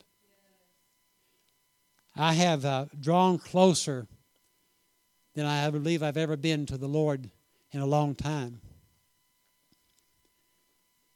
I 2.17 2.33
have 2.33 2.65
uh, 2.65 2.87
drawn 2.99 3.39
closer 3.39 4.07
than 5.35 5.47
I 5.47 5.69
believe 5.71 6.03
I've 6.03 6.17
ever 6.17 6.37
been 6.37 6.65
to 6.67 6.79
the 6.79 6.87
Lord 6.87 7.29
in 7.73 7.81
a 7.81 7.87
long 7.87 8.15
time. 8.15 8.61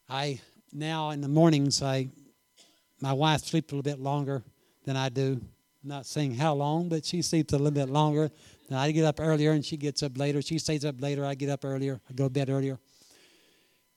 I 0.08 0.40
now 0.72 1.10
in 1.10 1.20
the 1.20 1.28
mornings 1.28 1.82
I 1.82 2.08
my 3.00 3.12
wife 3.12 3.44
sleeps 3.44 3.72
a 3.72 3.76
little 3.76 3.90
bit 3.90 4.00
longer 4.00 4.42
than 4.84 4.96
I 4.96 5.08
do. 5.08 5.40
I'm 5.82 5.88
not 5.88 6.06
saying 6.06 6.34
how 6.34 6.54
long, 6.54 6.88
but 6.88 7.04
she 7.04 7.22
sleeps 7.22 7.52
a 7.52 7.56
little 7.56 7.70
bit 7.70 7.88
longer. 7.88 8.30
Then 8.68 8.78
I 8.78 8.90
get 8.90 9.04
up 9.04 9.20
earlier 9.20 9.52
and 9.52 9.64
she 9.64 9.76
gets 9.76 10.02
up 10.02 10.18
later. 10.18 10.42
She 10.42 10.58
stays 10.58 10.84
up 10.84 11.00
later. 11.00 11.24
I 11.24 11.34
get 11.34 11.48
up 11.48 11.64
earlier. 11.64 12.00
I 12.10 12.12
go 12.12 12.24
to 12.24 12.30
bed 12.30 12.50
earlier. 12.50 12.78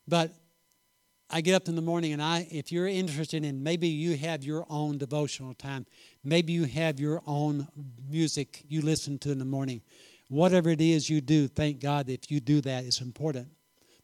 But 0.08 0.32
I 1.34 1.42
get 1.42 1.56
up 1.56 1.68
in 1.68 1.76
the 1.76 1.82
morning 1.82 2.14
and 2.14 2.22
I 2.22 2.48
if 2.52 2.72
you're 2.72 2.88
interested 2.88 3.46
in 3.46 3.64
maybe 3.64 3.88
you 3.88 4.18
have 4.18 4.44
your 4.44 4.66
own 4.70 4.98
devotional 4.98 5.54
time, 5.54 5.86
maybe 6.24 6.54
you 6.54 6.66
have 6.66 7.00
your 7.00 7.22
own 7.26 7.68
music 8.10 8.64
you 8.68 8.82
listen 8.82 9.18
to 9.20 9.32
in 9.32 9.40
the 9.40 9.46
morning 9.46 9.82
whatever 10.32 10.70
it 10.70 10.80
is 10.80 11.10
you 11.10 11.20
do, 11.20 11.46
thank 11.48 11.82
God 11.82 12.08
if 12.08 12.32
you 12.32 12.40
do 12.40 12.62
that, 12.62 12.86
it's 12.86 13.02
important 13.02 13.50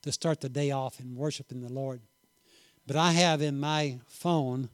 to 0.01 0.11
start 0.11 0.41
the 0.41 0.49
day 0.49 0.71
off 0.71 0.99
in 0.99 1.15
worshiping 1.15 1.61
the 1.61 1.71
Lord. 1.71 2.01
But 2.85 2.97
I 2.97 3.13
have 3.13 3.41
in 3.41 3.57
my 3.57 3.99
phone 4.07 4.69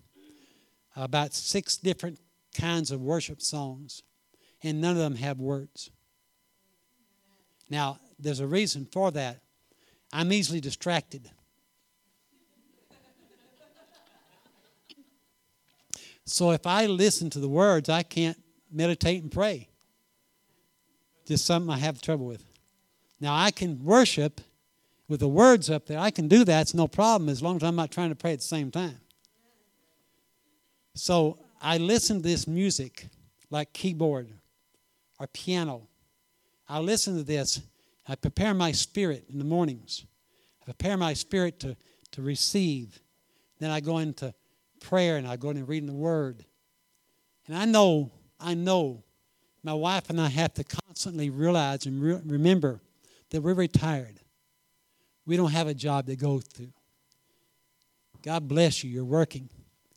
about 0.95 1.33
six 1.33 1.77
different 1.77 2.19
kinds 2.59 2.89
of 2.89 3.01
worship 3.01 3.39
songs, 3.41 4.01
and 4.63 4.81
none 4.81 4.91
of 4.91 4.97
them 4.97 5.15
have 5.15 5.39
words. 5.39 5.91
Now, 7.69 7.99
there's 8.17 8.39
a 8.39 8.47
reason 8.47 8.87
for 8.91 9.11
that. 9.11 9.41
I'm 10.11 10.33
easily 10.33 10.59
distracted. 10.59 11.29
So 16.25 16.51
if 16.51 16.65
I 16.65 16.85
listen 16.85 17.29
to 17.31 17.39
the 17.39 17.49
words, 17.49 17.89
I 17.89 18.03
can't 18.03 18.37
meditate 18.71 19.21
and 19.21 19.31
pray 19.31 19.69
just 21.25 21.45
something 21.45 21.69
I 21.69 21.77
have 21.77 22.01
trouble 22.01 22.25
with. 22.25 22.43
Now, 23.19 23.35
I 23.35 23.51
can 23.51 23.83
worship 23.83 24.41
with 25.07 25.21
the 25.21 25.27
words 25.27 25.69
up 25.69 25.85
there. 25.85 25.99
I 25.99 26.11
can 26.11 26.27
do 26.27 26.43
that. 26.45 26.61
It's 26.61 26.73
no 26.73 26.87
problem 26.87 27.29
as 27.29 27.41
long 27.41 27.57
as 27.57 27.63
I'm 27.63 27.75
not 27.75 27.91
trying 27.91 28.09
to 28.09 28.15
pray 28.15 28.33
at 28.33 28.39
the 28.39 28.45
same 28.45 28.71
time. 28.71 28.99
So 30.95 31.39
I 31.61 31.77
listen 31.77 32.17
to 32.17 32.23
this 32.23 32.47
music 32.47 33.07
like 33.49 33.73
keyboard 33.73 34.29
or 35.19 35.27
piano. 35.27 35.87
I 36.67 36.79
listen 36.79 37.17
to 37.17 37.23
this. 37.23 37.61
I 38.07 38.15
prepare 38.15 38.53
my 38.53 38.71
spirit 38.71 39.25
in 39.31 39.39
the 39.39 39.45
mornings. 39.45 40.05
I 40.61 40.65
prepare 40.65 40.97
my 40.97 41.13
spirit 41.13 41.59
to, 41.61 41.77
to 42.11 42.21
receive. 42.21 42.99
Then 43.59 43.71
I 43.71 43.79
go 43.79 43.99
into 43.99 44.33
prayer 44.83 45.17
and 45.17 45.27
I 45.27 45.37
go 45.37 45.49
into 45.49 45.65
reading 45.65 45.87
the 45.87 45.93
word. 45.93 46.45
And 47.47 47.57
I 47.57 47.65
know, 47.65 48.11
I 48.39 48.53
know 48.53 49.03
my 49.63 49.73
wife 49.73 50.09
and 50.09 50.21
I 50.21 50.27
have 50.27 50.53
to 50.55 50.63
constantly 50.63 51.29
realize 51.29 51.85
and 51.85 52.01
re- 52.01 52.21
remember 52.25 52.81
that 53.31 53.41
we're 53.41 53.53
retired. 53.53 54.19
We 55.25 55.37
don't 55.37 55.51
have 55.51 55.67
a 55.67 55.73
job 55.73 56.05
to 56.07 56.15
go 56.15 56.41
to. 56.55 56.67
God 58.21 58.47
bless 58.47 58.83
you, 58.83 58.89
you're 58.89 59.05
working. 59.05 59.49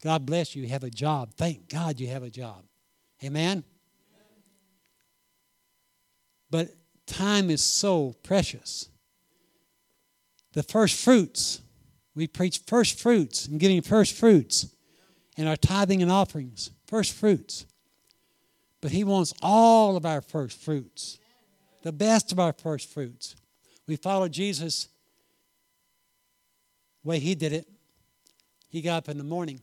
God 0.02 0.24
bless 0.24 0.54
you, 0.54 0.62
you 0.62 0.68
have 0.68 0.84
a 0.84 0.90
job. 0.90 1.34
Thank 1.36 1.68
God 1.68 2.00
you 2.00 2.08
have 2.08 2.22
a 2.22 2.30
job. 2.30 2.64
Amen? 3.24 3.64
But 6.50 6.68
time 7.06 7.50
is 7.50 7.62
so 7.62 8.14
precious. 8.22 8.88
The 10.52 10.62
first 10.62 10.96
fruits, 11.02 11.60
we 12.14 12.26
preach 12.26 12.60
first 12.66 12.98
fruits 13.00 13.46
and 13.46 13.60
giving 13.60 13.82
first 13.82 14.14
fruits 14.14 14.68
and 15.36 15.48
our 15.48 15.56
tithing 15.56 16.02
and 16.02 16.10
offerings. 16.10 16.70
First 16.86 17.12
fruits. 17.12 17.66
But 18.80 18.92
He 18.92 19.04
wants 19.04 19.34
all 19.42 19.96
of 19.96 20.06
our 20.06 20.20
first 20.20 20.60
fruits, 20.60 21.18
the 21.82 21.92
best 21.92 22.32
of 22.32 22.38
our 22.38 22.52
first 22.52 22.88
fruits. 22.92 23.36
We 23.86 23.96
follow 23.96 24.28
Jesus 24.28 24.88
the 27.02 27.08
way 27.08 27.18
He 27.18 27.34
did 27.34 27.52
it. 27.52 27.68
He 28.68 28.82
got 28.82 28.98
up 28.98 29.08
in 29.08 29.18
the 29.18 29.24
morning 29.24 29.60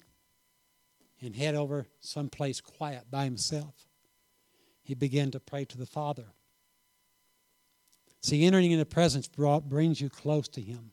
and 1.21 1.35
head 1.35 1.55
over 1.55 1.85
someplace 1.99 2.59
quiet 2.59 3.03
by 3.09 3.23
himself. 3.25 3.75
He 4.83 4.95
began 4.95 5.31
to 5.31 5.39
pray 5.39 5.65
to 5.65 5.77
the 5.77 5.85
Father. 5.85 6.25
See, 8.21 8.45
entering 8.45 8.71
in 8.71 8.79
the 8.79 8.85
presence 8.85 9.27
brought, 9.27 9.67
brings 9.67 9.99
you 9.99 10.09
close 10.09 10.47
to 10.49 10.61
Him. 10.61 10.92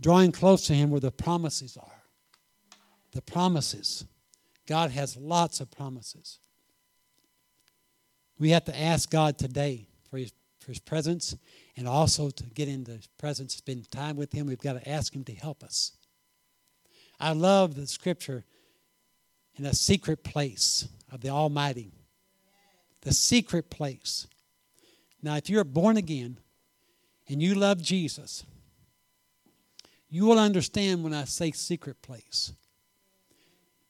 Drawing 0.00 0.32
close 0.32 0.66
to 0.66 0.74
Him 0.74 0.90
where 0.90 1.00
the 1.00 1.10
promises 1.10 1.76
are. 1.76 2.02
The 3.12 3.22
promises. 3.22 4.04
God 4.66 4.90
has 4.90 5.16
lots 5.16 5.60
of 5.60 5.70
promises. 5.70 6.38
We 8.38 8.50
have 8.50 8.64
to 8.64 8.78
ask 8.78 9.10
God 9.10 9.38
today 9.38 9.88
for 10.10 10.18
His, 10.18 10.32
for 10.60 10.68
his 10.68 10.80
presence 10.80 11.34
and 11.76 11.88
also 11.88 12.30
to 12.30 12.44
get 12.44 12.68
into 12.68 12.92
His 12.92 13.06
presence, 13.18 13.54
spend 13.54 13.90
time 13.90 14.16
with 14.16 14.32
Him. 14.32 14.46
We've 14.46 14.58
got 14.58 14.74
to 14.74 14.88
ask 14.88 15.14
Him 15.14 15.24
to 15.24 15.34
help 15.34 15.62
us. 15.62 15.92
I 17.18 17.32
love 17.32 17.74
the 17.74 17.86
scripture 17.86 18.44
in 19.56 19.64
a 19.64 19.74
secret 19.74 20.22
place 20.22 20.88
of 21.10 21.22
the 21.22 21.30
Almighty. 21.30 21.92
The 23.02 23.14
secret 23.14 23.70
place. 23.70 24.26
Now, 25.22 25.36
if 25.36 25.48
you're 25.48 25.64
born 25.64 25.96
again 25.96 26.38
and 27.28 27.42
you 27.42 27.54
love 27.54 27.80
Jesus, 27.82 28.44
you 30.08 30.26
will 30.26 30.38
understand 30.38 31.02
when 31.02 31.12
I 31.12 31.24
say 31.24 31.50
secret 31.50 32.00
place. 32.02 32.52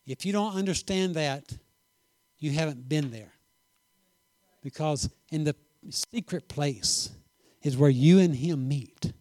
If 0.06 0.24
you 0.24 0.32
don't 0.32 0.54
understand 0.54 1.14
that, 1.16 1.44
you 2.38 2.52
haven't 2.52 2.88
been 2.88 3.10
there. 3.10 3.32
Because 4.62 5.10
in 5.30 5.44
the 5.44 5.54
secret 5.90 6.48
place 6.48 7.10
is 7.62 7.76
where 7.76 7.90
you 7.90 8.18
and 8.18 8.34
Him 8.34 8.68
meet, 8.68 9.12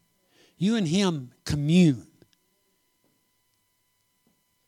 you 0.58 0.76
and 0.76 0.88
Him 0.88 1.32
commune, 1.44 2.08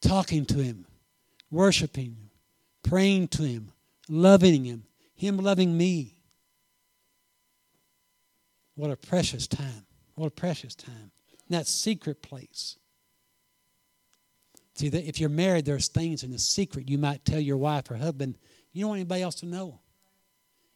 talking 0.01 0.45
to 0.45 0.59
Him, 0.59 0.85
worshiping 1.49 2.05
Him, 2.05 2.29
praying 2.83 3.27
to 3.29 3.43
Him, 3.43 3.71
loving 4.09 4.65
Him, 4.65 4.83
Him 5.15 5.37
loving 5.37 5.77
me. 5.77 6.15
What 8.75 8.91
a 8.91 8.95
precious 8.95 9.47
time. 9.47 9.85
What 10.15 10.27
a 10.27 10.31
precious 10.31 10.75
time. 10.75 11.11
In 11.49 11.53
that 11.55 11.67
secret 11.67 12.21
place. 12.21 12.77
See, 14.75 14.87
if 14.87 15.19
you're 15.19 15.29
married, 15.29 15.65
there's 15.65 15.87
things 15.87 16.23
in 16.23 16.31
the 16.31 16.37
secret 16.37 16.89
you 16.89 16.97
might 16.97 17.25
tell 17.25 17.39
your 17.39 17.57
wife 17.57 17.89
or 17.89 17.95
husband. 17.95 18.37
You 18.73 18.81
don't 18.81 18.89
want 18.89 18.99
anybody 18.99 19.23
else 19.23 19.35
to 19.35 19.47
know. 19.47 19.79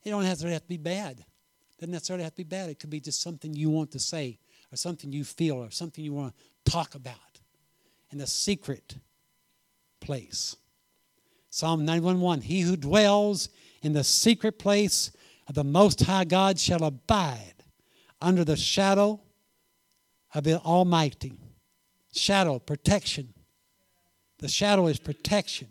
It 0.04 0.10
don't 0.10 0.24
necessarily 0.24 0.54
have 0.54 0.64
to 0.64 0.70
be 0.70 0.78
bad. 0.78 1.20
It 1.20 1.80
doesn't 1.80 1.92
necessarily 1.92 2.24
have 2.24 2.34
to 2.34 2.38
be 2.38 2.44
bad. 2.44 2.70
It 2.70 2.80
could 2.80 2.90
be 2.90 3.00
just 3.00 3.22
something 3.22 3.54
you 3.54 3.70
want 3.70 3.92
to 3.92 4.00
say 4.00 4.40
or 4.72 4.76
something 4.76 5.12
you 5.12 5.24
feel 5.24 5.58
or 5.58 5.70
something 5.70 6.04
you 6.04 6.14
want 6.14 6.34
to 6.66 6.72
talk 6.72 6.96
about 6.96 7.16
in 8.12 8.18
the 8.18 8.28
secret 8.28 8.96
place. 10.00 10.56
Psalm 11.52 11.86
91:1 11.86 12.44
He 12.44 12.62
who 12.62 12.76
dwells 12.78 13.50
in 13.84 13.94
the 13.94 14.04
secret 14.04 14.58
place 14.58 15.12
of 15.48 15.56
the 15.56 15.64
Most 15.64 16.02
High 16.02 16.26
God 16.26 16.60
shall 16.60 16.84
abide 16.84 17.64
under 18.22 18.44
the 18.44 18.56
shadow 18.58 19.20
of 20.34 20.44
the 20.44 20.60
Almighty. 20.60 21.34
Shadow, 22.14 22.60
protection. 22.60 23.34
The 24.40 24.48
shadow 24.48 24.88
is 24.88 25.00
protection. 25.00 25.68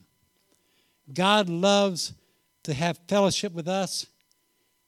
God 1.13 1.49
loves 1.49 2.15
to 2.65 2.75
have 2.75 3.01
fellowship 3.09 3.53
with 3.53 3.69
us, 3.69 4.07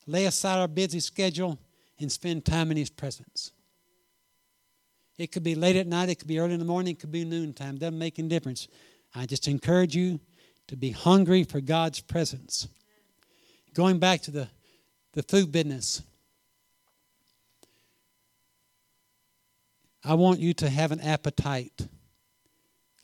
lay 0.06 0.26
aside 0.26 0.60
our 0.60 0.68
busy 0.68 1.00
schedule, 1.00 1.58
and 1.98 2.10
spend 2.10 2.44
time 2.44 2.70
in 2.70 2.76
His 2.76 2.90
presence. 2.90 3.52
It 5.18 5.30
could 5.30 5.42
be 5.42 5.54
late 5.54 5.76
at 5.76 5.86
night, 5.86 6.08
it 6.08 6.18
could 6.18 6.28
be 6.28 6.38
early 6.38 6.54
in 6.54 6.58
the 6.58 6.64
morning, 6.64 6.92
it 6.92 7.00
could 7.00 7.12
be 7.12 7.24
noontime. 7.24 7.76
Doesn't 7.76 7.98
make 7.98 8.18
any 8.18 8.28
difference. 8.28 8.68
I 9.14 9.26
just 9.26 9.46
encourage 9.46 9.94
you 9.94 10.20
to 10.68 10.76
be 10.76 10.90
hungry 10.90 11.44
for 11.44 11.60
God's 11.60 12.00
presence. 12.00 12.68
Going 13.74 13.98
back 13.98 14.22
to 14.22 14.30
the, 14.30 14.48
the 15.12 15.22
food 15.22 15.52
business, 15.52 16.02
I 20.04 20.14
want 20.14 20.40
you 20.40 20.52
to 20.54 20.68
have 20.68 20.92
an 20.92 21.00
appetite 21.00 21.86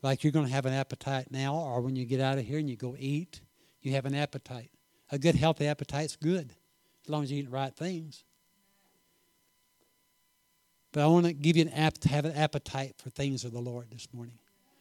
like 0.02 0.22
you're 0.22 0.32
going 0.32 0.46
to 0.46 0.52
have 0.52 0.66
an 0.66 0.72
appetite 0.72 1.30
now, 1.30 1.56
or 1.56 1.80
when 1.80 1.96
you 1.96 2.04
get 2.04 2.20
out 2.20 2.38
of 2.38 2.44
here 2.44 2.58
and 2.58 2.70
you 2.70 2.76
go 2.76 2.94
eat, 2.98 3.40
you 3.82 3.92
have 3.92 4.06
an 4.06 4.14
appetite. 4.14 4.70
A 5.10 5.18
good, 5.18 5.34
healthy 5.34 5.66
appetite's 5.66 6.16
good, 6.16 6.52
as 7.04 7.08
long 7.08 7.24
as 7.24 7.32
you 7.32 7.38
eat 7.38 7.46
the 7.46 7.50
right 7.50 7.74
things. 7.74 8.24
But 10.92 11.02
I 11.02 11.06
want 11.06 11.26
to 11.26 11.32
give 11.32 11.56
you 11.56 11.62
an 11.62 11.72
app 11.72 11.98
to 11.98 12.08
have 12.08 12.24
an 12.24 12.34
appetite 12.34 12.94
for 12.98 13.10
things 13.10 13.44
of 13.44 13.52
the 13.52 13.60
Lord 13.60 13.90
this 13.90 14.08
morning. 14.12 14.38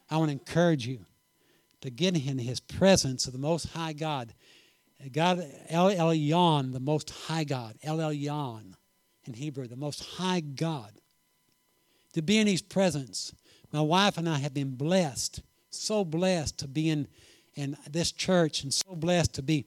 I 0.09 0.17
want 0.17 0.29
to 0.29 0.33
encourage 0.33 0.85
you 0.87 1.05
to 1.81 1.89
get 1.89 2.15
in 2.15 2.37
His 2.37 2.59
presence 2.59 3.27
of 3.27 3.33
the 3.33 3.39
Most 3.39 3.69
High 3.69 3.93
God. 3.93 4.33
God, 5.11 5.45
El 5.69 5.89
Elyon, 5.89 6.73
the 6.73 6.79
Most 6.79 7.09
High 7.09 7.43
God. 7.43 7.75
El 7.83 7.97
Elyon 7.97 8.73
in 9.25 9.33
Hebrew, 9.33 9.67
the 9.67 9.75
Most 9.75 10.03
High 10.03 10.39
God 10.39 10.91
to 12.17 12.23
be 12.23 12.39
in 12.39 12.47
His 12.47 12.61
presence. 12.61 13.31
My 13.71 13.81
wife 13.81 14.17
and 14.17 14.27
I 14.27 14.39
have 14.39 14.53
been 14.53 14.75
blessed, 14.75 15.41
so 15.69 16.03
blessed 16.03 16.57
to 16.59 16.67
be 16.67 16.89
in, 16.89 17.07
in 17.55 17.77
this 17.89 18.11
church 18.11 18.63
and 18.63 18.73
so 18.73 18.95
blessed 18.95 19.33
to 19.35 19.43
be 19.43 19.65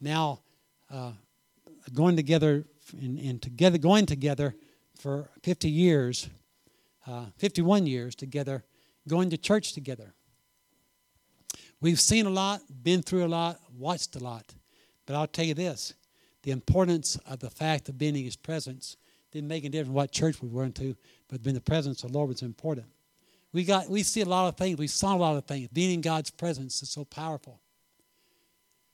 now 0.00 0.40
uh, 0.90 1.12
going 1.92 2.16
together 2.16 2.64
and, 2.98 3.18
and, 3.18 3.42
together 3.42 3.76
going 3.76 4.06
together 4.06 4.54
for 4.98 5.28
50 5.42 5.68
years, 5.68 6.30
uh, 7.06 7.26
51 7.36 7.86
years 7.86 8.14
together, 8.14 8.64
going 9.06 9.28
to 9.30 9.36
church 9.36 9.74
together. 9.74 10.14
We've 11.82 12.00
seen 12.00 12.24
a 12.24 12.30
lot, 12.30 12.62
been 12.82 13.02
through 13.02 13.26
a 13.26 13.28
lot, 13.28 13.60
watched 13.76 14.16
a 14.16 14.20
lot. 14.20 14.54
But 15.04 15.16
I'll 15.16 15.26
tell 15.26 15.44
you 15.44 15.54
this 15.54 15.92
the 16.42 16.52
importance 16.52 17.18
of 17.26 17.40
the 17.40 17.50
fact 17.50 17.88
of 17.90 17.98
being 17.98 18.16
in 18.16 18.24
His 18.24 18.36
presence 18.36 18.96
didn't 19.36 19.48
make 19.48 19.64
any 19.64 19.70
difference 19.70 19.94
what 19.94 20.10
church 20.12 20.40
we 20.40 20.48
went 20.48 20.74
to, 20.76 20.96
but 21.28 21.42
being 21.42 21.54
the 21.54 21.60
presence 21.60 22.02
of 22.02 22.10
the 22.10 22.18
Lord 22.18 22.30
was 22.30 22.42
important. 22.42 22.86
We 23.52 23.64
got 23.64 23.88
we 23.88 24.02
see 24.02 24.22
a 24.22 24.26
lot 24.26 24.48
of 24.48 24.56
things. 24.56 24.78
We 24.78 24.88
saw 24.88 25.14
a 25.14 25.18
lot 25.18 25.36
of 25.36 25.44
things. 25.44 25.68
Being 25.68 25.94
in 25.94 26.00
God's 26.00 26.30
presence 26.30 26.82
is 26.82 26.90
so 26.90 27.04
powerful. 27.04 27.60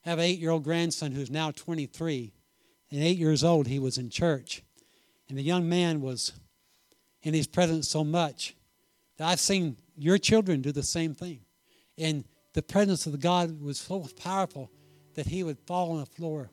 I 0.05 0.11
have 0.11 0.19
an 0.19 0.25
eight-year-old 0.25 0.65
grandson 0.65 1.13
who's 1.13 1.31
now 1.31 1.53
23. 1.53 2.33
And 2.91 3.03
eight 3.03 3.17
years 3.17 3.43
old, 3.43 3.69
he 3.69 3.79
was 3.79 3.97
in 3.97 4.11
church. 4.11 4.63
And 5.29 5.39
the 5.39 5.43
young 5.43 5.67
man 5.69 6.03
was 6.03 6.33
in 7.23 7.33
his 7.33 7.47
presence 7.47 7.89
so 7.89 8.05
much 8.05 8.55
that 9.17 9.29
I've 9.29 9.41
seen 9.41 9.77
your 9.97 10.19
children 10.19 10.61
do 10.61 10.73
the 10.73 10.83
same 10.83 11.15
thing. 11.15 11.41
And 11.97 12.25
the 12.53 12.63
presence 12.63 13.07
of 13.07 13.13
the 13.13 13.19
God 13.19 13.63
was 13.63 13.79
so 13.79 14.07
powerful 14.23 14.71
that 15.15 15.27
he 15.27 15.43
would 15.43 15.59
fall 15.61 15.93
on 15.93 16.01
the 16.01 16.07
floor 16.07 16.51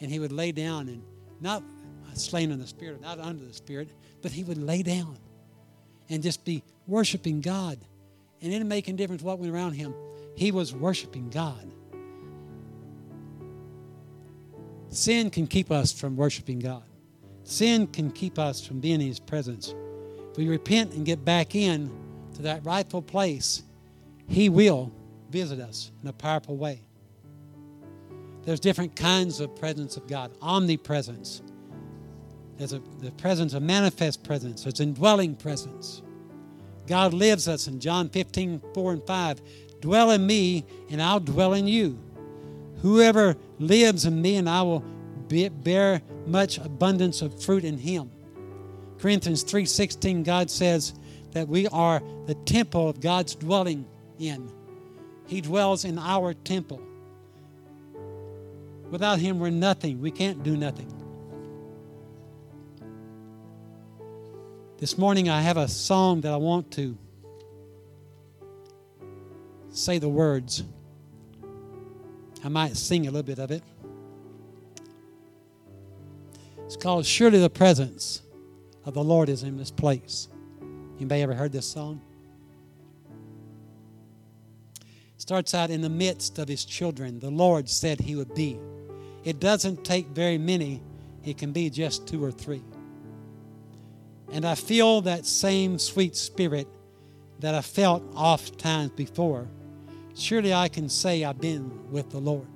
and 0.00 0.10
he 0.10 0.18
would 0.18 0.32
lay 0.32 0.52
down 0.52 0.88
and 0.88 1.02
not 1.40 1.62
Uh, 2.10 2.14
slain 2.14 2.50
in 2.50 2.58
the 2.58 2.66
spirit, 2.66 3.00
not 3.00 3.18
under 3.18 3.44
the 3.44 3.52
spirit, 3.52 3.88
but 4.22 4.32
he 4.32 4.44
would 4.44 4.58
lay 4.58 4.82
down 4.82 5.16
and 6.08 6.22
just 6.22 6.44
be 6.44 6.62
worshiping 6.86 7.40
God. 7.40 7.78
And 8.40 8.50
it 8.50 8.54
didn't 8.54 8.68
make 8.68 8.88
any 8.88 8.96
difference 8.96 9.22
what 9.22 9.38
went 9.38 9.52
around 9.52 9.72
him. 9.72 9.94
He 10.34 10.52
was 10.52 10.74
worshiping 10.74 11.30
God. 11.30 11.70
Sin 14.88 15.30
can 15.30 15.46
keep 15.46 15.70
us 15.70 15.92
from 15.92 16.16
worshiping 16.16 16.58
God. 16.58 16.82
Sin 17.44 17.86
can 17.86 18.10
keep 18.10 18.38
us 18.38 18.64
from 18.64 18.80
being 18.80 19.00
in 19.00 19.06
His 19.06 19.20
presence. 19.20 19.74
If 20.30 20.36
we 20.36 20.48
repent 20.48 20.92
and 20.92 21.06
get 21.06 21.24
back 21.24 21.54
in 21.54 21.90
to 22.34 22.42
that 22.42 22.64
rightful 22.64 23.02
place, 23.02 23.62
He 24.28 24.48
will 24.48 24.92
visit 25.30 25.60
us 25.60 25.92
in 26.02 26.08
a 26.08 26.12
powerful 26.12 26.56
way. 26.56 26.80
There's 28.44 28.60
different 28.60 28.96
kinds 28.96 29.40
of 29.40 29.54
presence 29.54 29.96
of 29.96 30.06
God 30.06 30.32
omnipresence, 30.40 31.42
there's 32.60 32.74
a, 32.74 32.82
the 32.98 33.10
presence, 33.12 33.54
a 33.54 33.60
manifest 33.60 34.22
presence. 34.22 34.66
An 34.66 34.72
indwelling 34.80 35.34
presence. 35.34 36.02
God 36.86 37.14
lives 37.14 37.48
us 37.48 37.66
in 37.66 37.80
John 37.80 38.10
15, 38.10 38.60
4 38.74 38.92
and 38.92 39.06
5. 39.06 39.40
Dwell 39.80 40.10
in 40.10 40.26
me, 40.26 40.66
and 40.90 41.00
I'll 41.00 41.20
dwell 41.20 41.54
in 41.54 41.66
you. 41.66 41.98
Whoever 42.82 43.38
lives 43.58 44.04
in 44.04 44.20
me, 44.20 44.36
and 44.36 44.46
I 44.46 44.60
will 44.60 44.84
be, 45.26 45.48
bear 45.48 46.02
much 46.26 46.58
abundance 46.58 47.22
of 47.22 47.42
fruit 47.42 47.64
in 47.64 47.78
him. 47.78 48.10
Corinthians 48.98 49.42
3:16, 49.42 50.22
God 50.22 50.50
says 50.50 50.92
that 51.32 51.48
we 51.48 51.66
are 51.68 52.02
the 52.26 52.34
temple 52.34 52.90
of 52.90 53.00
God's 53.00 53.34
dwelling 53.36 53.86
in. 54.18 54.52
He 55.26 55.40
dwells 55.40 55.86
in 55.86 55.98
our 55.98 56.34
temple. 56.34 56.82
Without 58.90 59.18
him, 59.18 59.38
we're 59.38 59.48
nothing. 59.48 60.02
We 60.02 60.10
can't 60.10 60.42
do 60.42 60.58
nothing. 60.58 60.99
This 64.80 64.96
morning, 64.96 65.28
I 65.28 65.42
have 65.42 65.58
a 65.58 65.68
song 65.68 66.22
that 66.22 66.32
I 66.32 66.38
want 66.38 66.70
to 66.70 66.96
say 69.68 69.98
the 69.98 70.08
words. 70.08 70.64
I 72.42 72.48
might 72.48 72.74
sing 72.78 73.06
a 73.06 73.10
little 73.10 73.22
bit 73.22 73.38
of 73.38 73.50
it. 73.50 73.62
It's 76.64 76.76
called 76.76 77.04
Surely 77.04 77.38
the 77.38 77.50
Presence 77.50 78.22
of 78.86 78.94
the 78.94 79.04
Lord 79.04 79.28
is 79.28 79.42
in 79.42 79.58
this 79.58 79.70
place. 79.70 80.28
Anybody 80.96 81.20
ever 81.20 81.34
heard 81.34 81.52
this 81.52 81.66
song? 81.66 82.00
It 84.80 85.20
starts 85.20 85.52
out 85.52 85.68
in 85.68 85.82
the 85.82 85.90
midst 85.90 86.38
of 86.38 86.48
his 86.48 86.64
children. 86.64 87.20
The 87.20 87.28
Lord 87.28 87.68
said 87.68 88.00
he 88.00 88.16
would 88.16 88.34
be. 88.34 88.58
It 89.24 89.40
doesn't 89.40 89.84
take 89.84 90.06
very 90.06 90.38
many 90.38 90.80
it 91.22 91.36
can 91.36 91.52
be 91.52 91.68
just 91.68 92.08
two 92.08 92.24
or 92.24 92.30
three. 92.30 92.62
And 94.32 94.44
I 94.44 94.54
feel 94.54 95.00
that 95.02 95.26
same 95.26 95.78
sweet 95.78 96.16
spirit 96.16 96.68
that 97.40 97.54
I 97.54 97.62
felt 97.62 98.02
oft 98.14 98.58
times 98.58 98.92
before. 98.92 99.48
Surely 100.14 100.52
I 100.52 100.68
can 100.68 100.88
say 100.88 101.24
I've 101.24 101.40
been 101.40 101.90
with 101.90 102.10
the 102.10 102.18
Lord. 102.18 102.46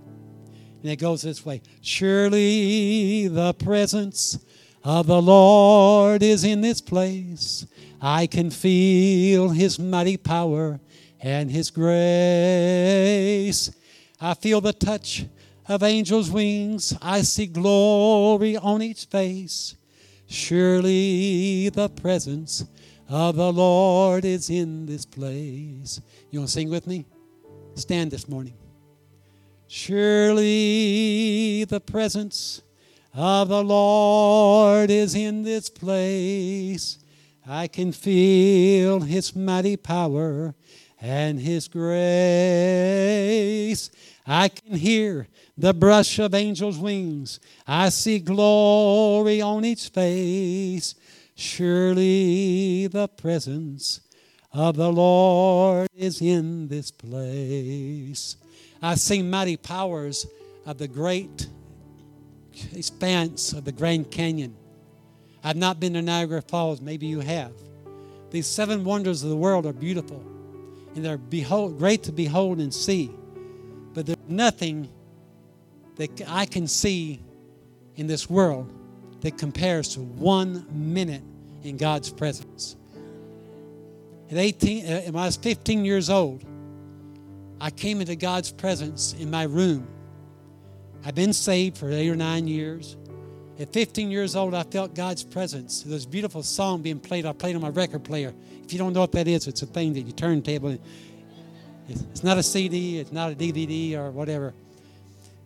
And 0.83 0.93
it 0.93 0.97
goes 0.97 1.23
this 1.23 1.45
way 1.45 1.63
Surely 1.81 3.29
the 3.29 3.55
presence 3.55 4.39
of 4.83 5.07
the 5.07 5.21
Lord 5.21 6.23
is 6.23 6.45
in 6.45 6.61
this 6.61 6.81
place. 6.81 7.67
I 8.01 8.27
can 8.27 8.51
feel 8.51 9.49
his 9.49 9.79
mighty 9.79 10.19
power 10.19 10.79
and 11.21 11.51
his 11.51 11.71
grace. 11.71 11.95
I 14.21 14.35
feel 14.35 14.61
the 14.61 14.75
touch 14.75 15.25
of 15.67 15.83
angels' 15.83 16.31
wings. 16.31 16.95
I 17.01 17.23
see 17.23 17.47
glory 17.47 18.59
on 18.59 18.83
each 18.83 19.07
face. 19.07 19.77
Surely 20.27 21.69
the 21.69 21.89
presence 21.89 22.65
of 23.09 23.37
the 23.37 23.53
Lord 23.53 24.25
is 24.25 24.51
in 24.51 24.87
this 24.87 25.05
place. 25.05 26.01
You 26.31 26.41
want 26.41 26.49
to 26.49 26.53
sing 26.53 26.71
with 26.71 26.87
me? 26.87 27.07
Stand 27.75 28.11
this 28.11 28.29
morning. 28.29 28.55
Surely 29.67 31.65
the 31.65 31.81
presence 31.81 32.63
of 33.13 33.49
the 33.49 33.63
Lord 33.63 34.91
is 34.91 35.15
in 35.15 35.43
this 35.43 35.69
place. 35.69 36.99
I 37.47 37.69
can 37.69 37.93
feel 37.93 39.01
his 39.01 39.37
mighty 39.37 39.77
power 39.77 40.55
and 41.01 41.39
his 41.39 41.69
grace. 41.69 41.91
I 44.27 44.49
can 44.49 44.77
hear 44.77 45.29
the 45.57 45.75
brush 45.75 46.19
of 46.19 46.35
angels' 46.35 46.79
wings. 46.79 47.41
I 47.67 47.91
see 47.91 48.19
glory 48.19 49.43
on 49.43 49.65
each 49.65 49.89
face. 49.89 50.95
Surely 51.35 52.87
the 52.87 53.09
presence 53.09 54.01
of 54.53 54.77
the 54.77 54.91
Lord 54.91 55.89
is 55.95 56.23
in 56.23 56.69
this 56.69 56.91
place. 56.91 58.37
I 58.81 58.95
see 58.95 59.23
mighty 59.23 59.57
powers 59.57 60.27
of 60.65 60.79
the 60.79 60.89
great 60.89 61.49
expanse 62.73 63.53
of 63.53 63.65
the 63.65 63.73
Grand 63.73 64.11
Canyon. 64.11 64.57
I've 65.43 65.57
not 65.57 65.81
been 65.81 65.95
to 65.95 66.03
Niagara 66.03 66.41
Falls, 66.41 66.81
maybe 66.81 67.07
you 67.07 67.21
have. 67.21 67.53
These 68.31 68.47
seven 68.47 68.85
wonders 68.85 69.23
of 69.23 69.29
the 69.29 69.37
world 69.37 69.67
are 69.67 69.73
beautiful 69.73 70.25
and 70.95 71.05
they're 71.05 71.19
behold, 71.19 71.79
great 71.79 72.03
to 72.05 72.13
behold 72.13 72.59
and 72.61 72.73
see. 72.73 73.11
But 73.95 74.07
there's 74.07 74.19
nothing 74.29 74.89
that 75.97 76.23
I 76.29 76.47
can 76.47 76.67
see 76.67 77.21
in 77.97 78.07
this 78.07 78.29
world 78.29 78.73
that 79.21 79.39
compares 79.39 79.95
to 79.95 80.01
one 80.01 80.67
minute 80.71 81.23
in 81.63 81.77
God's 81.77 82.11
presence. 82.11 82.77
At 84.31 84.37
18, 84.37 84.87
uh, 84.87 85.01
when 85.03 85.17
I 85.17 85.27
was 85.27 85.37
15 85.37 85.85
years 85.85 86.11
old, 86.11 86.45
I 87.61 87.71
came 87.71 88.01
into 88.01 88.17
God's 88.17 88.51
presence 88.51 89.15
in 89.15 89.31
my 89.31 89.45
room. 89.45 89.87
I've 91.05 91.15
been 91.15 91.33
saved 91.33 91.79
for 91.79 91.91
eight 91.91 92.09
or 92.09 92.17
nine 92.17 92.49
years. 92.49 92.97
At 93.59 93.73
15 93.73 94.11
years 94.11 94.35
old, 94.35 94.55
I 94.55 94.65
felt 94.65 94.95
God's 94.95 95.23
presence. 95.23 95.83
There's 95.83 96.07
a 96.07 96.09
beautiful 96.09 96.43
song 96.43 96.83
being 96.83 96.99
played. 96.99 97.25
I 97.25 97.33
played 97.33 97.55
on 97.55 97.63
my 97.63 97.69
record 97.69 98.03
player. 98.03 98.35
If 98.65 98.73
you 98.73 98.79
don't 98.79 98.93
know 98.93 99.01
what 99.01 99.13
that 99.13 99.29
is, 99.29 99.47
it's 99.47 99.63
a 99.63 99.67
thing 99.67 99.93
that 99.93 100.01
you 100.01 100.13
turntable. 100.13 100.77
It's 101.89 102.25
not 102.25 102.39
a 102.39 102.43
CD, 102.43 102.99
it's 102.99 103.13
not 103.13 103.33
a 103.33 103.35
DVD 103.35 103.97
or 103.97 104.11
whatever. 104.11 104.55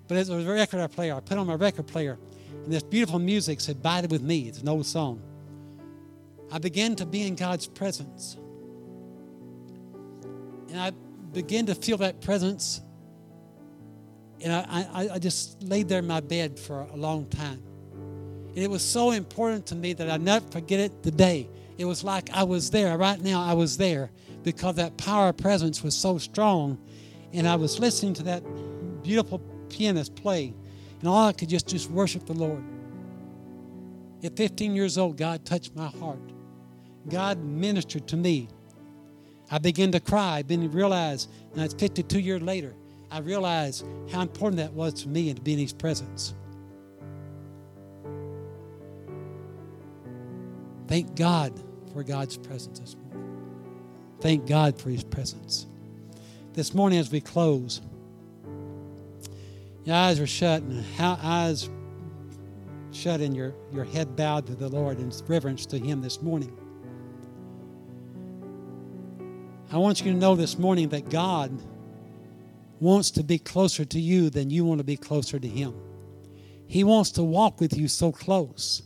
But 0.07 0.17
it 0.17 0.29
was 0.29 0.47
a 0.47 0.53
record 0.53 0.91
player. 0.93 1.15
I 1.15 1.21
put 1.21 1.37
on 1.37 1.47
my 1.47 1.55
record 1.55 1.87
player, 1.87 2.19
and 2.65 2.73
this 2.73 2.83
beautiful 2.83 3.19
music 3.19 3.61
said, 3.61 3.77
Abide 3.77 4.11
with 4.11 4.23
me. 4.23 4.49
It's 4.49 4.61
an 4.61 4.69
old 4.69 4.87
song. 4.87 5.21
I 6.51 6.59
began 6.59 6.97
to 6.97 7.07
be 7.07 7.27
in 7.27 7.35
God's 7.35 7.67
presence. 7.67 8.37
And 10.71 10.81
I 10.81 10.93
began 11.33 11.67
to 11.67 11.75
feel 11.75 11.99
that 11.99 12.21
presence. 12.21 12.81
And 14.41 14.53
I, 14.53 14.87
I, 14.93 15.09
I 15.15 15.19
just 15.19 15.63
laid 15.63 15.89
there 15.89 15.99
in 15.99 16.07
my 16.07 16.21
bed 16.21 16.59
for 16.59 16.87
a 16.93 16.97
long 16.97 17.27
time. 17.27 17.63
And 18.49 18.59
it 18.59 18.71
was 18.71 18.83
so 18.83 19.11
important 19.11 19.67
to 19.67 19.75
me 19.75 19.93
that 19.93 20.11
I 20.11 20.17
never 20.17 20.47
forget 20.51 20.81
it 20.81 21.03
today. 21.03 21.49
It 21.77 21.85
was 21.85 22.03
like 22.03 22.31
I 22.33 22.45
was 22.45 22.71
there. 22.71 22.97
Right 22.97 23.21
now, 23.21 23.43
I 23.43 23.53
was 23.53 23.77
there 23.77 24.11
because 24.43 24.77
that 24.77 24.97
power 24.97 25.29
of 25.29 25.37
presence 25.37 25.83
was 25.83 25.95
so 25.95 26.19
strong. 26.19 26.79
And 27.33 27.47
I 27.47 27.57
was 27.57 27.79
listening 27.79 28.15
to 28.15 28.23
that 28.25 28.43
beautiful 29.03 29.41
pianist 29.69 30.15
play. 30.15 30.55
And 31.01 31.09
all 31.09 31.29
I 31.29 31.33
could 31.33 31.49
just, 31.49 31.69
just 31.69 31.91
worship 31.91 32.27
the 32.27 32.33
Lord. 32.33 32.63
At 34.23 34.37
15 34.37 34.75
years 34.75 34.99
old, 34.99 35.17
God 35.17 35.45
touched 35.45 35.77
my 35.77 35.87
heart. 35.87 36.19
God 37.09 37.43
ministered 37.43 38.09
to 38.09 38.17
me. 38.17 38.49
I 39.51 39.59
began 39.59 39.93
to 39.93 40.01
cry. 40.01 40.39
I 40.39 40.43
to 40.43 40.69
realize, 40.69 41.29
and 41.55 41.63
it's 41.63 41.75
52 41.75 42.19
years 42.19 42.43
later, 42.43 42.75
I 43.11 43.21
realized 43.21 43.87
how 44.11 44.21
important 44.21 44.59
that 44.59 44.73
was 44.73 45.03
to 45.03 45.09
me 45.09 45.29
and 45.29 45.37
to 45.37 45.43
be 45.43 45.55
in 45.55 45.59
His 45.59 45.73
presence. 45.73 46.35
Thank 50.89 51.17
God 51.17 51.53
for 51.93 52.03
God's 52.03 52.37
presence. 52.37 52.97
Thank 54.21 54.47
God 54.47 54.81
for 54.81 54.91
His 54.91 55.05
presence. 55.05 55.67
This 56.55 56.75
morning, 56.75 56.99
as 56.99 57.11
we 57.11 57.21
close, 57.21 57.81
your 59.85 59.95
eyes 59.95 60.19
are 60.19 60.27
shut 60.27 60.63
and 60.63 60.85
how 60.97 61.19
eyes 61.23 61.71
shut 62.91 63.21
and 63.21 63.37
your, 63.37 63.55
your 63.73 63.85
head 63.85 64.17
bowed 64.17 64.47
to 64.47 64.55
the 64.55 64.69
Lord 64.69 64.99
in 64.99 65.13
reverence 65.29 65.67
to 65.67 65.79
Him 65.79 66.03
this 66.03 66.21
morning. 66.21 66.57
I 69.71 69.77
want 69.77 70.01
you 70.01 70.13
to 70.13 70.19
know 70.19 70.35
this 70.35 70.59
morning 70.59 70.89
that 70.89 71.11
God 71.11 71.57
wants 72.81 73.11
to 73.13 73.23
be 73.23 73.39
closer 73.39 73.85
to 73.85 74.01
you 74.01 74.31
than 74.31 74.51
you 74.51 74.65
want 74.65 74.79
to 74.79 74.85
be 74.85 74.97
closer 74.97 75.39
to 75.39 75.49
Him. 75.49 75.75
He 76.67 76.85
wants 76.85 77.13
to 77.13 77.23
walk 77.23 77.61
with 77.61 77.77
you 77.77 77.87
so 77.87 78.11
close. 78.11 78.83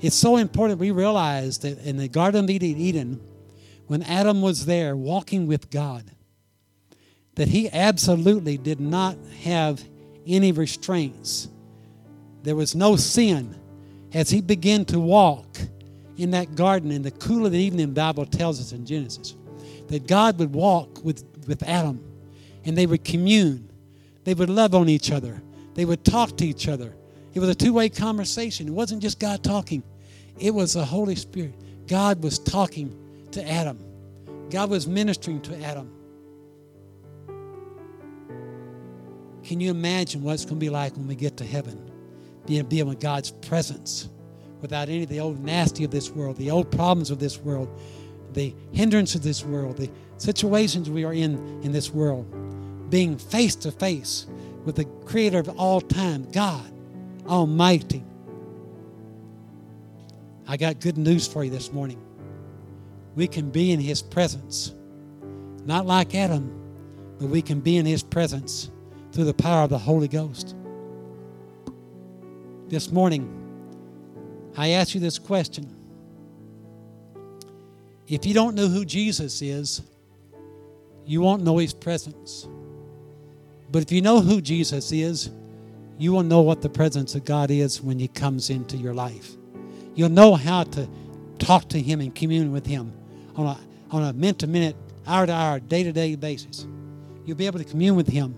It's 0.00 0.16
so 0.16 0.38
important 0.38 0.80
we 0.80 0.92
realize 0.92 1.58
that 1.58 1.78
in 1.84 1.98
the 1.98 2.08
Garden 2.08 2.44
of 2.44 2.50
Eden, 2.50 3.20
when 3.90 4.04
Adam 4.04 4.40
was 4.40 4.66
there 4.66 4.94
walking 4.94 5.48
with 5.48 5.68
God, 5.68 6.04
that 7.34 7.48
he 7.48 7.68
absolutely 7.68 8.56
did 8.56 8.78
not 8.78 9.16
have 9.42 9.82
any 10.24 10.52
restraints. 10.52 11.48
There 12.44 12.54
was 12.54 12.76
no 12.76 12.94
sin. 12.94 13.52
As 14.14 14.30
he 14.30 14.42
began 14.42 14.84
to 14.84 15.00
walk 15.00 15.58
in 16.16 16.30
that 16.30 16.54
garden 16.54 16.92
in 16.92 17.02
the 17.02 17.10
cool 17.10 17.44
of 17.44 17.50
the 17.50 17.58
evening, 17.58 17.92
Bible 17.92 18.26
tells 18.26 18.60
us 18.60 18.70
in 18.70 18.86
Genesis 18.86 19.34
that 19.88 20.06
God 20.06 20.38
would 20.38 20.54
walk 20.54 21.04
with, 21.04 21.24
with 21.48 21.64
Adam 21.64 22.00
and 22.64 22.78
they 22.78 22.86
would 22.86 23.02
commune. 23.02 23.72
They 24.22 24.34
would 24.34 24.50
love 24.50 24.72
on 24.72 24.88
each 24.88 25.10
other. 25.10 25.42
They 25.74 25.84
would 25.84 26.04
talk 26.04 26.36
to 26.36 26.46
each 26.46 26.68
other. 26.68 26.94
It 27.34 27.40
was 27.40 27.48
a 27.48 27.56
two 27.56 27.72
way 27.72 27.88
conversation. 27.88 28.68
It 28.68 28.72
wasn't 28.72 29.02
just 29.02 29.18
God 29.18 29.42
talking, 29.42 29.82
it 30.38 30.54
was 30.54 30.74
the 30.74 30.84
Holy 30.84 31.16
Spirit. 31.16 31.54
God 31.88 32.22
was 32.22 32.38
talking 32.38 32.96
to 33.32 33.48
Adam, 33.48 33.78
God 34.50 34.70
was 34.70 34.86
ministering 34.86 35.40
to 35.42 35.62
Adam. 35.62 35.92
Can 39.44 39.60
you 39.60 39.70
imagine 39.70 40.22
what 40.22 40.34
it's 40.34 40.44
going 40.44 40.56
to 40.56 40.60
be 40.60 40.70
like 40.70 40.96
when 40.96 41.06
we 41.06 41.14
get 41.14 41.36
to 41.38 41.44
heaven? 41.44 41.90
Being, 42.46 42.66
being 42.66 42.88
in 42.88 42.98
God's 42.98 43.30
presence 43.30 44.08
without 44.60 44.88
any 44.88 45.04
of 45.04 45.08
the 45.08 45.20
old 45.20 45.42
nasty 45.42 45.84
of 45.84 45.90
this 45.90 46.10
world, 46.10 46.36
the 46.36 46.50
old 46.50 46.70
problems 46.70 47.10
of 47.10 47.18
this 47.18 47.38
world, 47.38 47.68
the 48.32 48.54
hindrance 48.72 49.14
of 49.14 49.22
this 49.22 49.44
world, 49.44 49.76
the 49.76 49.90
situations 50.18 50.90
we 50.90 51.04
are 51.04 51.12
in 51.12 51.62
in 51.62 51.72
this 51.72 51.90
world, 51.90 52.26
being 52.90 53.16
face 53.16 53.54
to 53.56 53.72
face 53.72 54.26
with 54.64 54.76
the 54.76 54.84
creator 55.06 55.38
of 55.38 55.48
all 55.58 55.80
time, 55.80 56.30
God 56.30 56.70
Almighty. 57.26 58.04
I 60.46 60.56
got 60.56 60.80
good 60.80 60.98
news 60.98 61.28
for 61.28 61.44
you 61.44 61.50
this 61.50 61.72
morning. 61.72 62.00
We 63.14 63.26
can 63.26 63.50
be 63.50 63.72
in 63.72 63.80
His 63.80 64.02
presence, 64.02 64.74
not 65.64 65.86
like 65.86 66.14
Adam, 66.14 66.50
but 67.18 67.28
we 67.28 67.42
can 67.42 67.60
be 67.60 67.76
in 67.76 67.86
His 67.86 68.02
presence 68.02 68.70
through 69.12 69.24
the 69.24 69.34
power 69.34 69.64
of 69.64 69.70
the 69.70 69.78
Holy 69.78 70.08
Ghost. 70.08 70.54
This 72.68 72.90
morning, 72.92 73.36
I 74.56 74.70
ask 74.70 74.94
you 74.94 75.00
this 75.00 75.18
question 75.18 75.76
if 78.06 78.26
you 78.26 78.34
don't 78.34 78.56
know 78.56 78.66
who 78.66 78.84
Jesus 78.84 79.40
is, 79.40 79.82
you 81.06 81.20
won't 81.20 81.44
know 81.44 81.58
his 81.58 81.72
presence. 81.72 82.48
But 83.70 83.82
if 83.82 83.92
you 83.92 84.02
know 84.02 84.20
who 84.20 84.40
Jesus 84.40 84.90
is, 84.90 85.30
you 85.96 86.12
will 86.12 86.24
know 86.24 86.40
what 86.40 86.60
the 86.60 86.68
presence 86.68 87.14
of 87.14 87.24
God 87.24 87.52
is 87.52 87.80
when 87.80 87.98
he 88.00 88.08
comes 88.08 88.50
into 88.50 88.76
your 88.76 88.94
life. 88.94 89.36
You'll 89.94 90.08
know 90.08 90.34
how 90.34 90.64
to 90.64 90.88
talk 91.38 91.68
to 91.68 91.80
him 91.80 92.00
and 92.00 92.12
commune 92.14 92.50
with 92.50 92.66
him 92.66 92.92
on 93.36 93.46
a, 93.46 93.58
on 93.90 94.04
a 94.04 94.12
minute 94.12 94.38
to 94.40 94.46
minute, 94.46 94.76
hour 95.06 95.26
to 95.26 95.32
hour, 95.32 95.60
day 95.60 95.82
to 95.82 95.92
day 95.92 96.14
basis. 96.16 96.66
You'll 97.24 97.36
be 97.36 97.46
able 97.46 97.58
to 97.58 97.64
commune 97.64 97.96
with 97.96 98.08
him. 98.08 98.36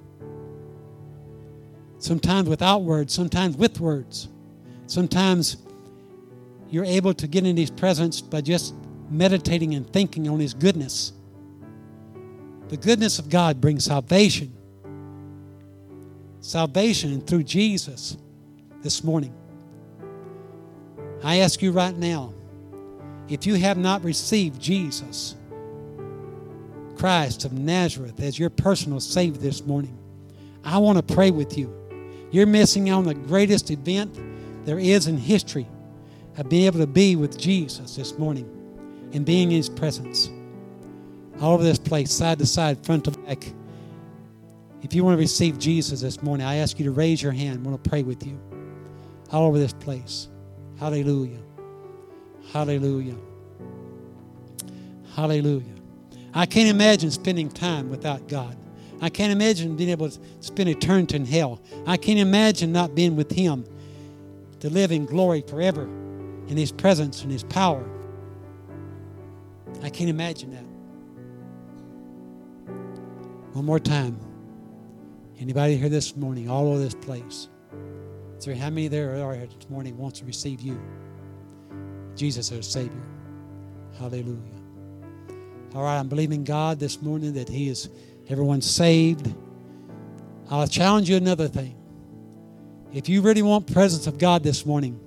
Sometimes 1.99 2.49
without 2.49 2.82
words, 2.82 3.12
sometimes 3.12 3.57
with 3.57 3.78
words. 3.78 4.28
Sometimes 4.86 5.57
you're 6.72 6.84
able 6.84 7.14
to 7.14 7.28
get 7.28 7.47
in 7.47 7.57
His 7.57 7.70
presence 7.70 8.20
by 8.20 8.40
just 8.40 8.74
meditating 9.11 9.74
and 9.74 9.88
thinking 9.93 10.28
on 10.28 10.40
His 10.40 10.55
goodness. 10.55 11.12
The 12.68 12.76
goodness 12.76 13.18
of 13.18 13.28
God 13.28 13.61
brings 13.61 13.84
salvation. 13.84 14.53
Salvation 16.40 17.20
through 17.20 17.45
Jesus 17.45 18.16
this 18.82 19.05
morning. 19.05 19.34
I 21.22 21.36
ask 21.36 21.62
you 21.62 21.72
right 21.72 21.97
now 21.97 22.34
if 23.28 23.46
you 23.46 23.54
have 23.54 23.76
not 23.76 24.04
received 24.04 24.60
Jesus 24.60 25.34
Christ 26.96 27.44
of 27.44 27.52
Nazareth 27.52 28.20
as 28.20 28.38
your 28.38 28.50
personal 28.50 29.00
Savior 29.00 29.40
this 29.40 29.64
morning, 29.64 29.98
I 30.64 30.78
want 30.78 30.98
to 30.98 31.14
pray 31.14 31.30
with 31.30 31.58
you. 31.58 31.74
You're 32.30 32.46
missing 32.46 32.88
out 32.90 32.98
on 32.98 33.04
the 33.04 33.14
greatest 33.14 33.70
event 33.70 34.18
there 34.64 34.78
is 34.78 35.06
in 35.06 35.16
history 35.16 35.66
of 36.36 36.48
being 36.48 36.66
able 36.66 36.78
to 36.78 36.86
be 36.86 37.16
with 37.16 37.38
Jesus 37.38 37.96
this 37.96 38.18
morning 38.18 38.48
and 39.12 39.24
being 39.24 39.50
in 39.50 39.56
His 39.56 39.68
presence. 39.68 40.30
All 41.40 41.54
over 41.54 41.62
this 41.62 41.78
place, 41.78 42.12
side 42.12 42.38
to 42.38 42.46
side, 42.46 42.84
front 42.84 43.04
to 43.04 43.10
back. 43.10 43.44
If 44.82 44.94
you 44.94 45.04
want 45.04 45.14
to 45.14 45.18
receive 45.18 45.58
Jesus 45.58 46.00
this 46.00 46.22
morning, 46.22 46.46
I 46.46 46.56
ask 46.56 46.78
you 46.78 46.84
to 46.86 46.90
raise 46.90 47.22
your 47.22 47.32
hand. 47.32 47.64
I 47.64 47.68
want 47.68 47.82
to 47.82 47.90
pray 47.90 48.02
with 48.02 48.26
you. 48.26 48.38
All 49.30 49.46
over 49.46 49.58
this 49.58 49.72
place. 49.72 50.28
Hallelujah. 50.78 51.38
Hallelujah. 52.51 53.16
Hallelujah. 55.14 55.74
I 56.34 56.47
can't 56.47 56.68
imagine 56.68 57.11
spending 57.11 57.51
time 57.51 57.90
without 57.90 58.28
God. 58.28 58.57
I 59.01 59.09
can't 59.09 59.32
imagine 59.32 59.76
being 59.76 59.90
able 59.90 60.09
to 60.09 60.18
spend 60.40 60.68
eternity 60.68 61.16
in 61.16 61.26
hell. 61.26 61.61
I 61.86 61.97
can't 61.97 62.18
imagine 62.18 62.72
not 62.72 62.95
being 62.95 63.16
with 63.16 63.30
Him 63.30 63.64
to 64.61 64.70
live 64.70 64.93
in 64.93 65.07
glory 65.07 65.43
forever 65.43 65.82
in 65.82 66.57
His 66.57 66.72
presence 66.72 67.22
and 67.22 67.30
His 67.30 67.43
power. 67.45 67.84
I 69.82 69.90
can't 69.90 70.09
imagine 70.09 70.53
that. 70.53 70.64
One 73.55 73.64
more 73.64 73.80
time. 73.80 74.18
Anybody 75.38 75.76
here 75.76 75.88
this 75.88 76.16
morning, 76.16 76.49
all 76.49 76.68
over 76.68 76.78
this 76.78 76.95
place? 76.95 77.49
Is 78.38 78.59
how 78.59 78.70
many 78.70 78.88
there 78.88 79.22
are 79.24 79.34
here 79.34 79.47
this 79.47 79.68
morning 79.68 79.97
wants 79.99 80.20
to 80.20 80.24
receive 80.24 80.61
you? 80.61 80.80
Jesus 82.16 82.52
our 82.52 82.62
Savior. 82.62 83.02
Hallelujah. 83.98 84.38
All 85.74 85.82
right, 85.82 85.98
I'm 85.98 86.08
believing 86.08 86.44
God 86.44 86.78
this 86.78 87.00
morning 87.00 87.32
that 87.34 87.48
He 87.48 87.68
is 87.68 87.88
everyone 88.28 88.60
saved. 88.60 89.34
I'll 90.50 90.66
challenge 90.66 91.08
you 91.08 91.16
another 91.16 91.48
thing. 91.48 91.76
If 92.92 93.08
you 93.08 93.22
really 93.22 93.42
want 93.42 93.72
presence 93.72 94.06
of 94.06 94.18
God 94.18 94.42
this 94.42 94.66
morning, 94.66 95.00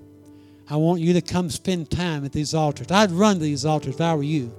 I 0.68 0.78
want 0.78 1.02
you 1.02 1.14
to 1.14 1.22
come 1.22 1.52
spend 1.52 1.92
time 1.92 2.26
at 2.26 2.32
these 2.32 2.56
altars. 2.56 2.88
I'd 2.90 3.12
run 3.12 3.36
to 3.36 3.44
these 3.44 3.66
altars 3.66 3.96
if 3.96 4.02
I 4.02 4.16
were 4.16 4.24
you. 4.24 4.52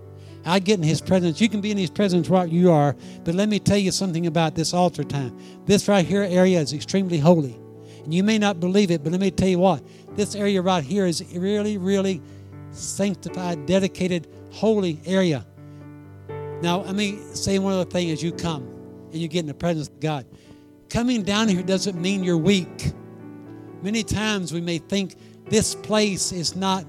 I'd 0.44 0.64
get 0.64 0.78
in 0.78 0.84
His 0.84 1.00
presence. 1.00 1.40
You 1.40 1.48
can 1.48 1.60
be 1.60 1.72
in 1.72 1.78
His 1.78 1.90
presence 1.90 2.28
right 2.28 2.48
you 2.48 2.70
are, 2.70 2.94
but 3.24 3.34
let 3.34 3.48
me 3.48 3.58
tell 3.58 3.78
you 3.78 3.90
something 3.90 4.26
about 4.28 4.54
this 4.54 4.72
altar 4.72 5.02
time. 5.02 5.36
This 5.66 5.88
right 5.88 6.06
here 6.06 6.22
area 6.22 6.60
is 6.60 6.72
extremely 6.72 7.18
holy. 7.18 7.58
And 8.04 8.14
you 8.14 8.22
may 8.22 8.38
not 8.38 8.60
believe 8.60 8.92
it, 8.92 9.02
but 9.02 9.10
let 9.10 9.20
me 9.20 9.32
tell 9.32 9.48
you 9.48 9.58
what. 9.58 9.82
This 10.14 10.36
area 10.36 10.62
right 10.62 10.84
here 10.84 11.06
is 11.06 11.24
really, 11.34 11.76
really 11.76 12.22
sanctified, 12.76 13.66
dedicated, 13.66 14.28
holy 14.50 15.00
area. 15.06 15.46
Now, 16.62 16.80
let 16.80 16.94
me 16.94 17.18
say 17.34 17.58
one 17.58 17.74
other 17.74 17.88
thing 17.88 18.10
as 18.10 18.22
you 18.22 18.32
come 18.32 18.62
and 19.12 19.16
you 19.16 19.28
get 19.28 19.40
in 19.40 19.46
the 19.46 19.54
presence 19.54 19.88
of 19.88 20.00
God. 20.00 20.26
Coming 20.88 21.22
down 21.22 21.48
here 21.48 21.62
doesn't 21.62 22.00
mean 22.00 22.24
you're 22.24 22.38
weak. 22.38 22.92
Many 23.82 24.02
times 24.02 24.52
we 24.52 24.60
may 24.60 24.78
think 24.78 25.16
this 25.48 25.74
place 25.74 26.32
is 26.32 26.56
not 26.56 26.84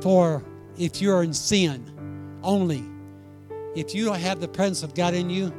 for 0.00 0.44
if 0.78 1.02
you're 1.02 1.22
in 1.22 1.32
sin 1.32 2.38
only. 2.42 2.84
If 3.74 3.94
you 3.94 4.04
don't 4.04 4.18
have 4.18 4.40
the 4.40 4.48
presence 4.48 4.82
of 4.82 4.94
God 4.94 5.14
in 5.14 5.28
you, 5.28 5.52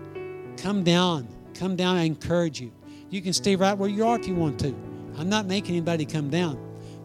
come 0.58 0.84
down. 0.84 1.28
Come 1.54 1.76
down. 1.76 1.98
I 1.98 2.04
encourage 2.04 2.62
you. 2.62 2.72
You 3.10 3.22
can 3.22 3.34
stay 3.34 3.56
right 3.56 3.78
where 3.78 3.90
you 3.90 4.06
are 4.06 4.20
if 4.20 4.28
you 4.28 4.36
want 4.36 4.60
to. 4.62 4.76
I'm 5.18 5.30
not 5.30 5.46
making 5.46 5.76
anybody 5.76 6.06
come 6.06 6.30
down. 6.30 6.58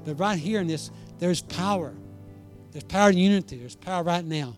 But 0.04 0.18
right 0.18 0.38
here 0.38 0.60
in 0.60 0.66
this, 0.66 0.90
there's 1.18 1.42
power. 1.42 1.94
There's 2.72 2.84
power 2.84 3.10
in 3.10 3.18
unity. 3.18 3.58
There's 3.58 3.76
power 3.76 4.02
right 4.02 4.24
now. 4.24 4.56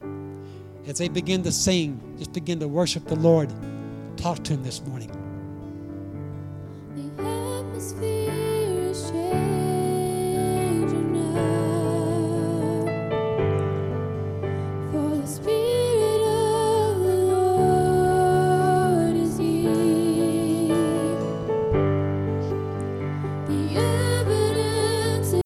As 0.87 0.99
they 0.99 1.09
begin 1.09 1.43
to 1.43 1.53
sing, 1.53 2.01
just 2.19 2.33
begin 2.33 2.61
to 2.61 2.69
worship 2.69 3.07
the 3.07 3.17
Lord. 3.17 3.53
Talk 4.17 4.43
to 4.45 4.55
Him 4.55 4.63
this 4.63 4.81
morning. 4.83 5.11